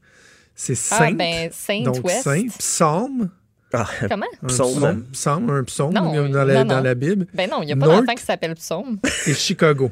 [0.54, 1.12] C'est Ah, Saint.
[1.12, 2.22] ben, Saint donc West.
[2.22, 3.30] Saint, Psalm.
[3.74, 4.26] Ah, Comment?
[4.42, 4.74] Un Psaume.
[4.74, 6.82] psaume, psaume, un psaume Non, dans, la, non, dans non.
[6.82, 7.26] la Bible.
[7.32, 8.98] Ben non, il n'y a pas d'enfant qui s'appelle Psaume.
[9.26, 9.90] et Chicago.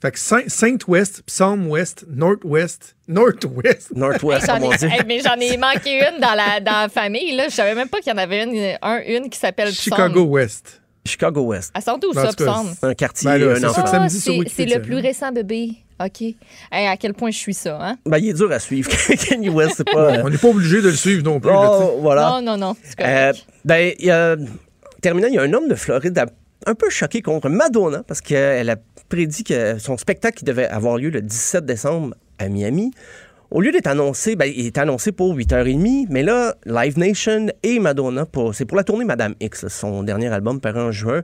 [0.00, 3.92] Fait que Saint, Saint-Ouest, Psalm-Ouest, North-West, North-West.
[3.96, 4.86] Northwest, J'en comme on dit.
[5.06, 7.34] mais j'en ai manqué une dans la, dans la famille.
[7.36, 7.48] Là.
[7.48, 9.96] Je savais même pas qu'il y en avait une, un, une qui s'appelle Psaume.
[9.96, 10.80] Chicago-West.
[11.04, 11.72] Chicago West.
[11.74, 12.74] Elle sort d'où, En ça, cas, Psaume?
[12.82, 13.82] Un quartier, Ben là, un c'est ça enfant.
[13.82, 15.72] que ça me Ah, c'est c'est le plus récent bébé.
[16.06, 16.20] OK.
[16.70, 17.96] Hey, à quel point je suis ça, hein?
[18.06, 18.90] Ben, il est dur à suivre.
[19.28, 20.22] Kanye West, c'est pas.
[20.24, 21.50] On n'est pas obligé de le suivre non plus.
[21.50, 21.70] là.
[21.82, 22.28] Oh, voilà.
[22.30, 22.76] Non, non, non.
[22.82, 23.32] C'est Euh,
[23.64, 24.36] ben, il y a,
[25.00, 26.24] terminant, il y a un homme de Floride
[26.66, 28.76] un peu choqué contre Madonna parce qu'elle a
[29.08, 32.92] prédit que son spectacle qui devait avoir lieu le 17 décembre à Miami,
[33.50, 37.78] au lieu d'être annoncé, ben, il est annoncé pour 8h30, mais là, Live Nation et
[37.80, 41.20] Madonna, pour- c'est pour la tournée Madame X, son dernier album paru en juin.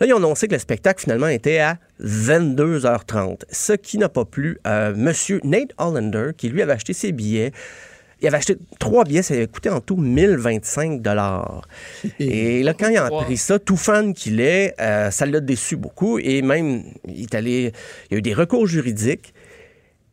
[0.00, 4.24] Là, ils ont annoncé que le spectacle finalement était à 22h30, ce qui n'a pas
[4.24, 7.50] plu à Monsieur Nate Hollander, qui lui avait acheté ses billets.
[8.20, 11.62] Il avait acheté trois billets, ça avait coûté en tout 1025 dollars.
[12.20, 15.76] Et là, quand il a appris ça, tout fan qu'il est, euh, ça l'a déçu
[15.76, 16.18] beaucoup.
[16.18, 17.72] Et même, il est allé,
[18.10, 19.34] il y a eu des recours juridiques.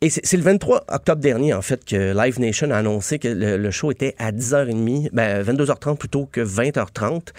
[0.02, 3.28] Et c'est c'est le 23 octobre dernier, en fait, que Live Nation a annoncé que
[3.28, 7.30] le, le show était à 10h30, ben, 22h30 plutôt que 20h30.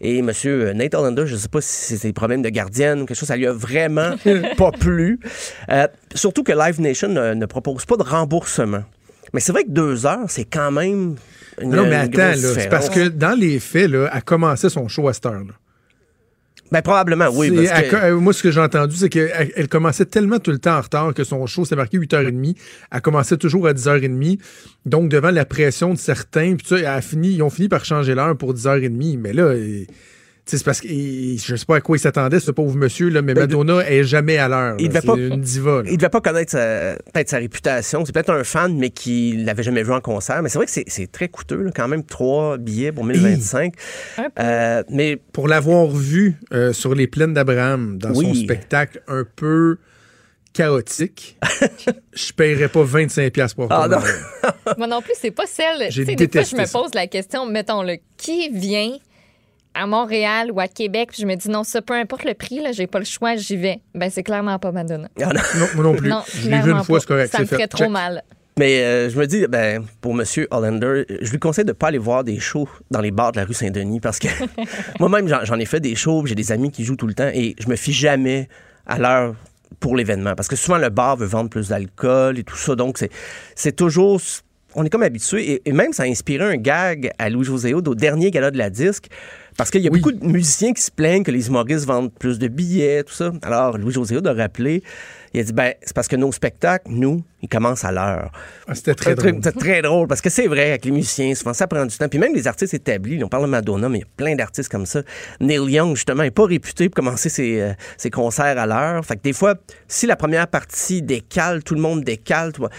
[0.00, 0.30] Et M.
[0.74, 3.28] Nate Hollander, je ne sais pas si c'est des problèmes de gardienne ou quelque chose,
[3.28, 4.14] ça lui a vraiment
[4.56, 5.18] pas plu.
[5.70, 8.84] Euh, surtout que Live Nation ne, ne propose pas de remboursement.
[9.34, 11.16] Mais c'est vrai que deux heures, c'est quand même
[11.60, 14.88] une, Non, mais attends, là, c'est parce que dans les faits, là, elle commençait son
[14.88, 15.54] show à cette heure-là.
[16.70, 17.50] Ben, probablement, oui.
[17.50, 17.96] Parce que...
[17.96, 20.80] euh, moi, ce que j'ai entendu, c'est qu'elle elle commençait tellement tout le temps en
[20.80, 22.56] retard que son show, c'était marqué 8h30.
[22.90, 24.38] Elle commençait toujours à 10h30.
[24.86, 27.84] Donc, devant la pression de certains, puis ça, elle a fini, ils ont fini par
[27.84, 29.18] changer l'heure pour 10h30.
[29.18, 29.54] Mais là,
[30.56, 33.34] c'est parce que je sais pas à quoi il s'attendait, ce pauvre monsieur, là, mais
[33.34, 34.76] Ben, Madonna est jamais à l'heure.
[34.78, 35.82] il devait C'est pas- une diva.
[35.82, 35.90] là.
[35.90, 38.04] Il devait pas connaître sa, peut-être sa réputation.
[38.04, 40.42] C'est peut-être un fan, mais qui l'avait jamais vu en concert.
[40.42, 43.74] Mais c'est vrai que c'est, très coûteux, là, quand même, trois billets pour 1025.
[44.16, 44.28] Un peu.
[44.40, 49.78] Euh, mais Pour l'avoir vu euh, sur les plaines d'Abraham dans son spectacle un peu
[50.52, 51.38] chaotique,
[52.12, 53.98] je paierais pas 25$ piastres pour Ah, non.
[54.76, 55.90] Moi non plus, c'est pas celle.
[55.90, 58.92] J'ai des fois, je me pose la question, mettons, le qui vient
[59.78, 62.60] à Montréal ou à Québec, puis je me dis non, ça, peu importe le prix,
[62.60, 63.80] là, j'ai pas le choix, j'y vais.
[63.94, 65.08] Ben, c'est clairement pas Madonna.
[65.22, 65.40] Ah, non.
[65.60, 66.08] Non, moi non plus.
[66.08, 67.00] Non, je l'ai vu une fois, pas.
[67.00, 67.32] c'est correct.
[67.32, 67.90] Ça me ferait trop Check.
[67.90, 68.22] mal.
[68.58, 70.24] Mais euh, je me dis, ben, pour M.
[70.50, 73.38] Hollander, je lui conseille de ne pas aller voir des shows dans les bars de
[73.38, 74.26] la rue Saint-Denis parce que
[74.98, 77.30] moi-même, j'en, j'en ai fait des shows, j'ai des amis qui jouent tout le temps
[77.32, 78.48] et je me fie jamais
[78.84, 79.36] à l'heure
[79.78, 80.34] pour l'événement.
[80.34, 82.74] Parce que souvent, le bar veut vendre plus d'alcool et tout ça.
[82.74, 83.10] Donc, c'est,
[83.54, 84.20] c'est toujours.
[84.74, 85.52] On est comme habitué.
[85.52, 88.58] Et, et même, ça a inspiré un gag à Louis-José Hood au dernier gala de
[88.58, 89.06] la disque.
[89.58, 92.38] Parce qu'il y a beaucoup de musiciens qui se plaignent que les humoristes vendent plus
[92.38, 93.32] de billets, tout ça.
[93.42, 94.84] Alors, Louis-José Hood a rappelé,
[95.34, 98.30] il a dit, ben, c'est parce que nos spectacles, nous, ils commencent à l'heure.
[98.68, 99.34] Ah, c'était très drôle.
[99.34, 102.08] C'était très drôle, parce que c'est vrai, avec les musiciens, souvent, ça prend du temps.
[102.08, 104.70] Puis même les artistes établis, on parle de Madonna, mais il y a plein d'artistes
[104.70, 105.02] comme ça.
[105.40, 109.04] Neil Young, justement, n'est pas réputé pour commencer ses, euh, ses concerts à l'heure.
[109.04, 109.56] Fait que des fois,
[109.88, 112.70] si la première partie décale, tout le monde décale, tu vois,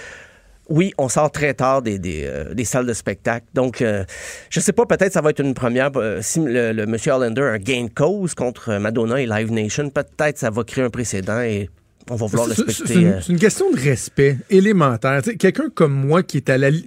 [0.69, 3.45] oui, on sort très tard des, des, euh, des salles de spectacle.
[3.53, 4.03] Donc, euh,
[4.49, 5.89] je sais pas, peut-être ça va être une première.
[5.97, 9.51] euh, si le, le Monsieur Hollander a un gain de cause contre Madonna et Live
[9.51, 11.69] Nation, peut-être ça va créer un précédent et
[12.09, 15.21] on va vouloir le C'est- une, euh, c'est une question de respect élémentaire.
[15.37, 16.71] Quelqu'un comme moi qui est à la...
[16.71, 16.79] Je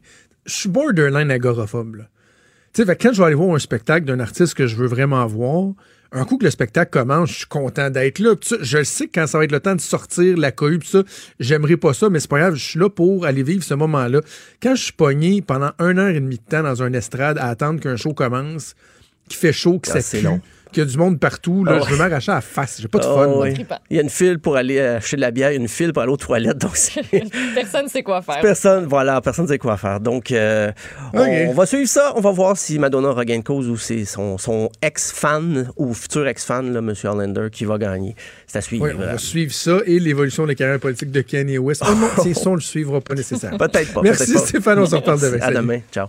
[0.47, 1.97] suis borderline agoraphobe.
[1.97, 2.05] là.
[2.73, 4.87] Tu sais, fait quand je vais aller voir un spectacle d'un artiste que je veux
[4.89, 5.73] vraiment voir,
[6.13, 8.35] un coup que le spectacle commence, je suis content d'être là.
[8.41, 11.03] Ça, je sais que quand ça va être le temps de sortir la cohue, ça,
[11.41, 14.21] j'aimerais pas ça, mais c'est pas grave, je suis là pour aller vivre ce moment-là.
[14.63, 17.49] Quand je suis pogné pendant une heure et demie de temps dans un estrade à
[17.49, 18.75] attendre qu'un show commence,
[19.29, 20.41] qui fait chaud, que ça c'est long.
[20.73, 22.79] Qu'il y a du monde partout, là, Ah je veux m'arracher à la face.
[22.81, 23.65] J'ai pas de oh, fun.
[23.91, 26.03] Il y a une file pour aller euh, acheter de la bière, une file pour
[26.03, 26.59] aller aux toilettes.
[26.59, 26.73] Donc,
[27.55, 28.41] Personne ne sait quoi faire.
[28.41, 30.01] Personne, voilà, personne ne sait quoi faire.
[30.01, 30.73] Donc, euh,
[31.13, 32.13] on, on va suivre ça.
[32.17, 36.77] On va voir si Madonna regagne cause ou c'est son, son ex-fan ou futur ex-fan,
[36.77, 36.95] M.
[37.05, 38.17] Hollander, qui va gagner.
[38.47, 38.87] C'est à suivre.
[38.87, 41.83] Oui, on va suivre ça et l'évolution de la carrière politique de Kanye West.
[41.87, 43.59] Oh non, c'est ça, on le suivra pas nécessairement.
[43.59, 44.03] Peut-être pas.
[44.03, 44.47] Merci peut-être pas.
[44.47, 45.37] Stéphane, on se reparle demain.
[45.37, 45.57] À Salut.
[45.57, 45.81] demain.
[45.93, 46.09] Ciao.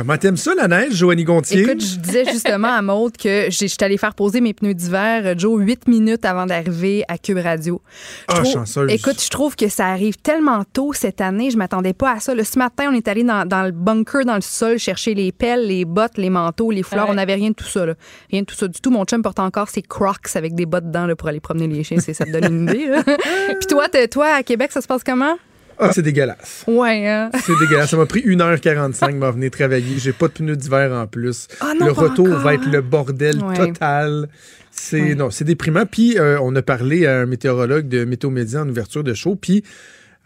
[0.00, 1.60] Comment t'aimes ça, la neige, Joanie Gontier?
[1.60, 5.20] Écoute, je disais justement à Maude que j'ai- j'étais allée faire poser mes pneus d'hiver,
[5.26, 7.82] euh, Joe, huit minutes avant d'arriver à Cube Radio.
[8.20, 8.90] Je Ah, trouve- chanceuse.
[8.90, 11.50] Écoute, je trouve que ça arrive tellement tôt cette année.
[11.50, 12.34] Je m'attendais pas à ça.
[12.34, 15.32] Le, ce matin, on est allé dans, dans le bunker, dans le sol, chercher les
[15.32, 17.04] pelles, les bottes, les manteaux, les fleurs.
[17.04, 17.10] Ouais.
[17.10, 17.84] On n'avait rien de tout ça.
[17.84, 17.92] Là.
[18.30, 18.90] Rien de tout ça du tout.
[18.90, 21.84] Mon chum porte encore ses crocs avec des bottes dedans là, pour aller promener les
[21.84, 21.98] chiens.
[22.00, 22.86] C'est- Ça te donne une idée.
[22.86, 23.02] là.
[23.04, 25.36] Puis toi, toi, à Québec, ça se passe comment?
[25.80, 26.64] Ah, c'est dégueulasse.
[26.66, 27.30] Ouais, hein?
[27.44, 27.90] C'est dégueulasse.
[27.90, 29.98] Ça m'a pris 1h45 m'en venir travailler.
[29.98, 31.48] J'ai pas de pneus d'hiver en plus.
[31.60, 33.56] Ah non, le pas retour encore, va être le bordel Ouais.
[33.56, 34.28] total.
[34.70, 35.14] C'est Ouais.
[35.14, 35.86] non, c'est déprimant.
[35.86, 39.36] Puis euh, on a parlé à un météorologue de Météo Média en ouverture de show.
[39.36, 39.64] Puis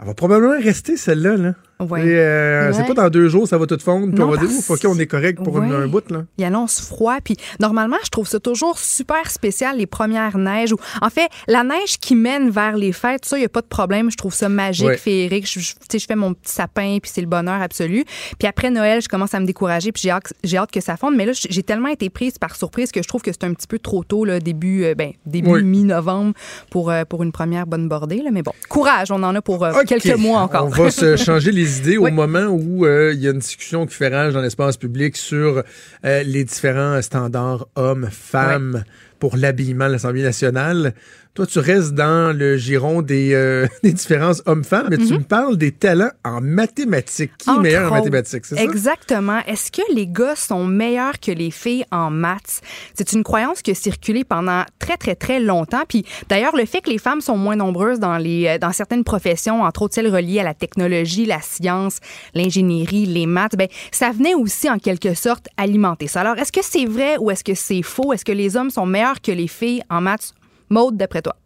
[0.01, 1.37] elle va probablement rester celle-là.
[1.37, 1.55] Là.
[1.81, 2.01] Ouais.
[2.05, 2.87] Euh, C'est Ouais.
[2.89, 4.07] pas dans deux jours ça va tout fondre.
[4.13, 6.23] Puis Non, on va dire ouf, ok, on est correct pour une- un bout là.
[6.39, 7.17] Il annonce froid.
[7.23, 10.73] Puis normalement, je trouve ça toujours super spécial, les premières neiges.
[10.73, 13.61] Ou, en fait, la neige qui mène vers les fêtes, ça, il n'y a pas
[13.61, 14.11] de problème.
[14.11, 15.51] Je trouve ça magique, féerique.
[15.51, 18.05] Je, je- je fais mon petit sapin, puis c'est le bonheur absolu.
[18.39, 21.17] Puis après Noël, je commence à me décourager, puis j'ai hâte, hâte que ça fonde.
[21.17, 23.67] Mais là, j'ai tellement été prise par surprise que je trouve que c'est un petit
[23.67, 25.63] peu trop tôt, là, début, euh, ben, début Oui.
[25.65, 26.35] mi-novembre,
[26.71, 28.23] pour, euh, pour une première bonne bordée.
[28.23, 28.31] Là.
[28.33, 30.67] Mais bon, courage, on en a pour euh, quelques mois encore.
[30.67, 32.11] On va se changer les idées Oui.
[32.11, 35.17] au moment où euh, il y a une discussion qui fait rage dans l'espace public
[35.17, 35.63] sur
[36.05, 38.85] euh, les différents standards hommes-femmes
[39.19, 40.95] pour l'habillement à l'Assemblée nationale.
[41.35, 45.57] Toi, tu restes dans le giron des, euh, des différences hommes-femmes, mais tu me parles
[45.57, 47.33] des talents en mathématiques.
[47.39, 48.63] Qui est meilleur en mathématiques, c'est ça?
[48.63, 49.41] Exactement.
[49.45, 52.61] Est-ce que les gars sont meilleurs que les filles en maths?
[52.95, 55.83] C'est une croyance qui a circulé pendant très, très, très longtemps.
[55.89, 59.03] Puis d'ailleurs, le fait que les femmes sont moins nombreuses dans, les, euh, dans certaines
[59.03, 61.99] professions, entre autres celles reliées à la technologie, la science,
[62.35, 66.21] l'ingénierie, les maths, ben, ça venait aussi en quelque sorte alimenter ça.
[66.21, 68.13] Alors, est-ce que c'est vrai ou est-ce que c'est faux?
[68.13, 70.33] Est-ce que les hommes sont meilleurs que les filles en maths?
[70.71, 71.37] Maude, d'après toi?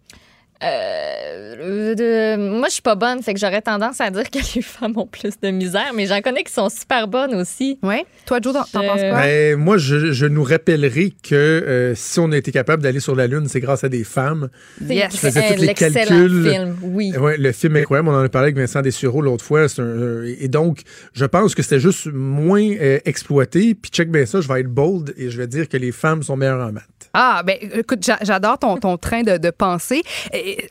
[0.64, 4.62] Euh, de- moi, je suis pas bonne, fait que j'aurais tendance à dire que les
[4.62, 7.78] femmes ont plus de misère, mais j'en connais qui sont super bonnes aussi.
[7.84, 7.98] Oui.
[8.26, 9.20] Toi, Joe, t'en Je- penses quoi?
[9.22, 13.14] Ben, moi, je, je nous rappellerai que euh, si on a été capable d'aller sur
[13.14, 14.48] la Lune, c'est grâce à des femmes.
[14.84, 15.12] Yes.
[15.12, 16.50] Je faisais tous les l'excellent calculs.
[16.50, 17.12] film, oui.
[17.16, 18.08] Ouais, le film est incroyable.
[18.08, 19.66] On en a parlé avec Vincent Dessureau l'autre fois.
[19.78, 20.80] Un- euh, et donc,
[21.12, 23.76] je pense que c'était juste moins euh, exploité.
[23.76, 26.24] Puis check bien ça, je vais être bold et je vais dire que les femmes
[26.24, 26.84] sont meilleures en maths.
[27.14, 30.02] Ah, ben écoute, j'a- j'adore ton, ton train de, de pensée.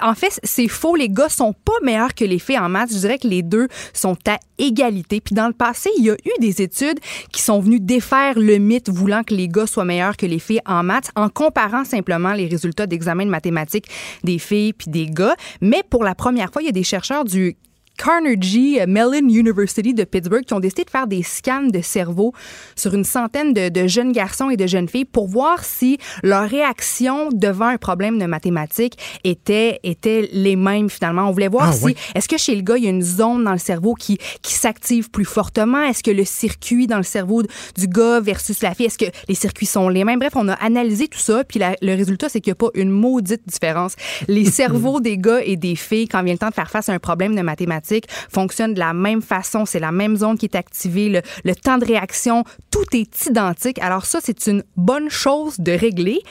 [0.01, 0.95] En fait, c'est faux.
[0.95, 2.91] Les gars sont pas meilleurs que les filles en maths.
[2.93, 5.22] Je dirais que les deux sont à égalité.
[5.22, 6.99] Puis dans le passé, il y a eu des études
[7.31, 10.61] qui sont venues défaire le mythe voulant que les gars soient meilleurs que les filles
[10.65, 13.88] en maths en comparant simplement les résultats d'examen de mathématiques
[14.23, 15.35] des filles puis des gars.
[15.61, 17.55] Mais pour la première fois, il y a des chercheurs du
[17.97, 22.33] Carnegie Mellon University de Pittsburgh qui ont décidé de faire des scans de cerveau
[22.75, 26.47] sur une centaine de, de jeunes garçons et de jeunes filles pour voir si leur
[26.49, 31.27] réaction devant un problème de mathématiques était, était les mêmes finalement.
[31.27, 33.43] On voulait voir Ah, si, est-ce que chez le gars, il y a une zone
[33.43, 35.81] dans le cerveau qui, qui s'active plus fortement?
[35.83, 39.35] Est-ce que le circuit dans le cerveau du gars versus la fille, est-ce que les
[39.35, 40.19] circuits sont les mêmes?
[40.19, 42.69] Bref, on a analysé tout ça, puis la- le résultat, c'est qu'il n'y a pas
[42.75, 43.95] une maudite différence.
[44.27, 46.93] Les cerveaux des gars et des filles, quand vient le temps de faire face à
[46.93, 47.86] un problème de mathématiques,
[48.31, 49.65] fonctionnent de la même façon.
[49.65, 53.80] C'est la même zone qui est activée, le, le temps de réaction, tout est identique.
[53.80, 56.22] Alors ça, c'est une bonne chose de régler,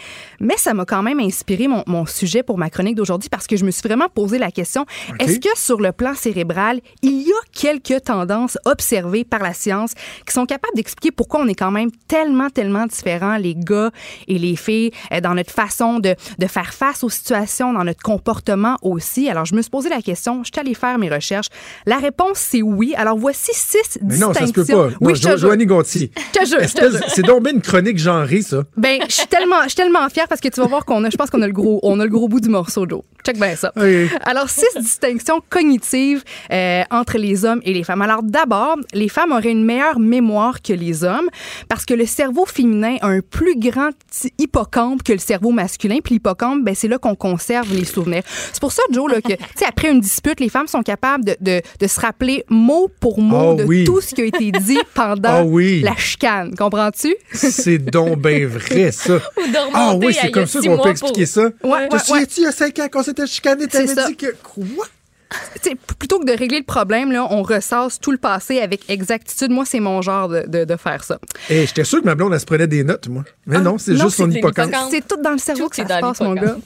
[0.41, 3.57] mais ça m'a quand même inspiré mon, mon sujet pour ma chronique d'aujourd'hui parce que
[3.57, 4.87] je me suis vraiment posé la question,
[5.19, 9.93] est-ce que sur le plan cérébral, il y a quelques tendances observées par la science
[10.27, 13.91] qui sont capables d'expliquer pourquoi on est quand même tellement, tellement différents, les gars
[14.29, 18.03] et les filles, euh, dans notre façon de, de faire face aux situations, dans notre
[18.03, 19.29] comportement aussi?
[19.29, 21.46] Alors, je me suis posé la question, je suis allée faire mes recherches.
[21.87, 22.95] La réponse, c'est oui.
[22.97, 24.91] Alors, voici six Mais non, ça se peut distinctions.
[24.91, 24.97] pas.
[25.01, 25.37] Oui, je Jo-.
[25.37, 26.11] Joanny Gontier.
[26.35, 27.01] Je te jure.
[27.09, 28.63] C'est donc bien une chronique genrée, ça.
[28.77, 31.11] Ben, je suis tellement, je suis tellement fière parce que tu vas voir qu'on a,
[31.11, 33.03] je pense qu'on a le gros, on a le gros bout du morceau, Joe.
[33.27, 33.73] Check bien ça.
[33.77, 34.09] Oui.
[34.25, 36.23] Alors, six distinctions cognitives
[36.53, 38.03] euh, entre les hommes et les femmes.
[38.03, 41.29] Alors, d'abord, les femmes auraient une meilleure mémoire que les hommes
[41.69, 43.91] parce que le cerveau féminin a un plus grand
[44.39, 45.99] hippocampe que le cerveau masculin.
[46.05, 48.23] Puis l'hippocampe, ben, c'est là qu'on conserve les souvenirs.
[48.53, 51.25] C'est pour ça, Joe, là, que, tu sais, après une dispute, les femmes sont capables
[51.25, 53.85] de, de, de se rappeler mot pour mot Oh de oui.
[53.85, 55.81] tout ce qui a été dit pendant Oh oui.
[55.83, 56.55] la chicane.
[56.57, 57.15] Comprends-tu?
[57.33, 59.15] C'est donc bien vrai, ça.
[59.17, 61.43] Ou de Ah oui, c'est comme ça qu'on peut expliquer pour- ça.
[61.65, 64.35] Ouais, souviens-tu, il y a cinq ans, qu'on s'était chicané, t'avais dit que...
[64.43, 64.87] Quoi?
[65.99, 69.51] Plutôt que de régler le problème, là, on ressasse tout le passé avec exactitude.
[69.51, 71.19] Moi, c'est mon genre de, de, de faire ça.
[71.51, 73.25] Eh, j'étais sûr que ma blonde, elle se prenait des notes, moi.
[73.47, 74.73] Mais Ah, non, c'est juste son hippocampe.
[74.91, 76.57] C'est tout dans le cerveau Tout que ça se passe, mon gars.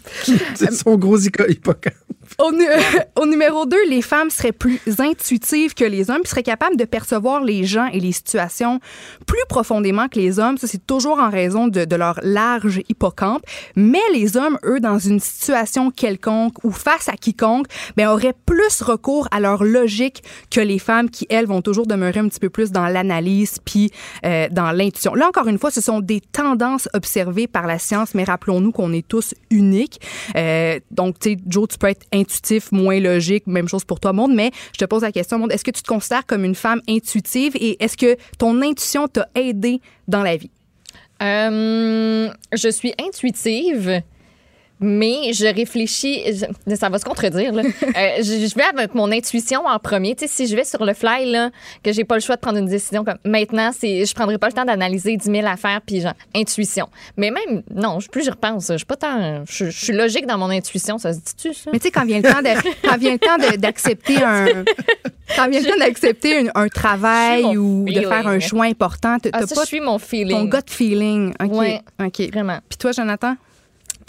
[0.54, 1.94] C'est son gros hippocampe?
[2.38, 2.64] Au, nu-
[3.16, 6.84] au numéro 2, les femmes seraient plus intuitives que les hommes, puis seraient capables de
[6.84, 8.78] percevoir les gens et les situations
[9.26, 10.56] plus profondément que les hommes.
[10.58, 13.42] Ça, c'est toujours en raison de, de leur large hippocampe.
[13.74, 17.66] Mais les hommes, eux, dans une situation quelconque ou face à quiconque,
[17.96, 22.18] ben, auraient plus recours à leur logique que les femmes qui, elles, vont toujours demeurer
[22.18, 23.92] un petit peu plus dans l'analyse puis
[24.26, 25.14] euh, dans l'intuition.
[25.14, 28.92] Là, encore une fois, ce sont des tendances observées par la science, mais rappelons-nous qu'on
[28.92, 30.00] est tous uniques.
[30.34, 34.12] Euh, donc, tu sais, Joe, tu peux être intuitif, moins logique, même chose pour toi,
[34.12, 36.56] Monde, mais je te pose la question, Monde, est-ce que tu te considères comme une
[36.56, 40.50] femme intuitive et est-ce que ton intuition t'a aidé dans la vie?
[41.22, 44.02] Euh, je suis intuitive.
[44.80, 47.52] Mais je réfléchis, je- ça va se contredire.
[47.52, 47.62] Là.
[48.00, 50.14] Euh, je, je vais avec mon intuition en premier.
[50.14, 51.50] Tu sais, si je vais sur le fly, là,
[51.82, 54.46] que j'ai pas le choix de prendre une décision comme maintenant, c'est, je prendrai pas
[54.46, 56.88] le temps d'analyser 10 000 affaires, puis genre, intuition.
[57.16, 59.44] Mais même, non, plus j'y repense, je suis pas tant.
[59.48, 61.70] Je, je suis logique dans mon intuition, ça se dit-tu, ça?
[61.72, 64.46] Mais tu sais, quand vient le temps de- quand vient le temps de- d'accepter un.
[65.36, 69.18] Quand vient le temps d'accepter un, un travail Je ou de faire un choix important,
[69.20, 70.48] t'as Ah, t'as ça, pas je suis mon ton feeling.
[70.50, 71.32] gut feeling.
[71.42, 71.52] OK.
[71.52, 71.80] Ouais.
[72.02, 72.32] OK.
[72.32, 72.58] Vraiment.
[72.68, 73.36] Puis toi, Jonathan?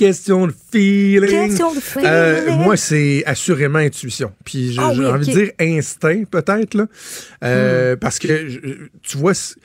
[0.06, 1.30] Question de feeling.
[1.48, 2.08] Question de feeling.
[2.10, 4.34] Euh, moi, c'est assurément intuition.
[4.44, 6.74] Puis Ah j'ai oui, envie de dire instinct, peut-être.
[6.74, 6.88] là.
[7.44, 8.60] Euh, Parce que, je-
[9.04, 9.56] tu vois, ce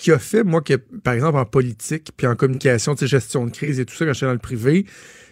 [0.00, 3.46] qui a fait, moi, que, par exemple, en politique, puis en communication, tu sais, gestion
[3.46, 4.86] de crise et tout ça, quand j'étais dans le privé,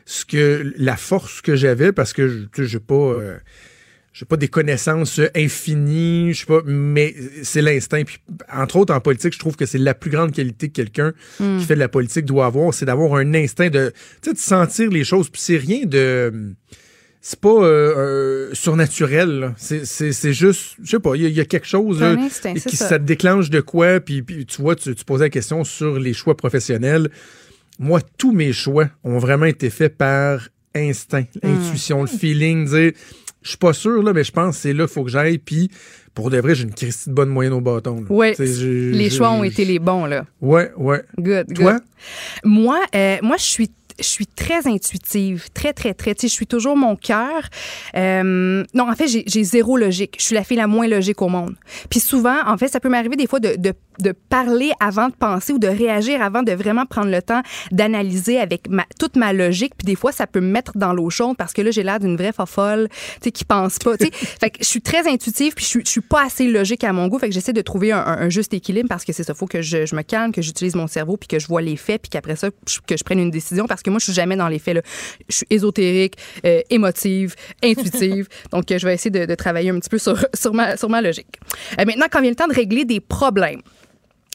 [0.07, 2.95] ce que la force que j'avais, parce que je- tu sais, j'ai pas...
[2.95, 3.37] euh,
[4.19, 7.15] j'ai pas des connaissances euh, infinies, je sais pas, mais
[7.45, 8.03] c'est l'instinct.
[8.05, 8.19] Puis,
[8.53, 11.59] entre autres, en politique, je trouve que c'est la plus grande qualité que quelqu'un Hmm.
[11.61, 14.39] qui fait de la politique doit avoir, c'est d'avoir un instinct de, tu sais, de
[14.39, 15.29] sentir les choses.
[15.31, 16.55] Puis c'est rien de,
[17.21, 19.55] c'est pas euh, euh, surnaturel.
[19.57, 22.55] C'est, juste, je sais pas, il y, a- il y a quelque chose là, instinct,
[22.57, 22.99] c'est qui ça.
[22.99, 24.01] te déclenche de quoi.
[24.01, 27.09] Puis, puis tu vois, tu, tu posais la question sur les choix professionnels.
[27.79, 31.49] Moi, tous mes choix ont vraiment été faits par instinct, Hmm.
[31.49, 32.93] l'intuition, le feeling, dire
[33.43, 35.39] je suis pas sûr, là, mais je pense que c'est là qu'il faut que j'aille.
[35.39, 35.71] Puis,
[36.15, 38.05] pour de vrai, j'ai une Christie de bonne moyenne au bâton.
[38.09, 38.35] Oui.
[38.39, 40.25] Les choix ont été les bons, là.
[40.41, 41.03] Ouais, ouais.
[41.19, 41.73] Good, Toi?
[41.75, 41.83] good.
[42.45, 46.15] Moi, euh, moi, je suis je suis très intuitive, très, très, très.
[46.15, 47.43] Tu sais, je suis toujours mon cœur.
[47.97, 50.17] Euh, non, en fait, j'ai zéro logique.
[50.19, 51.55] Je suis la fille la moins logique au monde.
[51.91, 55.15] Puis souvent, en fait, ça peut m'arriver des fois de, de, de parler avant de
[55.15, 57.43] penser ou de réagir avant de vraiment prendre le temps
[57.73, 59.73] d'analyser avec ma, toute ma logique.
[59.77, 62.01] Puis des fois, ça peut me mettre dans l'eau chaude parce que là, j'ai l'air
[62.01, 63.97] d'une vraie fofolle, tu sais, qui pense pas.
[63.97, 64.11] Tu sais,
[64.41, 66.93] fait que je suis très intuitive puis je suis, je suis pas assez logique à
[66.93, 67.19] mon goût.
[67.19, 69.35] Fait que j'essaie de trouver un, un- un juste équilibre parce que c'est ça.
[69.35, 71.77] Faut que je, je me calme, que j'utilise mon cerveau puis que je vois les
[71.77, 74.13] faits puis qu'après ça, je- que je prenne une décision parce que moi, je suis
[74.13, 74.75] jamais dans les faits.
[74.75, 74.83] Là.
[75.29, 78.29] Je suis ésotérique, euh, émotive, intuitive.
[78.53, 80.89] Donc, euh, je vais essayer de, de travailler un petit peu sur, sur, ma, sur
[80.89, 81.37] ma logique.
[81.79, 83.61] Euh, maintenant, quand vient le temps de régler des problèmes,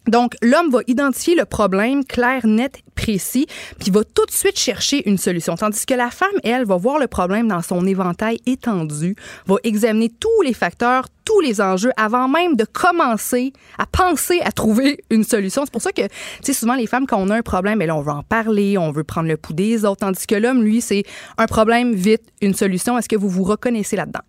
[0.07, 3.47] Donc, l'homme va identifier le problème clair, net, précis,
[3.79, 5.55] puis va tout de suite chercher une solution.
[5.55, 9.15] Tandis que la femme, elle, va voir le problème dans son éventail étendu,
[9.45, 14.51] va examiner tous les facteurs, tous les enjeux avant même de commencer à penser à
[14.51, 15.63] trouver une solution.
[15.65, 16.09] C'est pour ça que, tu
[16.41, 18.77] sais, souvent les femmes, quand on a un problème, ben là, on veut en parler,
[18.77, 21.03] on veut prendre le pouls des autres, tandis que l'homme, lui, c'est
[21.37, 22.97] un problème, vite, une solution.
[22.97, 24.21] Est-ce que vous vous reconnaissez là-dedans?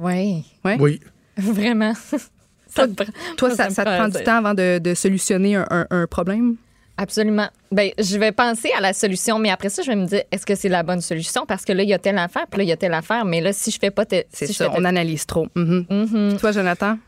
[0.00, 0.44] Oui.
[0.64, 0.76] Ouais?
[0.80, 1.00] Oui.
[1.36, 1.94] Vraiment.
[2.74, 4.36] Toi, Ça te prend- toi, ça ça, me ça te prend prend un du temps
[4.38, 6.56] avant de, de solutionner un, un- un problème?
[6.96, 7.48] Absolument.
[7.72, 10.44] Ben, je vais penser à la solution, mais après ça, je vais me dire, est-ce
[10.44, 11.46] que c'est la bonne solution?
[11.46, 13.24] Parce que là, il y a telle affaire, puis là, il y a telle affaire,
[13.24, 14.04] mais là, si je fais pas...
[14.04, 15.46] te- C'est si je ça, fais on analyse trop.
[15.54, 15.86] Mhm.
[15.88, 16.36] Mhm.
[16.38, 16.98] Toi, Jonathan?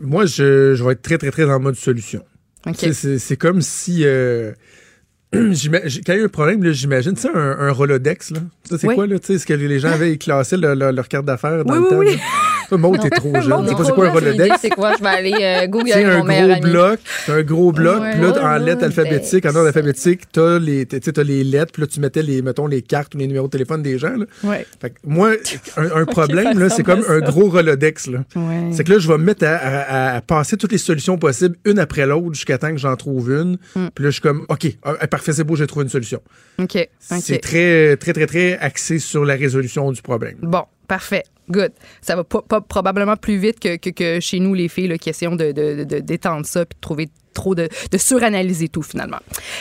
[0.00, 2.24] Moi, je, je vais être très, très, très en mode solution.
[2.66, 2.76] OK.
[2.78, 4.04] Tu sais, C'est c'est comme si.
[4.06, 4.52] euh,
[5.32, 8.40] quand il y a un problème, là, j'imagine, tu sais, un, un Rolodex, là.
[8.64, 8.94] Ça, c'est Oui.
[8.94, 9.18] quoi, là?
[9.18, 11.86] Tu sais, ce que les gens avaient classé leur, leur- leur carte d'affaires dans Oui,
[11.90, 12.22] le oui, temps?
[12.76, 13.50] Maud, t'es trop jeune.
[13.66, 14.56] Pas c'est trop quoi un Rolodex?
[14.60, 14.92] C'est quoi?
[14.98, 16.70] Je vais aller euh, Google C'est avec un mon meilleur gros ami.
[16.72, 18.10] bloc, un gros bloc, Ouais.
[18.12, 21.86] puis là, en lettres alphabétiques, en ordre alphabétique, t'as les, t'as les lettres, puis là,
[21.86, 24.26] tu mettais les, mettons, les cartes ou les numéros de téléphone des gens, là.
[24.44, 24.66] Ouais.
[24.80, 25.32] Fait que moi,
[25.76, 28.24] un, un problème, là, c'est comme un gros Rolodex, là.
[28.36, 28.70] Ouais.
[28.72, 31.56] C'est que là, je vais me mettre à, à- à passer toutes les solutions possibles,
[31.64, 33.58] une après l'autre, jusqu'à temps que j'en trouve une.
[33.76, 33.88] Mm.
[33.94, 36.20] Puis là, je suis comme, OK, ah, parfait, c'est beau, j'ai trouvé une solution.
[36.58, 36.76] OK.
[36.76, 36.88] OK.
[37.00, 40.36] C'est très, très, très, très axé sur la résolution du problème.
[40.42, 41.24] Bon, parfait.
[41.52, 41.72] Good.
[42.00, 45.36] Ça va pas, probablement plus vite que, que, chez nous, les filles, là, qui essayons
[45.36, 49.18] de, de, de- d'étendre ça puis de trouver trop de, de suranalyser tout finalement.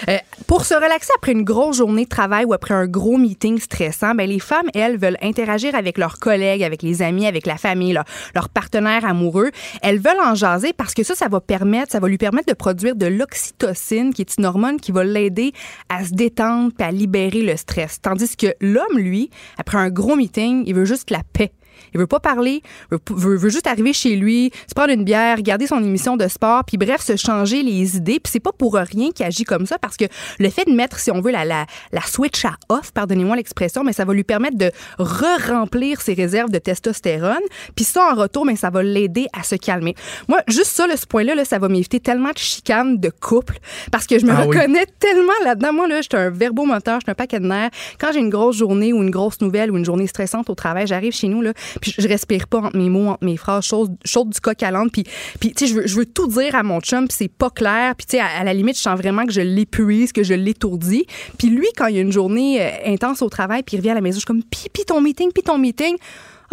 [0.10, 3.60] Euh, pour se relaxer après une grosse journée de travail ou après un gros meeting
[3.60, 7.58] stressant, ben les femmes, elles, veulent interagir avec leurs collègues, avec les amis, avec la
[7.58, 8.04] famille, leur,
[8.36, 9.52] leur partenaire amoureux.
[9.82, 12.54] Elles veulent en jaser parce que ça, ça va permettre, ça va lui permettre de
[12.58, 15.54] produire de l'oxytocine, qui est une hormone qui va l'aider
[15.90, 18.02] à se détendre puis à libérer le stress.
[18.02, 21.52] Tandis que l'homme, lui, après un gros meeting, il veut juste la paix.
[21.94, 25.38] Il veut pas parler, veut, veut, veut juste arriver chez lui, se prendre une bière,
[25.38, 28.20] regarder son émission de sport, puis bref, se changer les idées.
[28.20, 30.06] Puis c'est pas pour rien qu'il agit comme ça, parce que
[30.40, 33.84] le fait de mettre, si on veut, la, la, la switch à off, pardonnez-moi l'expression,
[33.84, 37.42] mais ça va lui permettre de re-remplir ses réserves de testostérone.
[37.76, 39.96] Puis ça, en retour, mais ça va l'aider à se calmer.
[40.28, 43.58] Moi, juste ça, là, ce point-là, là, ça va m'éviter tellement de chicanes de couple,
[43.92, 44.58] parce que je me Ah oui.
[44.58, 45.74] reconnais tellement là-dedans.
[45.74, 47.70] Moi, là, je suis un verbomoteur, je suis un paquet de nerfs.
[48.00, 50.88] Quand j'ai une grosse journée ou une grosse nouvelle ou une journée stressante au travail,
[50.88, 54.30] j'arrive chez nous, là, puis je respire pas entre mes mots, entre mes phrases, chaude,
[54.30, 54.90] du coq à l'âne.
[54.90, 55.04] Puis,
[55.40, 57.50] puis tu sais, je veux, je veux tout dire à mon chum, puis c'est pas
[57.50, 57.96] clair.
[57.96, 60.34] Puis, tu sais, à, à la limite, je sens vraiment que je l'épuise, que je
[60.34, 61.06] l'étourdis.
[61.38, 63.92] Puis lui, quand il y a une journée euh, intense au travail, puis il revient
[63.92, 65.96] à la maison, je suis comme, puis, puis ton meeting, puis ton meeting.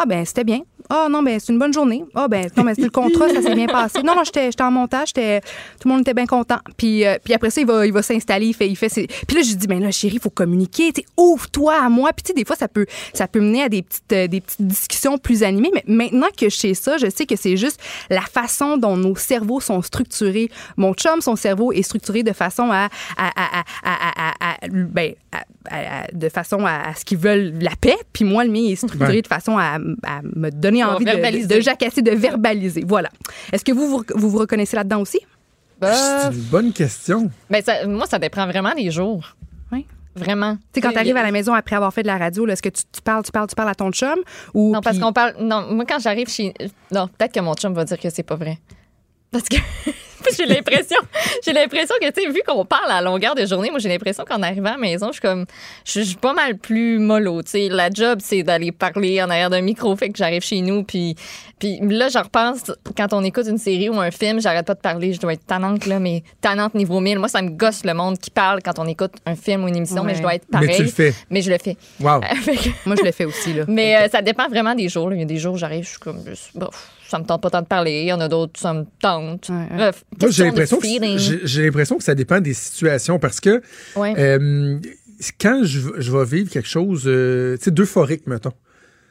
[0.01, 0.61] Ah ben c'était bien.
[0.91, 2.05] Ah non ben c'est une bonne journée.
[2.15, 4.03] Ah ben non mais c'est le contrat, ça s'est bien passé.
[4.03, 5.41] Non non, j'étais en montage, tout le
[5.91, 6.59] monde était bien content.
[6.77, 9.07] Puis euh, puis après ça il va il va s'installer, il fait il fait ses...
[9.07, 12.11] Puis là je lui dis ben là chérie, il faut communiquer, ouvre-toi à moi.
[12.15, 14.41] Puis tu sais des fois ça peut ça peut mener à des petites euh, des
[14.41, 17.81] petites discussions plus animées, mais maintenant que je sais ça, je sais que c'est juste
[18.11, 20.51] la façon dont nos cerveaux sont structurés.
[20.77, 23.63] Mon chum son cerveau est structuré de façon à à à
[24.41, 25.13] à, ben,
[26.13, 29.09] de façon à, à ce qu'ils veulent la paix, puis moi le mien est structuré
[29.17, 29.23] Ouais.
[29.23, 29.75] de façon à,
[30.07, 31.47] à me donner Envie de, verbaliser.
[31.47, 32.85] de, de jacasser, de verbaliser.
[32.87, 33.09] Voilà.
[33.53, 35.21] Est-ce que vous vous, vous vous reconnaissez là-dedans aussi?
[35.81, 37.31] Bah, C'est une bonne question.
[37.51, 39.37] ben, ça- moi, ça dépend vraiment des jours.
[39.73, 39.87] Oui.
[40.17, 40.57] Vraiment.
[40.57, 42.55] Tu sais, quand tu arrives à la maison après avoir fait de la radio, là,
[42.55, 44.17] est-ce que tu, tu parles, tu parles, tu parles à ton chum?
[44.55, 45.35] Ou Non, parce qu'on parle.
[45.41, 46.53] Non, moi, quand j'arrive chez.
[46.91, 48.59] Non, peut-être que mon chum va dire que c'est pas vrai.
[49.33, 49.57] Parce que
[50.37, 50.97] j'ai l'impression,
[51.45, 54.25] j'ai l'impression que, tu sais, vu qu'on parle à longueur de journée, moi, j'ai l'impression
[54.25, 55.47] qu'en arrivant à la maison, je suis comme,
[55.85, 57.69] je suis pas mal plus mollo, tu sais.
[57.69, 61.15] La job, c'est d'aller parler en arrière d'un micro, fait que j'arrive chez nous, puis,
[61.59, 64.81] puis là, je repense, quand on écoute une série ou un film, j'arrête pas de
[64.81, 67.19] parler, je dois être tannante, là, mais tannante niveau 1000.
[67.19, 69.77] Moi, ça me gosse le monde qui parle quand on écoute un film ou une
[69.77, 70.77] émission, mais je dois être Mais pareil.
[70.77, 71.15] tu le fais.
[71.31, 71.77] Mais je le fais.
[72.01, 72.21] Wow.
[72.87, 73.53] Moi, je le fais aussi.
[73.53, 73.65] Là.
[73.69, 75.11] mais euh, ça dépend vraiment des jours.
[75.11, 75.17] là.
[75.17, 76.23] Il y a des jours où j'arrive, je suis comme,
[76.55, 78.03] bof, ça me tente pas tant de parler.
[78.03, 79.49] Il y en a d'autres, ça me tente.
[79.49, 79.77] Ouais, ouais.
[79.77, 80.87] Bref, Moi, j'ai l'impression que,
[81.45, 83.63] j'ai l'impression que ça dépend des situations parce que
[83.97, 84.15] Ouais.
[84.19, 84.79] euh,
[85.41, 88.53] quand je, je vais vivre quelque chose, euh, d'euphorique, mettons.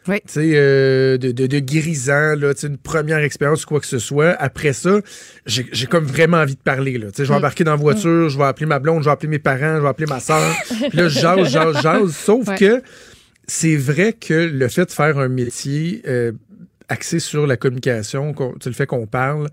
[0.08, 0.22] Oui.
[0.26, 4.00] Tu sais, euh, de, de, de guérissant, là, une première expérience ou quoi que ce
[4.00, 4.38] soit.
[4.40, 5.02] Après ça,
[5.46, 7.08] j'ai comme vraiment envie de parler, là.
[7.08, 7.40] Tu sais, je vais Mm.
[7.40, 9.82] embarquer dans la voiture, je vais appeler ma blonde, je vais appeler mes parents, je
[9.82, 10.56] vais appeler ma soeur.
[10.90, 12.16] Puis là, je jase, jase, jase.
[12.16, 12.56] Sauf Ouais.
[12.58, 12.82] que
[13.48, 16.32] c'est vrai que le fait de faire un métier euh,
[16.90, 18.34] axé sur la communication,
[18.66, 19.48] le fait qu'on parle,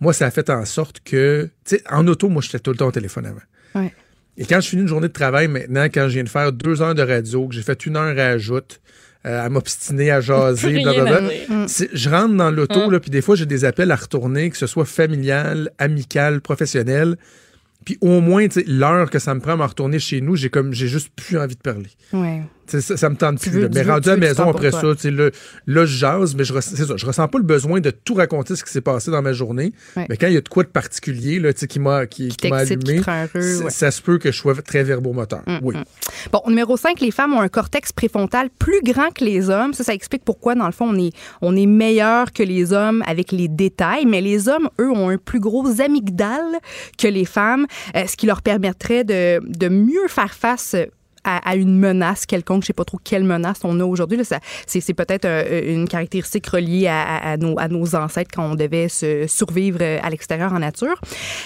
[0.00, 2.76] moi, ça a fait en sorte que, tu sais, en auto, moi, j'étais tout le
[2.76, 3.40] temps au téléphone avant.
[3.82, 3.92] Ouais.
[4.38, 6.80] Et quand je finis une journée de travail maintenant, quand je viens de faire deux
[6.80, 8.80] heures de radio, que j'ai fait une heure à ajoute,
[9.26, 11.28] euh, à m'obstiner, à jaser, blablabla,
[11.68, 14.56] c'est- je rentre dans l'auto, là, puis des fois, j'ai des appels à retourner, que
[14.56, 17.16] ce soit familial, amical, professionnel.
[17.84, 20.36] Puis au moins, tu sais, l'heure que ça me prend à me retourner chez nous,
[20.36, 21.90] j'ai comme j'ai juste plus envie de parler.
[22.14, 22.42] Ouais.
[22.70, 23.50] Ça, ça me tente plus.
[23.50, 25.30] veux- Mais rendu à la maison après ça, là,
[25.66, 28.64] là, je jase, mais je, ça, je ressens pas le besoin de tout raconter ce
[28.64, 29.72] qui s'est passé dans ma journée.
[29.96, 30.06] Ouais.
[30.08, 32.52] Mais quand il y a de quoi de particulier là, qui m'a qui, qui qui
[32.52, 33.70] allumé, heureux, ouais.
[33.70, 35.42] ça se peut que je sois très verbomoteur.
[35.46, 35.76] Mm, oui.
[35.76, 35.84] mm.
[36.32, 39.74] Bon, numéro 5, les femmes ont un cortex préfrontal plus grand que les hommes.
[39.74, 43.02] Ça, ça explique pourquoi, dans le fond, on est, on est meilleur que les hommes
[43.06, 44.06] avec les détails.
[44.06, 46.58] Mais les hommes, eux, ont un plus gros amygdale
[46.98, 47.66] que les femmes,
[47.96, 50.76] euh, ce qui leur permettrait de, de mieux faire face
[51.24, 52.62] à, à une menace quelconque.
[52.62, 54.18] Je sais pas trop quelle menace on a aujourd'hui.
[54.18, 54.24] là.
[54.24, 58.88] Ça- C'est peut-être euh, une caractéristique reliée à, nos, à nos ancêtres quand on devait
[58.88, 61.00] se survivre euh, à l'extérieur en nature.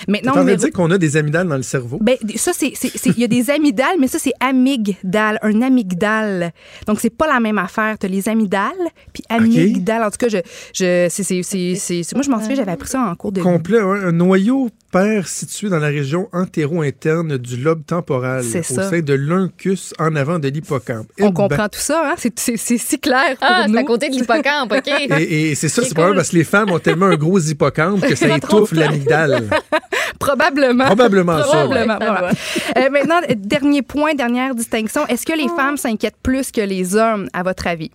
[0.09, 1.99] Maintenant, de numéro- dire qu'on a des amygdales dans le cerveau?
[2.01, 2.73] ben, ça, c'est.
[3.07, 5.39] Il y a des amygdales, mais ça, c'est amygdale.
[5.43, 6.53] Un amygdale.
[6.87, 7.97] Donc, c'est pas la même affaire.
[7.99, 8.73] Tu as les amygdales,
[9.13, 10.03] puis amygdale.
[10.05, 10.39] En tout cas, je,
[10.75, 13.41] je, c'est, moi, je m'en souviens, j'avais appris ça en cours de.
[13.43, 18.89] Complet, un noyau pair situé dans la région antéro-interne du lobe temporal, C'est au ça.
[18.91, 21.09] sein de l'uncus en avant de l'hippocampe.
[21.09, 22.15] On Eh ben, comprend tout ça, hein?
[22.17, 23.75] C'est, c'est, c'est si clair pour Ah, nous.
[23.75, 24.87] c'est à côté de l'hippocampe, OK.
[25.19, 26.15] Et, et c'est ça, C'est cool.
[26.15, 29.49] parce que les femmes ont tellement un gros hippocampe que ça étouffe l'amygdale.
[30.21, 30.85] Probablement.
[30.87, 31.45] Probablement ça.
[31.45, 31.99] Probablement.
[31.99, 32.73] Ouais, ça.
[32.79, 35.07] Euh, maintenant, dernier point, dernière distinction.
[35.09, 37.91] Est-ce que les femmes s'inquiètent plus que les hommes, à votre avis?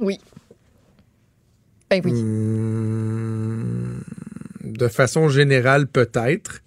[0.00, 0.18] Oui.
[1.90, 2.12] Ben oui.
[2.12, 3.77] Hmm,
[4.78, 6.60] de façon générale, peut-être.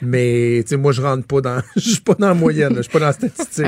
[0.00, 1.60] Mais moi, je rentre pas dans.
[1.76, 3.66] Je suis pas dans la moyenne, je suis pas dans la statistique.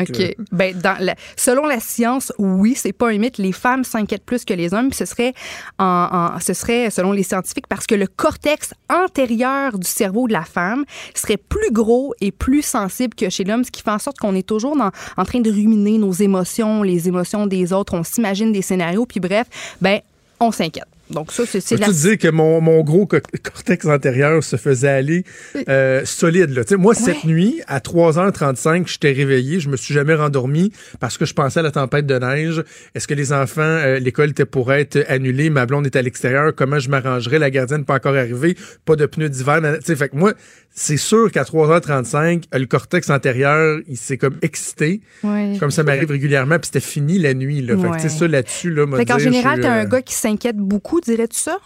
[0.53, 3.39] Ben, dans la- selon la science, oui, c'est pas un mythe.
[3.39, 4.91] Les femmes s'inquiètent plus que les hommes.
[4.91, 5.35] Puis ce serait,
[5.81, 10.33] en, en- ce serait, selon les scientifiques, parce que le cortex antérieur du cerveau de
[10.33, 10.85] la femme
[11.17, 14.37] serait plus gros et plus sensible que chez l'homme, ce qui fait en sorte qu'on
[14.37, 17.95] est toujours dans- en train de ruminer nos émotions, les émotions des autres.
[17.95, 19.05] On s'imagine des scénarios.
[19.05, 19.49] Puis bref,
[19.81, 19.99] ben,
[20.39, 20.85] on s'inquiète.
[21.11, 21.87] Donc ça, c'est la...
[21.87, 25.25] te dire que mon, mon gros co- cortex antérieur se faisait aller
[25.69, 26.51] euh, solide?
[26.51, 26.65] Là?
[26.65, 29.61] Tu sais, Moi, cette nuit, à 3h35, j'étais réveillé.
[29.61, 32.63] Je me suis jamais rendormi parce que je pensais à la tempête de neige.
[32.95, 35.51] Est-ce que les enfants, euh, l'école était pour être annulée?
[35.51, 36.53] Ma blonde est à l'extérieur.
[36.55, 37.39] Comment je m'arrangerais?
[37.39, 38.57] La gardienne n'est pas encore arrivée.
[38.85, 39.61] Pas de pneus d'hiver.
[39.81, 40.35] Tu sais, Fait que moi,
[40.73, 45.01] c'est sûr qu'à 3h35, le cortex antérieur, il s'est comme excité.
[45.23, 45.57] Ouais.
[45.59, 46.57] Comme ça m'arrive régulièrement.
[46.59, 47.61] Puis c'était fini la nuit.
[47.63, 47.77] Là.
[47.77, 48.19] Fait que, tu sais, Ouais.
[48.21, 51.59] ça, là-dessus, là, Fait qu'en général, t'as un euh, gars qui s'inquiète beaucoup, dirais-tu ça?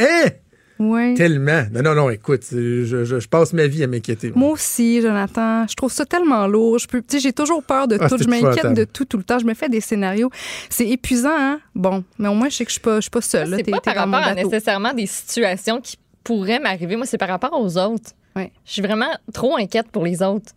[0.00, 0.30] Hein?
[0.80, 1.14] Oui.
[1.14, 1.64] Tellement.
[1.72, 4.32] Non, non, non, écoute, je, je- je passe ma vie à m'inquiéter.
[4.34, 5.66] Moi aussi, Jonathan.
[5.68, 6.80] Je trouve ça tellement lourd.
[6.80, 8.18] Je peux, tu sais, j'ai toujours peur de Ah, tout.
[8.18, 9.38] Je m'inquiète de tout tout le temps.
[9.38, 10.30] Je me fais des scénarios.
[10.70, 11.60] C'est épuisant, hein?
[11.76, 13.50] Bon, mais au moins, je sais que je suis pas, je suis pas seule.
[13.50, 13.56] là.
[13.58, 16.96] C'est pas par rapport à nécessairement des situations qui pourraient m'arriver.
[16.96, 18.10] Moi, c'est par rapport aux autres.
[18.36, 18.52] Ouais.
[18.64, 20.52] Je suis vraiment trop inquiète pour les autres.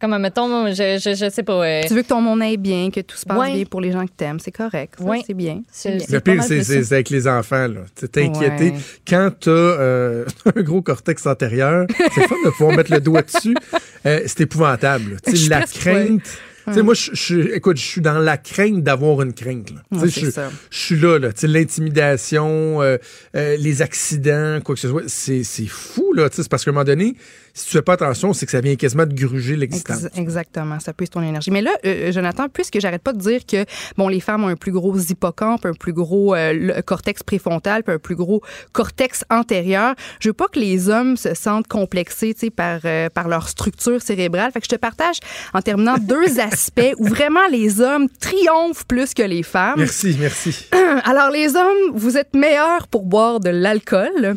[0.00, 1.62] Comme, mettons, je, je, je sais pas.
[1.62, 3.52] euh, Tu veux que ton monde aille bien, que tout se passe Ouais.
[3.52, 4.38] bien pour les gens que t'aimes.
[4.40, 4.94] C'est correct.
[4.98, 5.20] Ça, Ouais.
[5.26, 5.60] C'est bien.
[5.70, 5.98] C'est- bien.
[6.06, 7.68] c'est Le pire, c'est plus c'est- avec les enfants.
[7.68, 7.80] là.
[7.94, 8.70] Tu t'es inquiété.
[8.70, 8.78] Ouais.
[9.06, 10.24] Quand tu as
[10.56, 13.54] un gros cortex antérieur, c'est fun de pouvoir mettre le doigt dessus.
[14.06, 15.18] Euh, c'est épouvantable.
[15.26, 16.22] Tu la presque crainte.
[16.66, 19.70] Tu sais, moi, je, je- écoute, je suis dans la crainte d'avoir une crainte.
[19.70, 19.82] là.
[19.92, 20.50] Tu sais, Ouais, je, ça.
[20.70, 21.32] je suis là, là.
[21.32, 22.96] Tu sais, l'intimidation, euh,
[23.36, 26.28] euh, les accidents, quoi que ce soit, c'est c'est fou, là.
[26.30, 27.16] Tu sais, C'est parce qu'à un moment donné,
[27.60, 30.04] si tu fais pas attention, c'est que ça vient quasiment de gruger l'existence.
[30.04, 31.50] Ex- exactement, ça puise ton énergie.
[31.50, 33.64] Mais là, euh, Jonathan, puisque j'arrête pas de dire que
[33.96, 37.82] bon, les femmes ont un plus gros hippocampe, un plus gros euh, le cortex préfrontal,
[37.82, 38.42] puis un plus gros
[38.72, 43.08] cortex antérieur, je veux pas que les hommes se sentent complexés, tu sais, par euh,
[43.08, 44.52] par leur structure cérébrale.
[44.52, 45.16] Fait que je te partage
[45.52, 49.78] en terminant deux aspects où vraiment les hommes triomphent plus que les femmes.
[49.78, 50.66] Merci, merci.
[51.04, 54.36] Alors, les hommes, vous êtes meilleurs pour boire de l'alcool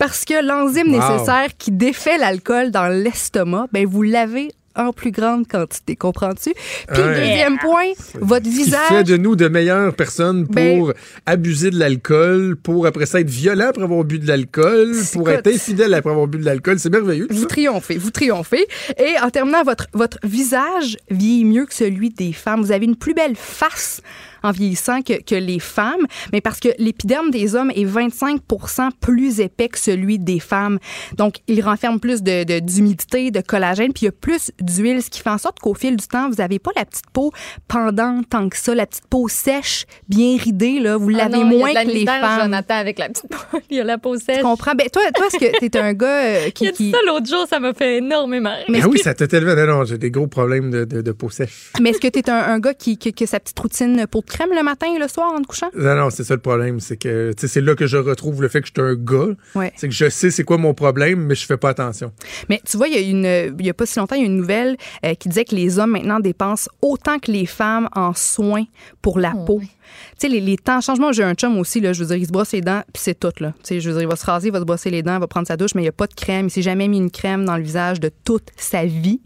[0.00, 0.98] parce que l'enzyme Wow.
[1.12, 6.52] nécessaire qui défait l'alcool dans l'estomac, ben vous l'avez en plus grande quantité, comprends-tu?
[6.88, 7.14] Puis, Ouais.
[7.20, 7.86] deuxième point,
[8.20, 9.04] votre Qui fait visage...
[9.04, 10.94] de nous de meilleures personnes pour Ben-
[11.26, 15.48] abuser de l'alcool, pour après ça être violent après avoir bu de l'alcool, pour être
[15.48, 16.78] infidèle après avoir bu de l'alcool.
[16.78, 17.26] C'est merveilleux.
[17.30, 17.46] Vous ça.
[17.48, 18.64] triomphez, vous triomphez.
[18.96, 22.60] Et en terminant, votre, votre visage vieillit mieux que celui des femmes.
[22.62, 24.00] Vous avez une plus belle face
[24.42, 29.40] en vieillissant que, que les femmes, mais parce que l'épiderme des hommes est 25% plus
[29.40, 30.78] épais que celui des femmes.
[31.16, 35.02] Donc, il renferme plus de, de- d'humidité, de collagène, puis il y a plus d'huile,
[35.02, 37.32] ce qui fait en sorte qu'au fil du temps, vous n'avez pas la petite peau
[37.68, 40.96] pendante tant que ça, la petite peau sèche, bien ridée, là.
[40.96, 42.40] Vous ah l'avez non, il y a moins de la que les femmes.
[42.42, 43.24] Jonathan, avec la petite
[43.70, 44.38] Il y a la peau sèche.
[44.38, 44.72] Tu comprends?
[44.74, 46.66] Ben, toi, toi, est-ce que t'es un gars euh, Il qui...
[46.68, 48.64] a dit qui- ça l'autre jour, ça m'a fait énormément rire.
[48.68, 49.54] Mais Ah oui, que- ça te tellement.
[49.54, 51.70] Non, non, j'ai des gros problèmes de, de, de peau sèche.
[51.80, 54.06] Mais est-ce que tu es un, un gars qui, qui, qui a sa petite routine
[54.06, 55.70] peau de crème le matin et le soir en te couchant?
[55.76, 56.80] Non, non, c'est ça le problème.
[56.80, 58.94] C'est que, tu sais, c'est là que je retrouve le fait que je suis un
[58.94, 59.34] gars.
[59.54, 59.72] Ouais.
[59.76, 62.12] C'est que je sais c'est quoi mon problème, mais je fais pas attention.
[62.48, 64.24] Mais tu vois, il y a une, il y a pas si longtemps, il y
[64.24, 67.88] a une nouvelle euh, qui disait que les hommes maintenant dépensent autant que les femmes
[67.94, 68.64] en soins
[69.02, 69.58] pour la Oh, peau.
[69.60, 69.68] oui.
[70.18, 70.98] Tu sais, les, les temps changent.
[71.00, 73.02] Moi, j'ai un chum aussi, là, je veux dire, il se brosse les dents, puis
[73.02, 73.52] c'est tout, là.
[73.62, 75.14] Tu sais, je veux dire, il va se raser, il va se brosser les dents,
[75.14, 76.46] il va prendre sa douche, mais il n'y a pas de crème.
[76.46, 79.20] Il s'est jamais mis une crème dans le visage de toute sa vie.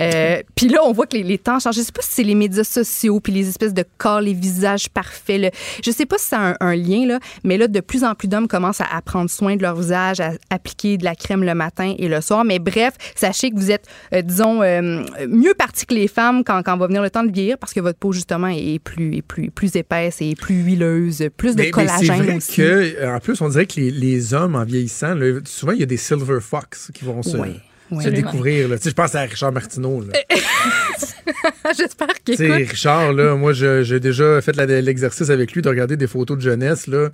[0.00, 1.76] Euh, puis là, on voit que les, les temps changent.
[1.76, 4.88] Je sais pas si c'est les médias sociaux, puis les espèces de corps, les visages
[4.88, 5.40] parfaits.
[5.40, 5.50] là.
[5.84, 8.14] Je sais pas si ça a un, un lien, là, mais là, de plus en
[8.14, 11.44] plus d'hommes commencent à, à prendre soin de leur visage, à appliquer de la crème
[11.44, 12.44] le matin et le soir.
[12.44, 16.62] Mais bref, sachez que vous êtes, euh, disons, euh, mieux partis que les femmes quand,
[16.62, 19.22] quand va venir le temps de vieillir parce que votre peau, justement, est plus, est
[19.22, 22.56] plus, plus épaisse et plus huileuse, plus de Mais, mais c'est collagène vrai aussi.
[22.56, 25.80] que, euh, en plus, on dirait que les, les hommes, en vieillissant, là, souvent, il
[25.80, 27.36] y a des silver fox qui vont se,
[27.90, 28.04] oui.
[28.04, 28.68] se découvrir.
[28.68, 28.76] là.
[28.76, 30.00] Tu sais, je pense à Richard Martineau.
[30.02, 30.12] là.
[31.76, 32.56] J'espère qu'il écoute.
[32.70, 36.86] Richard, là, moi, j'ai déjà fait l'exercice avec lui de regarder des photos de jeunesse.
[36.86, 37.10] Là.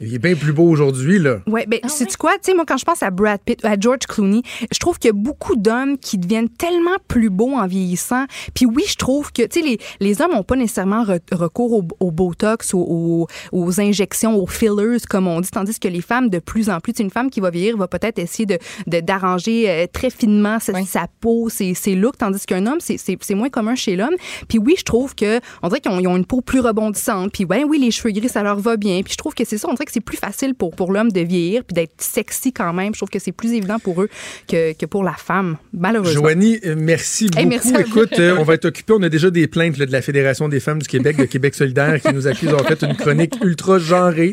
[0.00, 1.18] Il est bien plus beau aujourd'hui.
[1.18, 1.38] là.
[1.46, 2.32] Ouais, ben, sais-tu quoi?
[2.34, 5.08] Tu sais, moi, quand je pense à Brad Pitt, à George Clooney, je trouve qu'il
[5.08, 8.26] y a beaucoup d'hommes qui deviennent tellement plus beaux en vieillissant.
[8.54, 11.72] Puis oui, je trouve que, tu sais, les, les hommes n'ont pas nécessairement re- recours
[11.72, 16.02] au, au Botox, au- au- aux injections, aux fillers, comme on dit, tandis que les
[16.02, 19.00] femmes, de plus en plus, une femme qui va vieillir va peut-être essayer de de-
[19.00, 23.48] d'arranger euh, très finement sa, sa peau, ses, ses looks, tandis qu'un homme, c'est- moins
[23.50, 24.14] commun chez l'homme.
[24.48, 27.32] Puis oui, je trouve que, on dirait qu'ils ont, une peau plus rebondissante.
[27.32, 29.02] Puis ben oui, les cheveux gris, ça leur va bien.
[29.02, 31.10] Puis je trouve que c'est ça, on dirait que c'est plus facile pour, pour l'homme
[31.12, 32.94] de vieillir puis d'être sexy quand même.
[32.94, 34.08] Je trouve que c'est plus évident pour eux
[34.48, 36.20] que, que pour la femme, malheureusement.
[36.22, 37.48] Joanie, euh, merci Hey, beaucoup.
[37.48, 37.88] merci à vous.
[37.88, 38.92] Écoute, euh, on va être occupé.
[38.96, 41.54] On a déjà des plaintes là, de la Fédération des femmes du Québec, de Québec
[41.54, 44.32] solidaire, qui nous accusent d'avoir fait une chronique ultra genrée.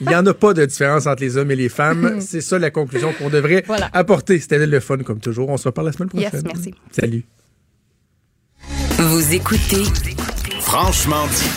[0.00, 2.16] Il n'y en a pas de différence entre les hommes et les femmes.
[2.20, 3.88] C'est ça la conclusion qu'on devrait Voilà.
[3.92, 4.38] apporter.
[4.40, 5.48] C'était le fun, comme toujours.
[5.48, 6.30] On se reparle la semaine prochaine.
[6.32, 6.74] Yes, merci.
[6.90, 7.24] Salut.
[8.98, 9.84] Vous écoutez
[10.60, 11.50] Franchement dit.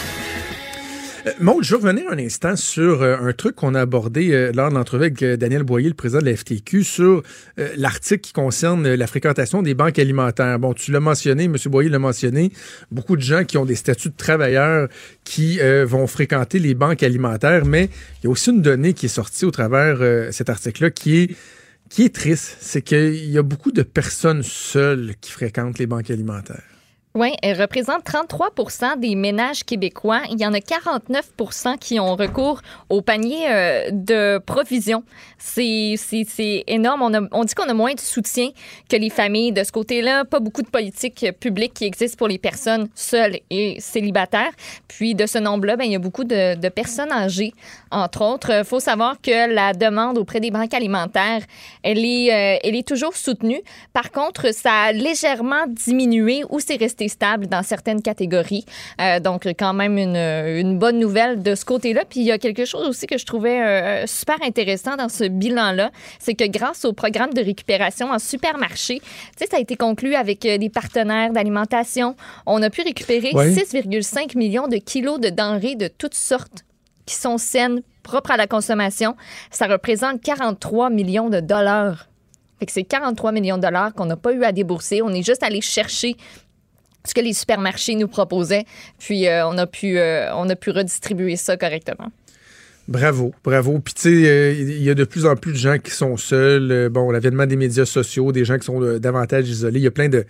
[1.27, 4.51] Euh, Maud, je veux revenir un instant sur euh, un truc qu'on a abordé euh,
[4.53, 7.23] lors de l'entrevue avec euh, Daniel Boyer, le président de la FTQ, sur
[7.57, 10.59] euh, l'article qui concerne euh, la fréquentation des banques alimentaires.
[10.59, 11.55] Bon, tu l'as mentionné, M.
[11.65, 12.51] Boyer l'a mentionné,
[12.91, 14.87] beaucoup de gens qui ont des statuts de travailleurs
[15.23, 17.89] qui euh, vont fréquenter les banques alimentaires, mais
[18.21, 21.17] il y a aussi une donnée qui est sortie au travers euh, cet article-là qui
[21.17, 21.35] est
[21.95, 26.11] qui est triste, c'est qu'il y a beaucoup de personnes seules qui fréquentent les banques
[26.11, 26.74] alimentaires.
[27.17, 28.49] Oui, elle représente 33
[28.97, 30.23] des ménages québécois.
[30.31, 31.31] Il y en a 49
[31.79, 32.59] qui ont recours
[32.89, 35.01] au panier euh, de provisions.
[35.39, 35.95] C'est
[36.67, 37.01] énorme.
[37.01, 38.49] On, a- on dit qu'on a moins de soutien
[38.89, 40.25] que les familles de ce côté-là.
[40.25, 44.51] Pas beaucoup de politiques publiques qui existent pour les personnes seules et célibataires.
[44.89, 47.53] Puis de ce nombre-là, ben, il y a beaucoup de, personnes âgées,
[47.91, 48.51] entre autres.
[48.51, 51.43] Il faut savoir que la demande auprès des banques alimentaires,
[51.81, 53.61] elle est, euh, elle est toujours soutenue.
[53.93, 58.65] Par contre, ça a légèrement diminué ou c'est resté stable dans certaines catégories.
[59.01, 62.03] Euh, donc, quand même une, une bonne nouvelle de ce côté-là.
[62.09, 65.23] Puis, il y a quelque chose aussi que je trouvais euh, super intéressant dans ce
[65.25, 69.05] bilan-là, c'est que grâce au programme de récupération en supermarché, tu
[69.37, 72.15] sais, ça a été conclu avec euh, des partenaires d'alimentation.
[72.45, 73.51] On a pu récupérer Ouais.
[73.51, 76.63] 6,5 millions de kilos de denrées de toutes sortes
[77.05, 79.15] qui sont saines, propres à la consommation.
[79.51, 82.07] Ça représente 43 millions de dollars.
[82.59, 85.01] Fait que c'est 43 millions de dollars qu'on n'a pas eu à débourser.
[85.01, 86.15] On est juste allé chercher
[87.05, 88.65] ce que les supermarchés nous proposaient,
[88.99, 92.11] puis euh, on, a pu, euh, on a pu redistribuer ça correctement.
[92.87, 93.79] Bravo, bravo.
[93.79, 96.17] Puis tu sais, euh, il y a de plus en plus de gens qui sont
[96.17, 96.89] seuls.
[96.89, 99.79] Bon, l'avènement des médias sociaux, des gens qui sont davantage isolés.
[99.79, 100.23] Il y a plein de,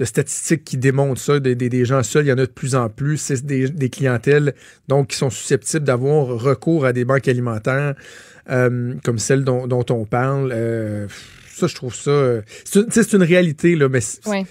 [0.00, 1.40] statistiques qui démontrent ça.
[1.40, 3.16] Des, gens seuls, il y en a de plus en plus.
[3.16, 4.54] C'est des, clientèles
[4.86, 7.94] donc qui sont susceptibles d'avoir recours à des banques alimentaires
[8.46, 10.52] comme celle dont, dont on parle.
[11.58, 12.10] Ça, je trouve ça.
[12.10, 14.44] euh, c'est une, tu sais, c'est une réalité, là, mais c'est- Ouais.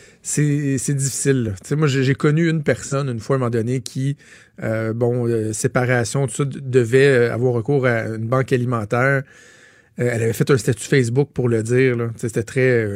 [0.93, 1.43] difficile.
[1.43, 1.51] là.
[1.61, 4.17] Tu sais, moi, j'ai connu une personne, une fois, à un moment donné, qui,
[4.63, 9.21] euh, bon, euh, séparation, tout ça, de- devait avoir recours à une banque alimentaire.
[9.99, 11.95] Euh, elle avait fait un statut Facebook pour le dire.
[12.15, 12.89] C'était très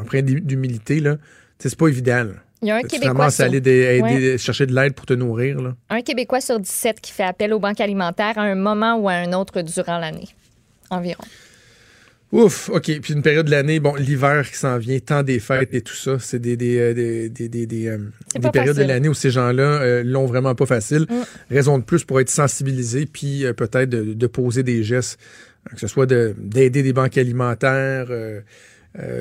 [0.00, 1.00] empreint d'hu- d'humilité.
[1.58, 2.24] C'est pas évident.
[2.24, 2.32] là.
[2.62, 4.02] Il y a un Québécois sur- aller des- aider-
[4.32, 4.38] Ouais.
[4.38, 5.60] chercher de l'aide pour te nourrir.
[5.60, 5.74] Là.
[5.90, 9.12] Un Québécois sur 17 qui fait appel aux banques alimentaires à un moment ou à
[9.14, 10.28] un autre durant l'année,
[10.90, 11.24] environ.
[12.32, 12.90] Ouf, OK.
[13.02, 15.94] Puis une période de l'année, bon, l'hiver qui s'en vient, temps des fêtes et tout
[15.94, 17.98] ça, c'est des, des, euh, des, des, des, des, euh,
[18.34, 18.82] des périodes facile.
[18.84, 21.02] de l'année où ces gens-là euh, l'ont vraiment pas facile.
[21.10, 21.14] Mm.
[21.54, 25.18] Raison de plus pour être sensibilisés, puis euh, peut-être de, de poser des gestes,
[25.70, 28.06] euh, que ce soit de- d'aider des banques alimentaires.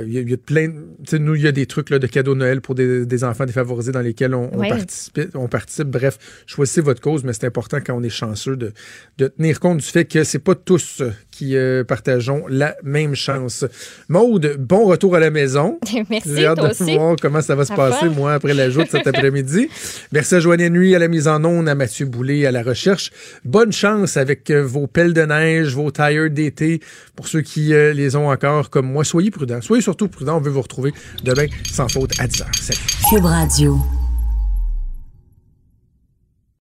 [0.06, 0.68] Il y, a- y a plein.
[0.68, 0.74] de-
[1.06, 3.06] Tu sais, nous, il y a des trucs là, de cadeaux de Noël pour des,
[3.06, 5.88] des enfants défavorisés dans lesquels on, participe, on participe.
[5.88, 8.74] Bref, choisissez votre cause, mais c'est important quand on est chanceux de,
[9.18, 11.02] de tenir compte du fait que c'est pas tous
[11.32, 13.66] qui euh, partageons la même chance.
[14.10, 15.80] Maude, bon retour à la maison.
[16.10, 16.96] Merci, J'ai hâte toi de aussi.
[16.96, 19.70] voir comment ça va se À passer, moi, après la joute cet après-midi.
[20.12, 23.12] Merci à Joanne Nuit à la mise en onde, à Mathieu Boulay à la recherche.
[23.46, 26.82] Bonne chance avec euh, vos pelles de neige, vos tires d'été.
[27.16, 29.62] Pour ceux qui euh, les ont encore comme moi, soyez prudents.
[29.62, 30.38] Soyez surtout prudents.
[30.38, 30.94] On veut vous retrouver
[31.24, 32.46] demain sans faute à 10h.
[32.60, 32.80] Salut.
[33.10, 34.01] Cube Radio.